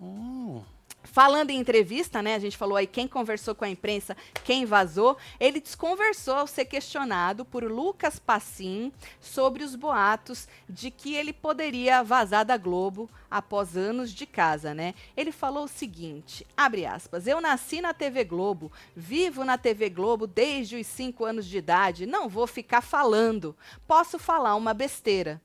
Hum, 0.00 0.62
Falando 1.10 1.50
em 1.50 1.58
entrevista, 1.58 2.22
né? 2.22 2.34
A 2.34 2.38
gente 2.38 2.56
falou 2.56 2.76
aí 2.76 2.86
quem 2.86 3.08
conversou 3.08 3.54
com 3.54 3.64
a 3.64 3.68
imprensa, 3.68 4.16
quem 4.44 4.64
vazou. 4.64 5.16
Ele 5.40 5.60
desconversou 5.60 6.34
ao 6.34 6.46
ser 6.46 6.66
questionado 6.66 7.44
por 7.44 7.64
Lucas 7.64 8.18
Passim 8.18 8.92
sobre 9.20 9.64
os 9.64 9.74
boatos 9.74 10.46
de 10.68 10.90
que 10.90 11.14
ele 11.14 11.32
poderia 11.32 12.02
vazar 12.02 12.44
da 12.44 12.56
Globo 12.56 13.08
após 13.30 13.76
anos 13.76 14.12
de 14.12 14.26
casa, 14.26 14.74
né? 14.74 14.94
Ele 15.16 15.32
falou 15.32 15.64
o 15.64 15.68
seguinte: 15.68 16.46
abre 16.56 16.84
aspas, 16.84 17.26
eu 17.26 17.40
nasci 17.40 17.80
na 17.80 17.94
TV 17.94 18.24
Globo, 18.24 18.70
vivo 18.94 19.44
na 19.44 19.56
TV 19.56 19.88
Globo 19.88 20.26
desde 20.26 20.76
os 20.76 20.86
5 20.86 21.24
anos 21.24 21.46
de 21.46 21.58
idade, 21.58 22.06
não 22.06 22.28
vou 22.28 22.46
ficar 22.46 22.82
falando. 22.82 23.56
Posso 23.86 24.18
falar 24.18 24.54
uma 24.54 24.74
besteira. 24.74 25.40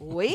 Oi? 0.00 0.34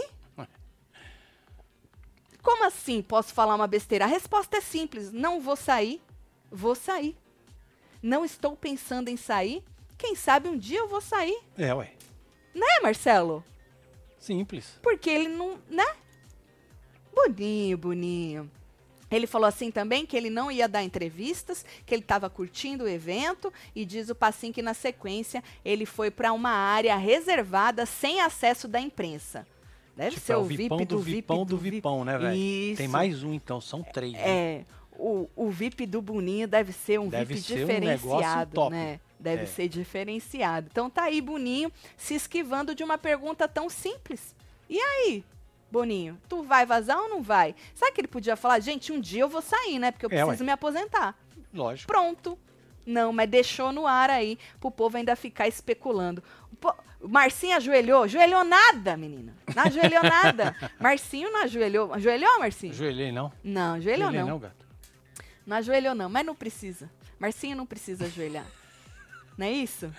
Como 2.42 2.66
assim 2.66 3.02
posso 3.02 3.34
falar 3.34 3.56
uma 3.56 3.68
besteira? 3.68 4.06
A 4.06 4.08
resposta 4.08 4.58
é 4.58 4.62
simples: 4.62 5.12
não 5.12 5.42
vou 5.42 5.56
sair, 5.56 6.02
vou 6.52 6.76
sair. 6.76 7.18
Não 8.02 8.24
estou 8.24 8.56
pensando 8.56 9.10
em 9.10 9.18
sair. 9.18 9.64
Quem 9.98 10.16
sabe 10.16 10.48
um 10.48 10.58
dia 10.58 10.80
eu 10.80 10.88
vou 10.88 11.02
sair. 11.02 11.38
é, 11.58 11.74
ué. 11.74 11.94
Né, 12.56 12.80
Marcelo? 12.82 13.44
Simples. 14.18 14.80
Porque 14.82 15.10
ele 15.10 15.30
não, 15.30 15.58
né? 15.70 15.86
Boninho, 17.14 17.78
boninho. 17.78 18.50
Ele 19.12 19.26
falou 19.26 19.48
assim 19.48 19.72
também 19.72 20.06
que 20.06 20.16
ele 20.16 20.30
não 20.30 20.52
ia 20.52 20.68
dar 20.68 20.84
entrevistas, 20.84 21.66
que 21.86 21.94
ele 21.94 22.02
estava 22.04 22.30
curtindo 22.30 22.84
o 22.84 22.88
evento 22.88 23.52
e 23.76 23.84
diz 23.84 24.10
o 24.10 24.16
Passim 24.16 24.52
que 24.52 24.62
na 24.62 24.74
sequência 24.74 25.44
ele 25.66 25.86
foi 25.86 26.12
para 26.12 26.32
uma 26.32 26.52
área 26.52 26.96
reservada 26.96 27.86
sem 27.86 28.22
acesso 28.22 28.68
da 28.68 28.80
imprensa. 28.80 29.48
Deve 30.00 30.12
Tipo, 30.16 30.26
ser 30.28 30.32
é 30.34 30.38
o 30.38 30.40
o 30.40 30.44
VIP 30.46 30.64
Vipão 30.64 30.78
do 30.78 30.86
do 30.86 31.00
VIP 31.00 31.16
Vipão 31.18 31.46
do 31.46 31.58
Vipão, 31.58 32.06
né, 32.06 32.18
velho? 32.18 32.78
Tem 32.78 32.88
mais 32.88 33.22
um, 33.22 33.34
então. 33.34 33.60
São 33.60 33.84
três. 33.84 34.14
né? 34.14 34.22
É, 34.30 34.66
o, 34.98 35.30
o 35.36 35.50
VIP 35.50 35.86
do 35.86 36.02
Boninho 36.02 36.48
deve 36.48 36.72
ser 36.72 37.02
um 37.02 37.10
Deve 37.10 37.34
VIP 37.34 37.46
ser 37.46 37.54
um 37.54 37.58
diferenciado, 37.68 38.52
top. 38.54 38.72
né? 38.72 39.02
Deve 39.20 39.44
É. 39.44 39.46
ser 39.46 39.68
diferenciado. 39.68 40.70
Então 40.72 40.90
tá 40.90 41.04
aí 41.04 41.20
Boninho 41.20 41.70
se 41.98 42.14
esquivando 42.14 42.74
de 42.74 42.82
uma 42.82 42.98
pergunta 42.98 43.46
tão 43.46 43.70
simples. 43.70 44.34
E 44.70 44.80
aí, 44.80 45.22
Boninho, 45.70 46.18
tu 46.30 46.44
vai 46.44 46.66
vazar 46.66 46.98
ou 46.98 47.10
não 47.10 47.22
vai? 47.22 47.54
Sabe 47.76 47.92
que 47.92 48.00
ele 48.00 48.08
podia 48.08 48.38
falar, 48.38 48.62
gente, 48.62 48.94
um 48.94 49.02
dia 49.02 49.24
eu 49.24 49.28
vou 49.30 49.42
sair, 49.42 49.80
né? 49.80 49.92
Porque 49.92 50.06
eu 50.06 50.10
É, 50.12 50.20
ué. 50.24 50.28
preciso 50.28 50.46
me 50.46 50.52
aposentar. 50.54 51.14
Lógico. 51.54 51.92
Pronto. 51.92 52.40
Não, 52.86 53.12
mas 53.12 53.30
deixou 53.30 53.74
no 53.74 53.86
ar 53.86 54.10
aí 54.10 54.40
pro 54.62 54.72
povo 54.72 54.96
ainda 54.96 55.14
ficar 55.18 55.46
especulando. 55.48 56.24
Marcinho 57.02 57.56
ajoelhou? 57.56 58.04
Ajoelhou 58.04 58.44
nada, 58.44 58.98
menina. 58.98 59.34
Não 59.56 59.64
ajoelhou 59.64 60.04
nada. 60.04 60.56
Marcinho 60.80 61.32
não 61.32 61.44
ajoelhou. 61.44 61.94
Ajoelhou, 61.94 62.40
Marcinho? 62.40 62.74
Ajoelhei, 62.74 63.12
não? 63.12 63.32
Não, 63.44 63.76
ajoelhou 63.76 64.08
Ajoelhei, 64.08 64.20
não. 64.22 64.28
não, 64.28 64.40
gato. 64.40 64.66
Não 65.46 65.58
ajoelhou 65.58 65.96
não, 65.96 66.10
mas 66.10 66.26
não 66.26 66.36
precisa. 66.36 66.90
Marcinho 67.18 67.56
não 67.56 67.66
precisa 67.66 68.06
ajoelhar. 68.06 68.46
Não 69.38 69.46
é 69.46 69.52
isso? 69.52 69.92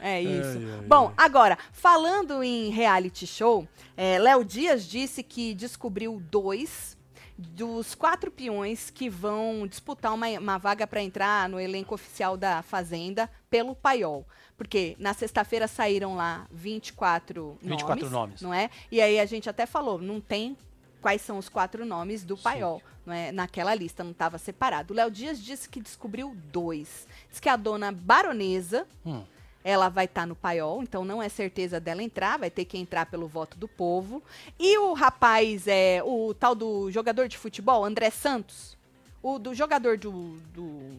É 0.00 0.20
isso. 0.20 0.58
Ai, 0.58 0.72
ai, 0.80 0.86
Bom, 0.86 1.12
agora, 1.16 1.58
falando 1.72 2.42
em 2.42 2.70
reality 2.70 3.26
show, 3.26 3.66
é, 3.96 4.18
Léo 4.18 4.44
Dias 4.44 4.86
disse 4.86 5.22
que 5.22 5.54
descobriu 5.54 6.20
dois 6.30 6.96
dos 7.38 7.94
quatro 7.94 8.32
peões 8.32 8.90
que 8.90 9.08
vão 9.08 9.64
disputar 9.66 10.12
uma, 10.12 10.26
uma 10.30 10.58
vaga 10.58 10.86
para 10.88 11.00
entrar 11.00 11.48
no 11.48 11.60
elenco 11.60 11.94
oficial 11.94 12.36
da 12.36 12.62
Fazenda 12.62 13.30
pelo 13.48 13.76
Paiol. 13.76 14.26
Porque 14.58 14.96
na 14.98 15.14
sexta-feira 15.14 15.66
saíram 15.68 16.16
lá 16.16 16.46
24, 16.50 17.56
24 17.62 17.94
nomes, 17.96 18.12
nomes. 18.12 18.42
não 18.42 18.52
é? 18.52 18.68
E 18.90 19.00
aí 19.00 19.18
a 19.20 19.24
gente 19.24 19.48
até 19.48 19.64
falou, 19.64 19.98
não 19.98 20.20
tem 20.20 20.56
quais 21.00 21.22
são 21.22 21.38
os 21.38 21.48
quatro 21.48 21.86
nomes 21.86 22.24
do 22.24 22.36
Paiol, 22.36 22.82
não 23.06 23.14
é? 23.14 23.30
Naquela 23.30 23.72
lista, 23.72 24.02
não 24.02 24.10
estava 24.10 24.36
separado. 24.36 24.92
O 24.92 24.96
Léo 24.96 25.12
Dias 25.12 25.40
disse 25.40 25.68
que 25.68 25.80
descobriu 25.80 26.36
dois. 26.52 27.06
Diz 27.30 27.38
que 27.38 27.48
a 27.48 27.54
dona 27.54 27.92
Baronesa, 27.92 28.84
Hum. 29.06 29.22
ela 29.62 29.88
vai 29.88 30.06
estar 30.06 30.26
no 30.26 30.34
paiol, 30.34 30.82
então 30.82 31.04
não 31.04 31.22
é 31.22 31.28
certeza 31.28 31.78
dela 31.78 32.02
entrar, 32.02 32.36
vai 32.36 32.50
ter 32.50 32.64
que 32.64 32.76
entrar 32.76 33.06
pelo 33.06 33.28
voto 33.28 33.56
do 33.56 33.68
povo. 33.68 34.20
E 34.58 34.76
o 34.78 34.92
rapaz, 34.92 35.68
é 35.68 36.02
o 36.04 36.34
tal 36.34 36.56
do 36.56 36.90
jogador 36.90 37.28
de 37.28 37.38
futebol, 37.38 37.84
André 37.84 38.10
Santos, 38.10 38.76
o 39.22 39.38
do 39.38 39.54
jogador 39.54 39.96
do, 39.98 40.36
do, 40.52 40.96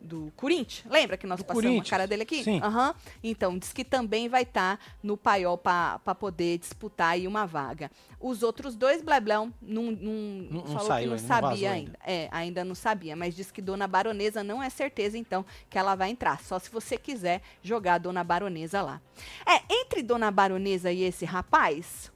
do 0.00 0.32
Corinthians, 0.34 0.90
lembra 0.90 1.16
que 1.16 1.26
nós 1.26 1.38
Do 1.40 1.44
passamos 1.44 1.86
a 1.86 1.90
cara 1.90 2.06
dele 2.06 2.22
aqui? 2.22 2.42
sim. 2.42 2.58
Aham. 2.62 2.94
Então, 3.22 3.58
diz 3.58 3.72
que 3.72 3.84
também 3.84 4.28
vai 4.28 4.42
estar 4.42 4.80
no 5.02 5.16
paiol 5.16 5.58
para 5.58 5.98
poder 6.18 6.58
disputar 6.58 7.10
aí 7.12 7.28
uma 7.28 7.46
vaga. 7.46 7.90
Os 8.18 8.42
outros 8.42 8.74
dois, 8.74 9.02
Bleblão, 9.02 9.52
não, 9.60 9.84
não, 9.90 9.92
Não- 9.92 10.62
não 10.62 10.66
falou 10.66 10.82
que 10.98 11.06
não 11.06 11.14
ainda, 11.14 11.18
sabia 11.18 11.70
ainda. 11.72 11.90
ainda. 11.92 11.98
É, 12.06 12.28
ainda 12.32 12.64
não 12.64 12.74
sabia, 12.74 13.14
mas 13.14 13.34
diz 13.36 13.50
que 13.50 13.60
Dona 13.62 13.86
Baronesa 13.86 14.42
não 14.42 14.62
é 14.62 14.68
certeza, 14.70 15.16
então, 15.18 15.44
que 15.68 15.78
ela 15.78 15.94
vai 15.94 16.10
entrar. 16.10 16.40
Só 16.42 16.58
se 16.58 16.70
você 16.70 16.96
quiser 16.96 17.40
jogar 17.62 17.94
a 17.94 17.98
Dona 17.98 18.24
Baronesa 18.24 18.82
lá. 18.82 19.00
É, 19.46 19.62
entre 19.82 20.02
Dona 20.02 20.30
Baronesa 20.30 20.90
e 20.90 21.02
esse 21.02 21.24
rapaz, 21.24 22.10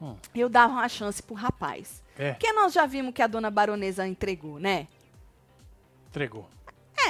Hum. 0.00 0.16
eu 0.34 0.48
dava 0.48 0.72
uma 0.72 0.88
chance 0.88 1.22
pro 1.22 1.34
rapaz. 1.34 2.02
É, 2.18 2.32
Porque 2.32 2.50
nós 2.52 2.72
já 2.72 2.86
vimos 2.86 3.12
que 3.12 3.20
a 3.22 3.26
Dona 3.26 3.50
Baronesa 3.50 4.06
entregou, 4.06 4.58
né? 4.58 4.88
entregou. 6.08 6.48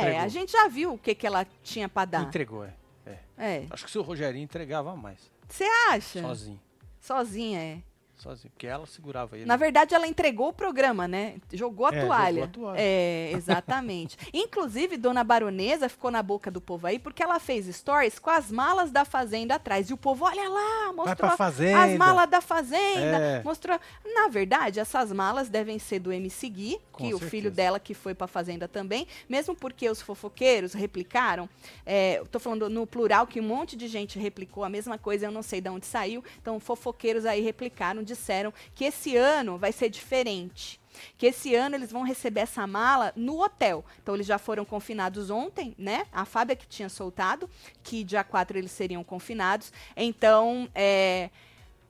É, 0.00 0.08
Entregou. 0.08 0.24
a 0.24 0.28
gente 0.28 0.52
já 0.52 0.68
viu 0.68 0.94
o 0.94 0.98
que, 0.98 1.14
que 1.14 1.26
ela 1.26 1.46
tinha 1.62 1.88
pra 1.88 2.04
dar. 2.04 2.22
Entregou, 2.22 2.64
é. 2.64 2.74
é. 3.06 3.18
É. 3.38 3.66
Acho 3.70 3.84
que 3.84 3.90
se 3.90 3.98
o 3.98 4.02
Rogerinho 4.02 4.44
entregava 4.44 4.94
mais. 4.96 5.30
Você 5.48 5.64
acha? 5.90 6.20
Sozinho. 6.22 6.60
Sozinha, 7.00 7.58
é. 7.60 7.78
Sozinho. 8.16 8.50
Porque 8.52 8.66
ela 8.66 8.84
segurava 8.86 9.34
ele. 9.34 9.46
Na 9.46 9.56
verdade, 9.56 9.94
ela 9.94 10.06
entregou 10.06 10.48
o 10.48 10.52
programa, 10.52 11.08
né? 11.08 11.36
Jogou 11.54 11.86
a 11.86 11.88
É, 11.88 11.92
jogou 11.94 12.06
toalha. 12.08 12.44
a 12.44 12.48
toalha. 12.48 12.76
É, 12.78 13.32
exatamente. 13.32 14.18
Inclusive, 14.34 14.98
Dona 14.98 15.24
Baronesa 15.24 15.88
ficou 15.88 16.10
na 16.10 16.22
boca 16.22 16.50
do 16.50 16.60
povo 16.60 16.86
aí 16.86 16.98
porque 16.98 17.22
ela 17.22 17.40
fez 17.40 17.64
stories 17.74 18.18
com 18.18 18.28
as 18.28 18.52
malas 18.52 18.90
da 18.90 19.06
fazenda 19.06 19.54
atrás. 19.54 19.88
E 19.88 19.94
o 19.94 19.96
povo, 19.96 20.26
olha 20.26 20.46
lá, 20.50 20.92
mostrou 20.92 21.16
pra 21.16 21.36
fazenda. 21.38 21.82
as 21.82 21.96
malas 21.96 22.28
da 22.28 22.42
fazenda. 22.42 23.16
É. 23.18 23.42
Mostrou. 23.42 23.80
Na 24.14 24.28
verdade, 24.28 24.78
essas 24.80 25.10
malas 25.10 25.48
devem 25.48 25.78
ser 25.78 25.98
do 25.98 26.12
MC 26.12 26.46
Gui, 26.50 26.78
Com 27.00 27.08
o 27.08 27.10
certeza. 27.10 27.30
filho 27.30 27.50
dela 27.50 27.80
que 27.80 27.94
foi 27.94 28.14
pra 28.14 28.26
fazenda 28.26 28.68
também. 28.68 29.06
Mesmo 29.28 29.54
porque 29.54 29.88
os 29.88 30.00
fofoqueiros 30.02 30.72
replicaram. 30.72 31.48
É, 31.84 32.22
tô 32.30 32.38
falando 32.38 32.68
no 32.68 32.86
plural 32.86 33.26
que 33.26 33.40
um 33.40 33.44
monte 33.44 33.76
de 33.76 33.88
gente 33.88 34.18
replicou 34.18 34.64
a 34.64 34.68
mesma 34.68 34.98
coisa, 34.98 35.26
eu 35.26 35.32
não 35.32 35.42
sei 35.42 35.60
de 35.60 35.68
onde 35.68 35.86
saiu. 35.86 36.22
Então, 36.40 36.58
fofoqueiros 36.60 37.24
aí 37.24 37.40
replicaram, 37.40 38.02
disseram 38.02 38.52
que 38.74 38.84
esse 38.84 39.16
ano 39.16 39.58
vai 39.58 39.72
ser 39.72 39.88
diferente. 39.88 40.80
Que 41.16 41.26
esse 41.26 41.54
ano 41.54 41.76
eles 41.76 41.92
vão 41.92 42.02
receber 42.02 42.40
essa 42.40 42.66
mala 42.66 43.12
no 43.16 43.42
hotel. 43.42 43.84
Então, 44.02 44.14
eles 44.14 44.26
já 44.26 44.38
foram 44.38 44.64
confinados 44.64 45.30
ontem, 45.30 45.74
né? 45.78 46.06
A 46.12 46.24
Fábia 46.24 46.56
que 46.56 46.66
tinha 46.66 46.88
soltado, 46.88 47.48
que 47.82 48.02
dia 48.04 48.24
4 48.24 48.58
eles 48.58 48.72
seriam 48.72 49.02
confinados. 49.04 49.72
Então, 49.96 50.68
é, 50.74 51.30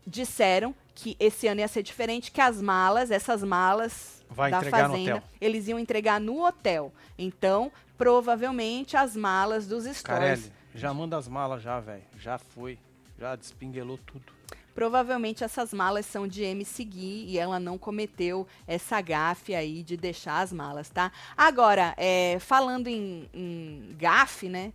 disseram 0.06 0.74
que 0.94 1.16
esse 1.18 1.46
ano 1.46 1.60
ia 1.60 1.68
ser 1.68 1.82
diferente, 1.82 2.30
que 2.30 2.40
as 2.40 2.60
malas, 2.60 3.10
essas 3.10 3.42
malas 3.42 4.19
Vai 4.30 4.50
da 4.50 4.58
entregar 4.58 4.88
no 4.88 4.94
fazenda, 4.94 5.16
hotel. 5.16 5.28
eles 5.40 5.68
iam 5.68 5.78
entregar 5.78 6.20
no 6.20 6.46
hotel. 6.46 6.92
Então, 7.18 7.72
provavelmente 7.98 8.96
as 8.96 9.16
malas 9.16 9.66
dos 9.66 9.84
stories. 9.84 10.02
Carelli, 10.02 10.52
já 10.74 10.94
manda 10.94 11.16
as 11.16 11.26
malas 11.26 11.62
já, 11.62 11.80
velho. 11.80 12.04
Já 12.16 12.38
foi. 12.38 12.78
Já 13.18 13.36
despinguelou 13.36 13.98
tudo. 13.98 14.32
Provavelmente 14.74 15.44
essas 15.44 15.74
malas 15.74 16.06
são 16.06 16.26
de 16.26 16.42
MC 16.42 16.84
Gui 16.84 17.24
e 17.26 17.38
ela 17.38 17.58
não 17.58 17.76
cometeu 17.76 18.46
essa 18.66 19.00
gafe 19.00 19.54
aí 19.54 19.82
de 19.82 19.96
deixar 19.96 20.40
as 20.40 20.52
malas, 20.52 20.88
tá? 20.88 21.12
Agora, 21.36 21.92
é, 21.96 22.38
falando 22.38 22.86
em, 22.86 23.28
em 23.34 23.94
gafe, 23.98 24.48
né? 24.48 24.72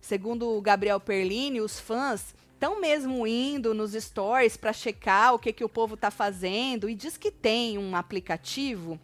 Segundo 0.00 0.48
o 0.48 0.60
Gabriel 0.60 1.00
Perlini, 1.00 1.60
os 1.60 1.80
fãs 1.80 2.34
estão 2.58 2.80
mesmo 2.80 3.24
indo 3.24 3.72
nos 3.72 3.92
stories 3.92 4.56
para 4.56 4.72
checar 4.72 5.32
o 5.32 5.38
que, 5.38 5.52
que 5.52 5.62
o 5.62 5.68
povo 5.68 5.96
tá 5.96 6.10
fazendo 6.10 6.90
e 6.90 6.94
diz 6.94 7.16
que 7.16 7.30
tem 7.30 7.78
um 7.78 7.94
aplicativo 7.94 8.98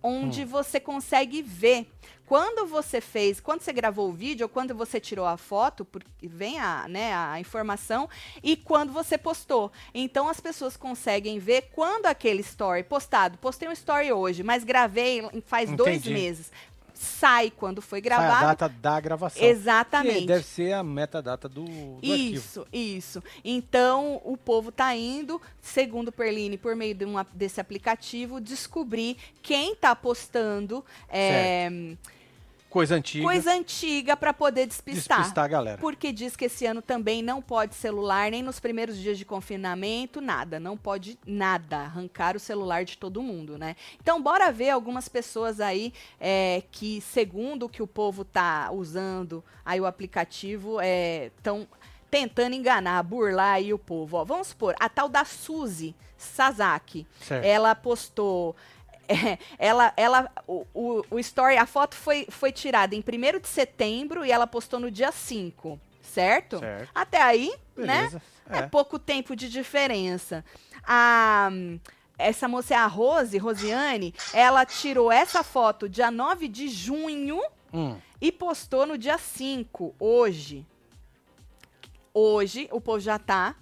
onde 0.00 0.44
você 0.44 0.78
consegue 0.78 1.42
ver 1.42 1.90
quando 2.24 2.64
você 2.64 3.00
fez, 3.00 3.40
quando 3.40 3.60
você 3.60 3.72
gravou 3.72 4.08
o 4.08 4.12
vídeo 4.12 4.44
ou 4.44 4.48
quando 4.48 4.72
você 4.72 5.00
tirou 5.00 5.26
a 5.26 5.36
foto, 5.36 5.84
porque 5.84 6.06
vem 6.22 6.60
a, 6.60 6.86
né, 6.86 7.12
a 7.12 7.40
informação, 7.40 8.08
e 8.40 8.56
quando 8.56 8.92
você 8.92 9.18
postou. 9.18 9.72
Então 9.92 10.28
as 10.28 10.38
pessoas 10.38 10.76
conseguem 10.76 11.40
ver 11.40 11.70
quando 11.74 12.06
aquele 12.06 12.40
story 12.42 12.84
postado, 12.84 13.36
postei 13.38 13.68
um 13.68 13.72
story 13.72 14.12
hoje, 14.12 14.44
mas 14.44 14.62
gravei 14.62 15.28
faz 15.44 15.72
dois 15.72 15.96
Entendi. 15.96 16.14
meses. 16.14 16.52
Sai 17.02 17.50
quando 17.50 17.80
foi 17.80 17.98
Sai 18.00 18.02
gravado. 18.02 18.44
a 18.44 18.48
data 18.54 18.68
da 18.68 19.00
gravação. 19.00 19.42
Exatamente. 19.42 20.20
Que 20.20 20.26
deve 20.26 20.44
ser 20.44 20.74
a 20.74 20.82
metadata 20.82 21.48
do, 21.48 21.64
do 21.64 22.12
arquivo. 22.12 22.34
Isso, 22.36 22.66
isso. 22.70 23.22
Então, 23.42 24.20
o 24.22 24.36
povo 24.36 24.70
tá 24.70 24.94
indo, 24.94 25.40
segundo 25.62 26.12
Perline, 26.12 26.58
por 26.58 26.76
meio 26.76 26.94
de 26.94 27.06
uma- 27.06 27.26
desse 27.32 27.58
aplicativo, 27.58 28.38
descobrir 28.38 29.16
quem 29.40 29.74
tá 29.74 29.96
postando 29.96 30.84
é, 31.08 31.70
Coisa 32.70 32.94
antiga. 32.94 33.24
coisa 33.24 33.52
antiga 33.52 34.16
para 34.16 34.32
poder 34.32 34.64
despistar. 34.66 35.18
Despistar 35.18 35.44
a 35.44 35.48
galera. 35.48 35.78
Porque 35.78 36.12
diz 36.12 36.36
que 36.36 36.44
esse 36.44 36.64
ano 36.64 36.80
também 36.80 37.20
não 37.20 37.42
pode 37.42 37.74
celular, 37.74 38.30
nem 38.30 38.42
nos 38.42 38.60
primeiros 38.60 38.96
dias 38.96 39.18
de 39.18 39.24
confinamento, 39.24 40.20
nada. 40.20 40.60
Não 40.60 40.76
pode 40.76 41.18
nada 41.26 41.78
arrancar 41.78 42.36
o 42.36 42.40
celular 42.40 42.84
de 42.84 42.96
todo 42.96 43.20
mundo, 43.20 43.58
né? 43.58 43.74
Então, 44.00 44.22
bora 44.22 44.52
ver 44.52 44.70
algumas 44.70 45.08
pessoas 45.08 45.60
aí 45.60 45.92
é, 46.20 46.62
que, 46.70 47.00
segundo 47.00 47.66
o 47.66 47.68
que 47.68 47.82
o 47.82 47.86
povo 47.88 48.24
tá 48.24 48.70
usando, 48.72 49.44
aí 49.64 49.80
o 49.80 49.86
aplicativo, 49.86 50.78
estão 50.80 51.66
tentando 52.10 52.54
enganar, 52.54 53.02
burlar 53.02 53.54
aí 53.54 53.72
o 53.72 53.78
povo. 53.78 54.16
Ó, 54.16 54.24
vamos 54.24 54.48
supor, 54.48 54.74
a 54.78 54.88
tal 54.88 55.08
da 55.08 55.24
Suzy 55.24 55.94
Sasaki, 56.16 57.06
Certo. 57.20 57.44
ela 57.44 57.74
postou 57.74 58.54
é, 59.10 59.38
ela, 59.58 59.92
ela, 59.96 60.30
o, 60.46 60.64
o, 60.72 61.04
o 61.10 61.18
story, 61.18 61.56
a 61.56 61.66
foto 61.66 61.96
foi, 61.96 62.26
foi 62.30 62.52
tirada 62.52 62.94
em 62.94 63.00
1 63.00 63.40
de 63.40 63.48
setembro 63.48 64.24
e 64.24 64.30
ela 64.30 64.46
postou 64.46 64.78
no 64.78 64.90
dia 64.90 65.10
5, 65.10 65.80
certo? 66.00 66.60
Certo. 66.60 66.90
Até 66.94 67.20
aí, 67.20 67.52
né? 67.76 67.98
Beleza. 67.98 68.22
É. 68.48 68.58
É. 68.58 68.62
pouco 68.62 68.98
tempo 68.98 69.34
de 69.36 69.48
diferença. 69.48 70.44
A, 70.84 71.50
essa 72.18 72.46
moça 72.48 72.74
é 72.74 72.76
a 72.76 72.86
Rose, 72.86 73.38
Rosiane, 73.38 74.14
ela 74.32 74.64
tirou 74.66 75.10
essa 75.10 75.42
foto 75.42 75.88
dia 75.88 76.10
9 76.10 76.48
de 76.48 76.68
junho 76.68 77.40
Hum. 77.72 77.96
e 78.20 78.32
postou 78.32 78.84
no 78.86 78.98
dia 78.98 79.16
5, 79.16 79.94
hoje. 79.98 80.66
Hoje, 82.12 82.68
o 82.72 82.80
povo 82.80 82.98
já 83.00 83.18
tá. 83.18 83.54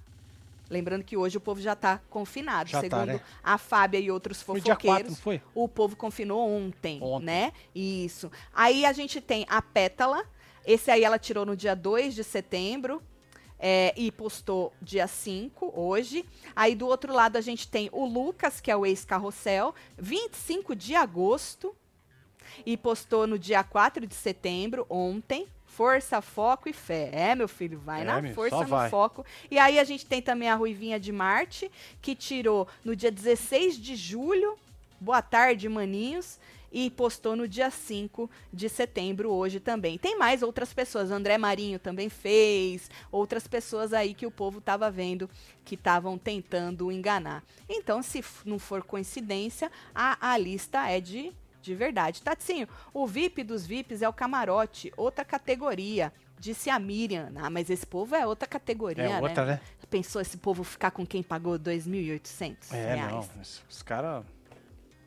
Lembrando 0.71 1.03
que 1.05 1.17
hoje 1.17 1.37
o 1.37 1.41
povo 1.41 1.61
já 1.61 1.75
tá 1.75 2.01
confinado. 2.11 2.69
Já 2.69 2.79
tá, 2.83 2.83
segundo 2.83 3.07
né? 3.07 3.21
a 3.43 3.57
Fábia 3.59 3.99
e 3.99 4.11
outros 4.11 4.43
Foi 4.43 4.61
dia 4.61 4.75
4, 4.77 4.83
fofoqueiros. 4.87 5.11
não 5.13 5.17
foi? 5.17 5.43
O 5.55 5.69
povo 5.69 5.97
confinou 5.97 6.49
ontem, 6.49 6.99
Ontem. 7.03 7.25
né? 7.25 7.53
Isso. 7.75 8.31
Aí 8.53 8.85
a 8.85 8.93
gente 8.93 9.21
tem 9.21 9.47
a 9.49 9.63
Pétala. 9.63 10.25
Esse 10.67 10.91
aí 10.91 11.03
ela 11.05 11.19
tirou 11.19 11.47
no 11.47 11.57
dia 11.57 11.75
2 11.75 12.15
de 12.15 12.23
setembro. 12.25 13.03
é, 13.61 13.93
e 13.97 14.13
postou 14.13 14.73
dia 14.81 15.09
5, 15.09 15.73
hoje. 15.75 16.25
Aí 16.55 16.77
do 16.77 16.87
outro 16.87 17.13
lado 17.13 17.37
a 17.37 17.41
gente 17.41 17.67
tem 17.67 17.89
o 17.93 18.05
Lucas, 18.07 18.61
que 18.61 18.71
é 18.71 18.77
o 18.77 18.87
ex-carrossel, 18.87 19.75
25 19.97 20.77
de 20.77 20.95
agosto. 20.95 21.75
E 22.65 22.77
postou 22.77 23.27
no 23.27 23.37
dia 23.39 23.65
4 23.65 24.07
de 24.07 24.15
setembro, 24.15 24.87
ontem. 24.89 25.49
Força, 25.69 26.21
foco 26.21 26.69
e 26.69 26.73
fé. 26.73 27.11
É, 27.13 27.35
meu 27.35 27.47
filho, 27.47 27.79
vai 27.79 28.01
É, 28.01 28.05
na 28.05 28.21
meu, 28.21 28.35
força, 28.35 28.57
no 28.63 28.67
vai. 28.67 28.91
foco. 28.91 29.25
E 29.51 29.59
aí 29.59 29.79
a 29.79 29.85
gente 29.85 30.05
tem 30.05 30.21
também 30.21 30.49
a 30.49 30.55
Ruivinha 30.57 30.99
de 30.99 31.13
Marte, 31.13 31.71
que 32.03 32.17
tirou 32.17 32.67
no 32.85 32.97
dia 32.97 33.13
16 33.13 33.77
de 33.79 33.95
julho. 33.95 34.57
Boa 35.01 35.23
tarde, 35.23 35.69
maninhos. 35.69 36.39
E 36.71 36.91
postou 36.91 37.35
no 37.35 37.49
dia 37.49 37.71
5 37.71 38.29
de 38.53 38.69
setembro, 38.69 39.31
hoje 39.31 39.59
também. 39.59 39.97
Tem 39.97 40.19
mais 40.19 40.43
outras 40.43 40.75
pessoas. 40.75 41.11
André 41.11 41.39
Marinho 41.39 41.79
também 41.79 42.11
fez. 42.11 42.91
Outras 43.11 43.47
pessoas 43.47 43.95
aí 43.95 44.13
que 44.13 44.27
o 44.27 44.31
povo 44.31 44.61
tava 44.61 44.91
vendo 44.91 45.31
que 45.65 45.77
estavam 45.77 46.19
tentando 46.19 46.93
enganar. 46.93 47.43
Então, 47.69 48.03
se 48.03 48.23
não 48.45 48.59
for 48.59 48.83
coincidência, 48.83 49.73
a, 49.95 50.33
a 50.33 50.37
lista 50.37 50.87
é 50.91 51.01
de, 51.01 51.33
de 51.63 51.75
verdade. 51.75 52.23
Tatinho, 52.23 52.69
o 52.95 53.07
VIP 53.07 53.43
dos 53.43 53.67
VIPs 53.67 54.03
é 54.03 54.09
o 54.09 54.13
camarote, 54.13 54.93
outra 54.97 55.25
categoria. 55.25 56.13
Disse 56.41 56.71
a 56.71 56.79
Miriam. 56.79 57.33
Ah, 57.37 57.51
mas 57.51 57.69
esse 57.69 57.85
povo 57.85 58.15
é 58.15 58.25
outra 58.25 58.47
categoria, 58.47 59.05
É 59.05 59.21
outra, 59.21 59.45
né? 59.45 59.61
Pensou 59.91 60.21
esse 60.23 60.37
povo 60.37 60.63
ficar 60.63 60.91
com 60.93 61.05
quem 61.05 61.23
pagou 61.23 61.59
2.800 61.59 62.73
É, 62.73 62.95
reais? 62.95 63.11
não. 63.35 63.43
Os, 63.69 63.83
caras. 63.83 64.25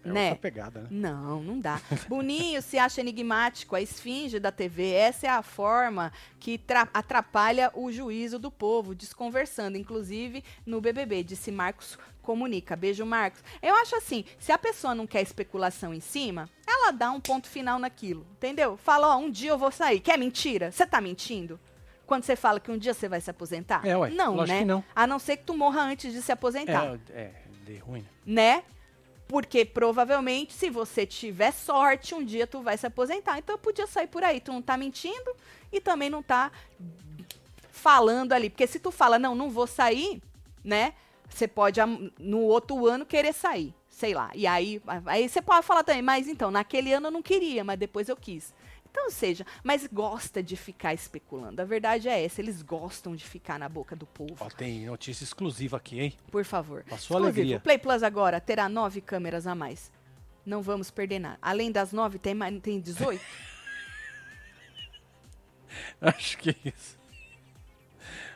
É 0.04 0.10
Né? 0.10 0.34
pegada, 0.36 0.82
né? 0.82 0.88
Não, 0.90 1.42
não 1.44 1.60
dá. 1.60 1.80
Boninho 2.10 2.60
se 2.62 2.78
acha 2.80 3.00
enigmático, 3.02 3.76
a 3.76 3.82
esfinge 3.82 4.40
da 4.40 4.52
TV. 4.52 4.92
Essa 4.94 5.28
é 5.28 5.30
a 5.30 5.44
forma 5.44 6.12
que 6.40 6.58
tra- 6.58 6.90
atrapalha 6.92 7.72
o 7.76 7.92
juízo 7.92 8.40
do 8.40 8.50
povo, 8.50 8.96
desconversando, 8.96 9.78
inclusive 9.78 10.44
no 10.66 10.82
BBB, 10.82 11.24
disse 11.24 11.52
Marcos 11.52 12.00
Comunica. 12.22 12.76
Beijo, 12.76 13.06
Marcos. 13.06 13.44
Eu 13.62 13.76
acho 13.76 13.96
assim, 13.96 14.24
se 14.40 14.52
a 14.52 14.58
pessoa 14.58 14.94
não 14.96 15.08
quer 15.08 15.22
especulação 15.22 15.94
em 15.94 16.00
cima, 16.00 16.50
ela 16.68 16.92
dá 16.92 17.12
um 17.12 17.20
ponto 17.20 17.48
final 17.48 17.80
naquilo, 17.80 18.26
entendeu? 18.34 18.78
Fala, 18.78 19.16
ó, 19.16 19.18
um 19.18 19.30
dia 19.30 19.52
eu 19.52 19.58
vou 19.58 19.72
sair. 19.72 20.00
Quer 20.00 20.18
mentira? 20.18 20.72
Você 20.72 20.86
tá 20.86 21.02
mentindo? 21.02 21.60
Quando 22.06 22.24
você 22.24 22.36
fala 22.36 22.60
que 22.60 22.70
um 22.70 22.78
dia 22.78 22.94
você 22.94 23.08
vai 23.08 23.22
se 23.22 23.30
aposentar? 23.30 23.86
É, 23.86 23.96
ué, 23.98 24.10
Não, 24.10 24.36
né? 24.46 24.60
que 24.60 24.66
não. 24.66 24.84
A 24.94 25.08
não 25.08 25.18
ser 25.18 25.38
que 25.38 25.44
tu 25.44 25.56
morra 25.58 25.82
antes 25.82 26.12
de 26.14 26.22
se 26.22 26.32
aposentar 26.32 27.00
É, 27.10 27.22
é, 27.22 27.32
de 27.66 27.78
ruim. 27.78 28.06
né? 28.26 28.58
né? 28.58 28.64
Porque 29.28 29.64
provavelmente, 29.64 30.52
se 30.52 30.70
você 30.70 31.06
tiver 31.06 31.52
sorte, 31.54 32.14
um 32.14 32.22
dia 32.22 32.46
tu 32.46 32.62
vai 32.62 32.78
se 32.78 32.86
aposentar. 32.86 33.38
Então 33.38 33.58
podia 33.58 33.88
sair 33.88 34.08
por 34.08 34.26
aí. 34.26 34.42
Tu 34.42 34.52
não 34.52 34.62
tá 34.62 34.76
mentindo 34.76 35.34
e 35.72 35.80
também 35.80 36.10
não 36.10 36.22
tá 36.22 36.52
falando 37.72 38.34
ali. 38.34 38.50
Porque 38.50 38.68
se 38.68 38.78
tu 38.80 38.92
fala, 38.92 39.18
não, 39.18 39.34
não 39.34 39.50
vou 39.50 39.66
sair, 39.66 40.22
né? 40.64 40.94
Você 41.34 41.48
pode 41.48 41.80
no 42.20 42.40
outro 42.40 42.86
ano 42.86 43.06
querer 43.06 43.34
sair. 43.34 43.74
Sei 43.90 44.14
lá. 44.14 44.32
E 44.36 44.46
aí, 44.46 44.82
aí 45.06 45.28
você 45.28 45.42
pode 45.42 45.66
falar 45.66 45.84
também, 45.84 46.02
mas 46.02 46.28
então, 46.28 46.52
naquele 46.52 46.94
ano 46.94 47.08
eu 47.08 47.12
não 47.12 47.22
queria, 47.22 47.64
mas 47.64 47.80
depois 47.80 48.10
eu 48.10 48.16
quis. 48.16 48.54
Então, 48.90 49.06
ou 49.06 49.12
seja, 49.12 49.46
mas 49.64 49.88
gosta 49.88 50.44
de 50.44 50.58
ficar 50.58 50.94
especulando. 50.94 51.62
A 51.62 51.66
verdade 51.66 52.10
é 52.10 52.26
essa, 52.26 52.42
eles 52.42 52.62
gostam 52.62 53.16
de 53.16 53.24
ficar 53.24 53.58
na 53.58 53.70
boca 53.70 53.96
do 53.96 54.06
povo. 54.06 54.36
Ó, 54.40 54.50
tem 54.50 54.86
notícia 54.86 55.24
exclusiva 55.24 55.78
aqui, 55.78 56.00
hein? 56.02 56.14
Por 56.30 56.44
favor. 56.44 56.84
Pra 56.84 56.98
sua 56.98 57.16
Exclusivo. 57.16 57.40
alegria. 57.40 57.58
O 57.58 57.62
Play 57.62 57.78
Plus 57.78 58.04
agora 58.04 58.42
terá 58.42 58.68
nove 58.68 59.00
câmeras 59.00 59.48
a 59.48 59.56
mais. 59.56 59.90
Não 60.46 60.62
vamos 60.62 60.92
perder 60.92 61.20
nada. 61.20 61.38
Além 61.42 61.72
das 61.72 61.94
nove, 61.94 62.20
tem, 62.20 62.36
tem 62.60 62.82
18? 62.82 63.22
Acho 66.02 66.38
que 66.38 66.50
é 66.50 66.56
isso. 66.66 67.00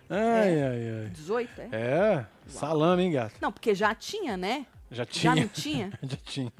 Ai, 0.09 0.61
ai, 0.61 0.89
ai. 1.03 1.09
18, 1.09 1.61
é? 1.61 1.69
É, 1.71 2.25
salame, 2.47 3.03
hein, 3.03 3.11
gato? 3.11 3.33
Não, 3.41 3.51
porque 3.51 3.73
já 3.73 3.93
tinha, 3.95 4.37
né? 4.37 4.65
Já 4.91 5.03
Já 5.03 5.05
tinha. 5.05 5.35
não 5.35 5.47
tinha? 5.49 5.91
Já 6.03 6.17
tinha. 6.23 6.53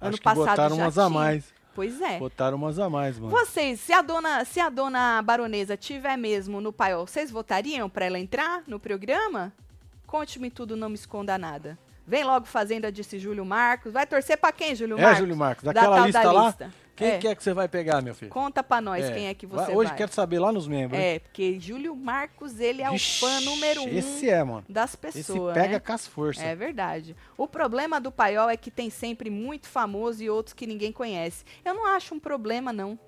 Ano 0.00 0.10
Acho 0.10 0.18
que 0.18 0.22
passado 0.24 0.46
botaram 0.46 0.76
já 0.76 0.82
umas 0.82 0.98
a 0.98 1.06
tinha. 1.06 1.18
mais. 1.20 1.54
Pois 1.74 2.00
é. 2.00 2.18
Botaram 2.18 2.56
umas 2.56 2.78
a 2.80 2.90
mais, 2.90 3.16
mano. 3.18 3.30
Vocês, 3.30 3.78
se 3.80 3.92
a 3.92 4.02
dona, 4.02 4.44
se 4.44 4.58
a 4.58 4.68
dona 4.68 5.22
baronesa 5.22 5.76
tiver 5.76 6.16
mesmo 6.16 6.60
no 6.60 6.72
paiol, 6.72 7.06
vocês 7.06 7.30
votariam 7.30 7.88
pra 7.88 8.06
ela 8.06 8.18
entrar 8.18 8.64
no 8.66 8.80
programa? 8.80 9.52
Conte-me 10.06 10.50
tudo, 10.50 10.76
não 10.76 10.88
me 10.88 10.96
esconda 10.96 11.38
nada. 11.38 11.78
Vem 12.04 12.24
logo 12.24 12.44
Fazenda, 12.46 12.90
disse 12.90 13.20
Júlio 13.20 13.44
Marcos. 13.44 13.92
Vai 13.92 14.04
torcer 14.04 14.36
pra 14.36 14.50
quem, 14.50 14.74
Júlio 14.74 14.98
É, 14.98 15.02
Marcos? 15.02 15.18
Júlio 15.20 15.36
Marcos, 15.36 15.62
Da 15.64 15.72
daquela 15.72 15.96
tal 15.96 16.04
lista 16.06 16.22
da 16.22 16.32
lá, 16.32 16.46
lista. 16.48 16.74
Quem 17.00 17.08
É. 17.12 17.18
que 17.18 17.28
é 17.28 17.34
que 17.34 17.42
você 17.42 17.54
vai 17.54 17.66
pegar, 17.66 18.02
meu 18.02 18.14
filho? 18.14 18.30
Conta 18.30 18.62
pra 18.62 18.80
nós 18.80 19.04
É. 19.06 19.12
quem 19.14 19.26
é 19.28 19.32
que 19.34 19.46
Vai- 19.46 19.64
você 19.66 19.72
Hoje 19.72 19.88
vai. 19.88 19.96
quero 19.96 20.12
saber 20.12 20.38
lá 20.38 20.52
nos 20.52 20.68
membros. 20.68 21.00
hein? 21.00 21.06
É, 21.06 21.18
porque 21.18 21.58
Júlio 21.58 21.96
Marcos, 21.96 22.60
ele 22.60 22.82
é 22.82 22.90
Vixe, 22.90 23.24
o 23.24 23.28
fã 23.28 23.40
número 23.40 23.82
um 23.84 23.88
Esse 23.88 24.28
é, 24.28 24.44
mano. 24.44 24.64
das 24.68 24.90
Esse 24.90 24.98
pessoas, 24.98 25.54
pega 25.54 25.72
né? 25.74 25.80
com 25.80 25.92
as 25.92 26.06
forças. 26.06 26.44
É 26.44 26.54
verdade. 26.54 27.16
O 27.38 27.46
problema 27.48 27.98
do 27.98 28.12
paiol 28.12 28.50
é 28.50 28.56
que 28.56 28.70
tem 28.70 28.90
sempre 28.90 29.30
muito 29.30 29.66
famoso 29.66 30.22
e 30.22 30.28
outros 30.28 30.52
que 30.52 30.66
ninguém 30.66 30.92
conhece. 30.92 31.44
Eu 31.64 31.72
não 31.72 31.86
acho 31.86 32.14
um 32.14 32.20
problema, 32.20 32.72
não. 32.72 32.98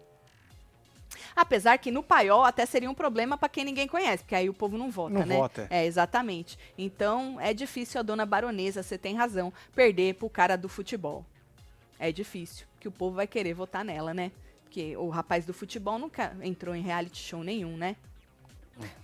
Apesar 1.37 1.77
que 1.79 1.91
no 1.91 2.03
paiol 2.03 2.43
até 2.45 2.65
seria 2.65 2.91
um 2.91 2.95
problema 2.95 3.37
pra 3.37 3.49
quem 3.49 3.65
ninguém 3.65 3.87
conhece, 3.87 4.23
porque 4.23 4.35
aí 4.35 4.49
o 4.49 4.55
povo 4.55 4.79
não 4.79 4.91
vota, 4.91 5.13
Não 5.19 5.27
né? 5.27 5.37
vota, 5.37 5.67
É, 5.71 5.85
exatamente. 5.85 6.59
Então 6.77 7.39
é 7.41 7.53
difícil 7.53 8.01
a 8.01 8.03
dona 8.03 8.25
baronesa, 8.25 8.83
você 8.83 8.97
tem 8.97 9.15
razão, 9.15 9.53
perder 9.75 10.15
pro 10.15 10.31
cara 10.31 10.57
do 10.57 10.69
futebol. 10.69 11.25
É 11.99 12.11
difícil, 12.11 12.67
que 12.83 12.89
o 12.89 12.91
povo 12.91 13.15
vai 13.15 13.29
querer 13.29 13.55
votar 13.55 13.85
nela, 13.85 14.13
né? 14.13 14.33
Porque 14.65 14.97
o 14.97 15.09
rapaz 15.09 15.47
do 15.47 15.55
futebol 15.55 16.01
nunca 16.01 16.37
entrou 16.43 16.75
em 16.75 16.83
reality 16.83 17.17
show 17.23 17.45
nenhum, 17.45 17.77
né? 17.77 17.95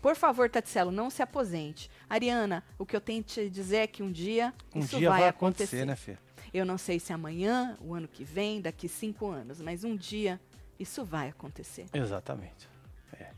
Por 0.03 0.17
favor, 0.17 0.51
Tatselo, 0.51 0.91
não 0.91 1.09
se 1.11 1.23
aposente. 1.23 1.89
Ariana, 2.11 2.65
o 2.77 2.85
que 2.85 2.97
eu 2.97 3.01
tenho 3.01 3.23
te 3.23 3.49
dizer 3.49 3.77
é 3.77 3.87
que 3.87 4.03
um 4.03 4.11
dia 4.11 4.53
Um 4.75 4.81
isso 4.81 4.99
dia 4.99 5.09
vai, 5.11 5.21
vai 5.21 5.29
acontecer. 5.29 5.83
acontecer, 5.83 5.85
né, 5.87 5.95
Fê? 5.95 6.19
Eu 6.53 6.65
não 6.67 6.77
sei 6.77 6.99
se 6.99 7.13
amanhã, 7.13 7.77
o 7.81 7.95
ano 7.95 8.09
que 8.09 8.25
vem, 8.25 8.61
daqui 8.61 8.89
cinco 8.89 9.29
anos, 9.31 9.61
mas 9.61 9.85
um 9.85 9.95
dia 9.95 10.41
isso 10.77 11.05
vai 11.05 11.29
acontecer. 11.29 11.87
Exatamente. 11.93 12.69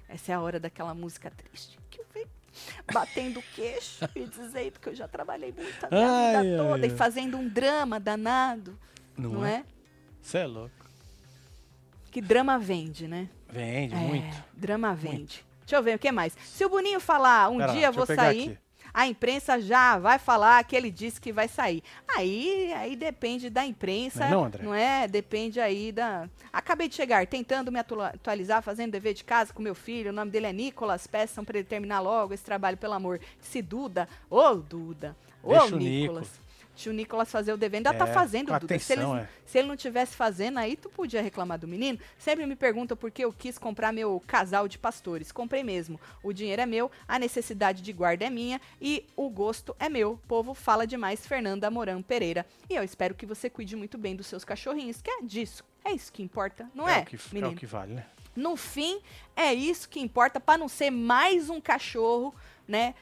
Essa 0.08 0.32
é 0.32 0.34
a 0.34 0.40
hora 0.40 0.58
daquela 0.58 0.94
música 0.94 1.30
triste. 1.30 1.78
Que 1.90 2.00
eu 2.00 2.06
venho 2.14 2.28
batendo 2.92 3.40
o 3.40 3.42
queixo 3.54 4.08
e 4.16 4.24
dizendo 4.24 4.80
que 4.80 4.88
eu 4.88 4.94
já 4.94 5.06
trabalhei 5.06 5.52
muito 5.52 5.84
a 5.84 5.90
minha 5.90 6.08
Ai, 6.10 6.42
vida 6.42 6.62
ai, 6.62 6.66
toda 6.68 6.86
e 6.86 6.90
ai. 6.90 6.96
fazendo 6.96 7.36
um 7.36 7.48
drama 7.48 8.00
danado, 8.00 8.78
Não, 9.16 9.30
não, 9.34 9.46
é? 9.46 9.56
é? 9.56 9.64
Você 10.22 10.38
é 10.38 10.46
louco. 10.46 10.70
Que 12.10 12.20
drama 12.20 12.58
vende, 12.58 13.06
né? 13.06 13.28
Vende 13.48 13.94
É, 13.94 13.98
muito. 13.98 14.44
Drama 14.54 14.94
vende. 14.94 15.44
Deixa 15.60 15.76
eu 15.76 15.82
ver 15.82 15.96
o 15.96 15.98
que 15.98 16.10
mais. 16.10 16.36
Se 16.44 16.64
o 16.64 16.68
Boninho 16.68 16.98
falar 17.00 17.48
um 17.50 17.58
Pera 17.58 17.72
dia 17.72 17.92
vou 17.92 18.04
sair, 18.04 18.58
a 18.92 19.06
imprensa 19.06 19.60
já 19.60 19.96
vai 19.98 20.18
falar 20.18 20.64
que 20.64 20.74
ele 20.74 20.90
disse 20.90 21.20
que 21.20 21.32
vai 21.32 21.46
sair. 21.46 21.80
Aí, 22.16 22.72
aí 22.74 22.96
depende 22.96 23.48
da 23.48 23.64
imprensa, 23.64 24.18
Não 24.20 24.26
é 24.26 24.30
não, 24.32 24.44
André? 24.44 24.62
não 24.64 24.74
é? 24.74 25.06
Depende 25.06 25.60
aí 25.60 25.92
da. 25.92 26.28
Acabei 26.52 26.88
de 26.88 26.96
chegar, 26.96 27.24
tentando 27.28 27.70
me 27.70 27.78
atua- 27.78 28.08
atualizar, 28.08 28.60
fazendo 28.62 28.90
dever 28.90 29.14
de 29.14 29.22
casa 29.22 29.52
com 29.52 29.62
meu 29.62 29.76
filho. 29.76 30.10
O 30.10 30.12
nome 30.12 30.32
dele 30.32 30.46
é 30.46 30.52
Nicolas. 30.52 31.06
Peçam 31.06 31.44
para 31.44 31.58
ele 31.58 31.68
terminar 31.68 32.00
logo 32.00 32.34
esse 32.34 32.42
trabalho, 32.42 32.76
pelo 32.76 32.94
amor. 32.94 33.20
Se 33.40 33.62
Duda, 33.62 34.08
ô 34.28 34.54
Duda, 34.54 35.16
ô 35.40 35.50
Deixa 35.50 35.66
o 35.76 35.78
Nicolas. 35.78 35.90
Nicolas. 36.26 36.40
Deixa 36.74 36.90
o 36.90 36.92
Nicolas 36.92 37.30
fazer 37.30 37.52
o 37.52 37.56
dever. 37.56 37.78
Ainda 37.78 37.92
tá 37.92 38.08
É, 38.08 38.12
fazendo, 38.12 38.48
com 38.52 38.58
Duda. 38.58 38.78
Se 38.78 38.92
ele, 38.92 39.02
atenção, 39.02 39.18
é. 39.18 39.28
se 39.44 39.58
ele 39.58 39.68
não 39.68 39.76
tivesse 39.76 40.16
fazendo, 40.16 40.58
aí 40.58 40.76
tu 40.76 40.88
podia 40.88 41.20
reclamar 41.20 41.58
do 41.58 41.68
menino. 41.68 41.98
Sempre 42.18 42.46
me 42.46 42.56
perguntam 42.56 42.96
por 42.96 43.10
que 43.10 43.22
eu 43.24 43.32
quis 43.32 43.58
comprar 43.58 43.92
meu 43.92 44.22
casal 44.26 44.66
de 44.66 44.78
pastores. 44.78 45.30
Comprei 45.30 45.62
mesmo. 45.62 46.00
O 46.22 46.32
dinheiro 46.32 46.62
é 46.62 46.66
meu, 46.66 46.90
a 47.06 47.18
necessidade 47.18 47.82
de 47.82 47.92
guarda 47.92 48.24
é 48.24 48.30
minha 48.30 48.60
e 48.80 49.06
o 49.14 49.28
gosto 49.28 49.76
é 49.78 49.88
meu. 49.88 50.12
O 50.12 50.18
povo 50.28 50.54
fala 50.54 50.86
demais, 50.86 51.26
Fernanda 51.26 51.70
Moran 51.70 52.00
Pereira. 52.02 52.46
E 52.68 52.74
eu 52.74 52.82
espero 52.82 53.14
que 53.14 53.26
você 53.26 53.50
cuide 53.50 53.76
muito 53.76 53.98
bem 53.98 54.16
dos 54.16 54.26
seus 54.26 54.44
cachorrinhos, 54.44 55.02
que 55.02 55.10
é 55.10 55.22
disso. 55.22 55.64
É 55.84 55.92
isso 55.92 56.12
que 56.12 56.22
importa, 56.22 56.70
não 56.74 56.88
é, 56.88 57.00
o 57.00 57.04
que, 57.06 57.16
é 57.16 57.46
o 57.46 57.54
que 57.54 57.66
vale, 57.66 57.94
né? 57.94 58.06
No 58.36 58.56
fim, 58.56 59.00
é 59.34 59.52
isso 59.52 59.88
que 59.88 59.98
importa 59.98 60.38
para 60.38 60.58
não 60.58 60.68
ser 60.68 60.90
mais 60.90 61.50
um 61.50 61.60
cachorro, 61.60 62.34
né, 62.68 62.94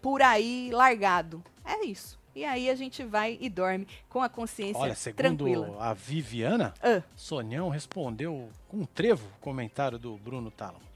por 0.00 0.22
aí 0.22 0.70
largado. 0.72 1.42
É 1.64 1.84
isso. 1.84 2.17
E 2.38 2.44
aí 2.44 2.70
a 2.70 2.74
gente 2.76 3.02
vai 3.02 3.36
e 3.40 3.48
dorme 3.50 3.84
com 4.08 4.22
a 4.22 4.28
consciência 4.28 4.78
Olha, 4.80 4.94
segundo 4.94 5.16
tranquila. 5.18 5.76
a 5.80 5.92
Viviana, 5.92 6.72
Ah. 6.80 7.02
Sonhão 7.16 7.68
respondeu 7.68 8.48
com 8.68 8.76
um 8.76 8.84
trevo 8.84 9.26
o 9.26 9.40
comentário 9.40 9.98
do 9.98 10.16
Bruno 10.18 10.48
Tálamo. 10.48 10.86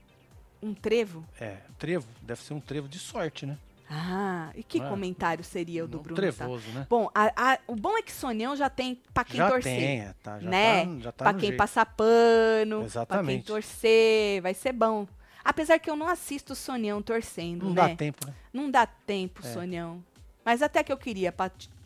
Um 0.62 0.72
trevo? 0.72 1.24
É, 1.40 1.56
trevo, 1.76 2.06
deve 2.22 2.40
ser 2.40 2.54
um 2.54 2.60
trevo 2.60 2.88
de 2.88 3.00
sorte, 3.00 3.44
né? 3.44 3.58
Ah, 3.90 4.50
e 4.54 4.62
que 4.62 4.78
Não 4.78 4.86
é? 4.86 4.90
comentário 4.90 5.42
seria 5.42 5.84
o 5.84 5.88
do 5.88 5.98
Bruno? 5.98 6.14
trevoso, 6.14 6.64
tá? 6.72 6.78
né? 6.78 6.86
Bom, 6.88 7.10
a- 7.12 7.32
a- 7.54 7.58
o 7.66 7.74
bom 7.74 7.98
é 7.98 8.02
que 8.02 8.12
Sonhão 8.12 8.54
já 8.54 8.70
tem 8.70 9.02
pra 9.12 9.24
quem 9.24 9.36
Já 9.38 9.50
torcer. 9.50 9.76
tem, 9.76 10.00
é, 10.02 10.14
tá, 10.22 10.38
já 10.38 10.48
né? 10.48 10.84
tá- 10.86 10.98
já 11.00 11.12
tá 11.12 11.24
pra 11.24 11.34
quem 11.34 11.48
jeito. 11.48 11.56
passar 11.58 11.86
pano, 11.86 12.68
pra 12.68 12.76
quem 12.78 12.84
Exatamente. 12.86 13.46
torcer, 13.46 14.40
vai 14.42 14.54
ser 14.54 14.72
bom. 14.72 15.08
Apesar 15.44 15.80
que 15.80 15.90
eu 15.90 15.96
não 15.96 16.06
assisto 16.06 16.52
o 16.52 16.56
Sonhão 16.56 17.02
torcendo, 17.02 17.64
Não 17.64 17.74
né? 17.74 17.88
dá 17.88 17.96
tempo, 17.96 18.24
né? 18.28 18.32
Não 18.52 18.70
dá 18.70 18.86
tempo, 18.86 19.40
É. 19.44 19.52
Sonhão. 19.52 20.00
Mas 20.44 20.60
até 20.60 20.82
que 20.82 20.92
eu 20.92 20.96
queria 20.96 21.32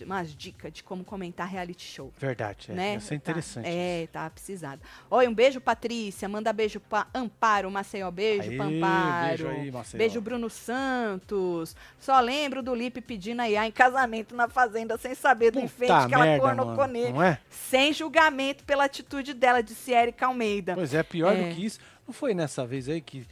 umas 0.03 0.35
dicas 0.35 0.73
de 0.73 0.83
como 0.83 1.05
comentar 1.05 1.47
reality 1.47 1.85
show. 1.85 2.13
Verdade, 2.19 2.71
é. 2.71 2.75
né? 2.75 2.93
Ia 2.95 3.01
ser 3.01 3.15
interessante. 3.15 3.65
Tá, 3.65 3.71
é, 3.71 4.07
tá 4.07 4.31
precisado. 4.31 4.81
Oi, 5.11 5.29
um 5.29 5.35
beijo, 5.35 5.61
Patrícia. 5.61 6.29
Manda 6.29 6.53
beijo 6.53 6.81
pra 6.81 7.07
Amparo, 7.15 7.71
Maceió. 7.71 8.11
Beijo 8.11 8.51
Aê, 8.51 8.57
pra 8.57 8.67
Amparo. 8.67 9.27
beijo 9.29 9.49
aí, 9.49 9.71
Maceió. 9.71 9.99
Beijo, 9.99 10.21
Bruno 10.21 10.49
Santos. 10.49 11.77
Só 11.99 12.19
lembro 12.21 12.63
do 12.63 12.75
Lipe 12.75 13.01
pedindo 13.01 13.41
a 13.41 13.49
Iá 13.49 13.67
em 13.67 13.73
casamento 13.73 14.35
na 14.35 14.49
fazenda, 14.49 14.97
sem 14.97 15.15
saber 15.15 15.51
do 15.51 15.61
enfeite 15.61 15.93
Puta 15.93 16.09
que 16.09 16.15
ela 16.15 16.39
cornocou 16.39 16.87
nele. 16.87 17.13
Não 17.13 17.23
é? 17.23 17.39
Sem 17.51 17.93
julgamento 17.93 18.65
pela 18.65 18.85
atitude 18.85 19.35
dela, 19.35 19.63
disse 19.63 19.93
Érica 19.93 20.27
Almeida. 20.27 20.75
Pois 20.75 20.95
é, 20.95 21.03
pior 21.03 21.35
É. 21.37 21.49
do 21.49 21.55
que 21.55 21.65
isso. 21.65 21.79
Não 22.07 22.15
foi 22.15 22.33
nessa 22.33 22.65
vez 22.67 22.89
aí 22.89 23.01
que 23.01 23.27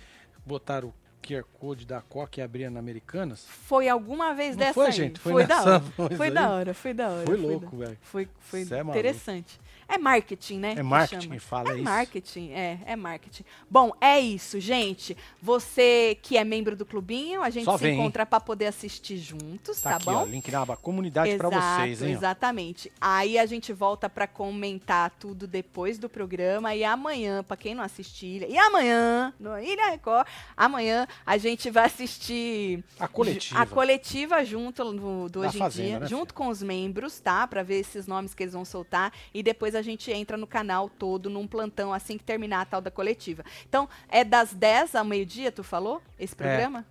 botaram 0.45 0.89
o 0.89 0.95
QR 1.27 1.45
Code 1.59 1.87
da 1.87 2.01
Coca 2.01 2.41
e 2.41 2.43
abria 2.43 2.71
na 2.71 2.79
Americanas? 2.81 3.45
Foi 3.49 3.89
alguma 3.89 4.35
vez 4.35 4.51
Não 4.57 4.59
dessa 4.61 4.75
foi, 4.75 4.87
aí. 4.87 4.93
gente? 4.93 5.19
Foi 5.21 5.47
da 5.47 5.57
nessa 5.57 5.71
hora. 5.71 5.81
Foi 6.17 6.27
aí? 6.29 6.35
da 6.35 6.51
hora, 6.51 6.75
foi 6.75 6.95
da 6.95 7.09
hora. 7.09 7.27
Foi 7.27 7.37
da- 7.37 7.43
louco, 7.43 7.77
velho. 7.77 7.99
Foi, 8.03 8.29
foi 8.41 8.65
Cê 8.65 8.75
é 8.77 8.81
interessante. 8.81 9.59
É 9.59 9.74
marketing, 9.99 10.59
né? 10.59 10.75
É 10.77 10.83
marketing, 10.83 11.29
chama. 11.29 11.41
fala 11.41 11.71
é 11.71 11.75
isso. 11.75 11.83
marketing, 11.85 12.51
é, 12.53 12.79
é 12.87 12.97
marketing. 12.97 13.45
Bom, 13.71 13.93
é 14.01 14.19
isso, 14.21 14.59
gente. 14.61 15.17
Você 15.43 16.19
que 16.23 16.37
é 16.37 16.45
membro 16.45 16.75
do 16.77 16.85
clubinho, 16.87 17.43
a 17.43 17.51
gente 17.51 17.65
Só 17.65 17.77
se 17.77 17.85
vem, 17.85 17.95
encontra 17.95 18.25
pra 18.27 18.41
poder 18.41 18.67
assistir 18.67 19.17
juntos, 19.19 19.81
Tá, 19.81 19.91
tá, 19.91 19.97
aqui, 19.97 20.05
bom? 20.07 20.15
ó, 20.15 20.25
link 20.25 20.51
na 20.51 20.63
aba 20.63 20.77
comunidade 20.77 21.37
pra 21.37 21.49
vocês, 21.49 22.03
hein? 22.03 22.09
ó. 22.15 22.19
Exatamente. 22.19 22.91
Aí 23.01 23.39
a 23.39 23.47
gente 23.47 23.73
volta 23.73 24.09
pra 24.09 24.27
comentar 24.27 25.11
tudo 25.19 25.47
depois 25.47 25.99
do 25.99 26.09
programa 26.09 26.75
e 26.75 26.85
amanhã, 26.85 27.43
pra 27.43 27.57
quem 27.57 27.75
não 27.75 27.83
assistir, 27.85 28.47
e 28.49 28.57
amanhã, 28.59 29.33
no 29.39 29.59
Ilha 29.59 29.91
Record, 29.91 30.27
amanhã 30.57 31.07
a 31.27 31.37
gente 31.37 31.71
vai 31.71 31.85
assistir 31.87 32.83
A 32.99 33.07
coletiva. 33.09 33.61
a 33.61 33.67
coletiva 33.67 34.45
junto 34.45 34.85
no, 34.85 35.29
do 35.29 35.41
Da 35.43 35.49
Hoje 35.49 35.57
em 35.57 35.61
Fazenda, 35.61 35.89
Dia, 35.89 36.01
né, 36.01 36.07
junto 36.07 36.33
com 36.35 36.49
os 36.49 36.63
membros, 36.63 37.19
tá? 37.21 37.47
Pra 37.47 37.63
ver 37.63 37.81
esses 37.81 38.07
nomes 38.07 38.35
que 38.35 38.43
eles 38.43 38.55
vão 38.55 38.65
soltar. 38.65 39.13
E 39.33 39.43
depois 39.43 39.74
a 39.75 39.83
gente 39.83 40.11
entra 40.13 40.37
no 40.37 40.47
canal 40.47 40.89
todo 40.89 41.29
num 41.31 41.47
plantão 41.47 41.93
assim 41.93 42.17
que 42.19 42.25
terminar 42.25 42.61
a 42.63 42.65
tal 42.65 42.81
da 42.81 42.91
coletiva. 42.91 43.45
Então, 43.69 43.89
é 44.09 44.25
das 44.25 44.53
10 44.55 44.95
ao 44.95 45.05
meio-dia, 45.05 45.51
tu 45.53 45.63
falou? 45.63 46.01
Esse 46.19 46.35
programa? 46.35 46.85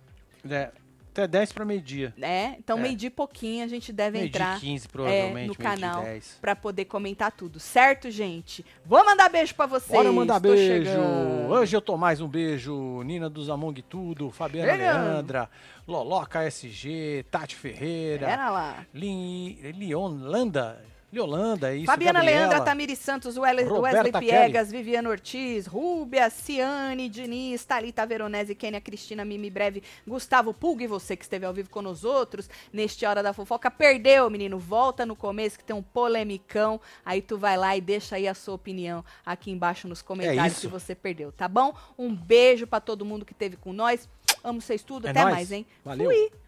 É, 0.48 0.70
até 1.10 1.26
10 1.28 1.52
pra 1.52 1.64
meio-dia. 1.64 2.12
É. 2.20 2.54
Então, 2.58 2.76
É. 2.78 2.82
meio-dia 2.82 3.06
e 3.06 3.10
pouquinho 3.10 3.64
a 3.64 3.68
gente 3.68 3.92
deve 3.92 4.18
Meio-dia 4.18 4.36
entrar 4.42 4.56
e 4.58 4.60
15, 4.60 4.86
é, 4.86 4.88
provavelmente, 4.90 5.28
no 5.30 5.34
meio-dia 5.34 5.54
e 5.54 5.56
canal 5.80 6.02
10. 6.02 6.38
pra 6.40 6.56
poder 6.56 6.84
comentar 6.86 7.30
tudo. 7.32 7.58
Certo, 7.60 8.10
gente? 8.10 8.64
Vou 8.84 9.04
mandar 9.06 9.28
beijo 9.30 9.54
pra 9.54 9.64
vocês. 9.66 9.90
Bora 9.92 10.12
mandar 10.12 10.40
Tô 10.40 10.48
beijo. 10.50 10.62
chegando. 10.90 11.50
Hoje 11.50 11.76
eu 11.76 11.80
tô 11.80 11.96
mais 11.96 12.20
um 12.20 12.26
beijo. 12.28 13.02
Nina 13.04 13.30
dos 13.30 13.48
Among 13.48 13.80
Tudo, 13.82 14.30
Fabiana 14.30 14.72
Chegando. 14.72 15.04
Leandra, 15.04 15.48
Loloca 15.86 16.42
SG, 16.44 17.24
Tati 17.30 17.54
Ferreira, 17.54 18.26
Pera 18.26 18.50
lá. 18.50 18.84
Lin, 18.92 19.56
Leonlanda, 19.78 20.82
É 21.68 21.76
isso, 21.76 21.86
Fabiana 21.86 22.20
Gabriela, 22.20 22.40
Leandra, 22.40 22.60
Tamiri 22.60 22.96
Santos, 22.96 23.36
Wesley, 23.36 23.66
Wesley 23.66 24.12
Kelly. 24.12 24.26
Piegas, 24.26 24.70
Viviane 24.70 25.08
Ortiz, 25.08 25.66
Rúbia, 25.66 26.28
Ciane, 26.30 27.08
Diniz, 27.08 27.64
Thalita 27.64 28.06
Veronese, 28.06 28.54
Kênia, 28.54 28.80
Cristina, 28.80 29.24
Mimi 29.24 29.50
Breve, 29.50 29.82
Gustavo 30.06 30.52
Pulga 30.52 30.84
e 30.84 30.86
você 30.86 31.16
que 31.16 31.24
esteve 31.24 31.46
ao 31.46 31.52
vivo 31.52 31.70
com 31.70 31.82
nós 31.82 32.04
outros 32.04 32.48
neste 32.72 33.06
Hora 33.06 33.22
da 33.22 33.32
Fofoca. 33.32 33.70
Perdeu, 33.70 34.28
menino. 34.30 34.58
Volta 34.58 35.04
no 35.06 35.14
começo 35.16 35.58
que 35.58 35.64
tem 35.64 35.74
um 35.74 35.82
polemicão. 35.82 36.80
Aí 37.04 37.20
tu 37.22 37.38
vai 37.38 37.56
lá 37.56 37.76
e 37.76 37.80
deixa 37.80 38.16
aí 38.16 38.26
a 38.26 38.34
sua 38.34 38.54
opinião 38.54 39.04
aqui 39.24 39.50
embaixo 39.50 39.88
nos 39.88 40.02
comentários 40.02 40.54
isso. 40.54 40.60
se 40.62 40.66
você 40.66 40.94
perdeu, 40.94 41.32
tá 41.32 41.48
bom? 41.48 41.74
Um 41.98 42.14
beijo 42.14 42.66
pra 42.66 42.80
todo 42.80 43.04
mundo 43.04 43.24
que 43.24 43.32
esteve 43.32 43.56
com 43.56 43.72
nós. 43.72 44.08
Amo 44.42 44.60
vocês 44.60 44.82
tudo. 44.82 45.06
É 45.06 45.10
Até 45.10 45.22
nóis. 45.22 45.34
mais, 45.34 45.52
hein? 45.52 45.66
Valeu. 45.84 46.10
Fui. 46.10 46.43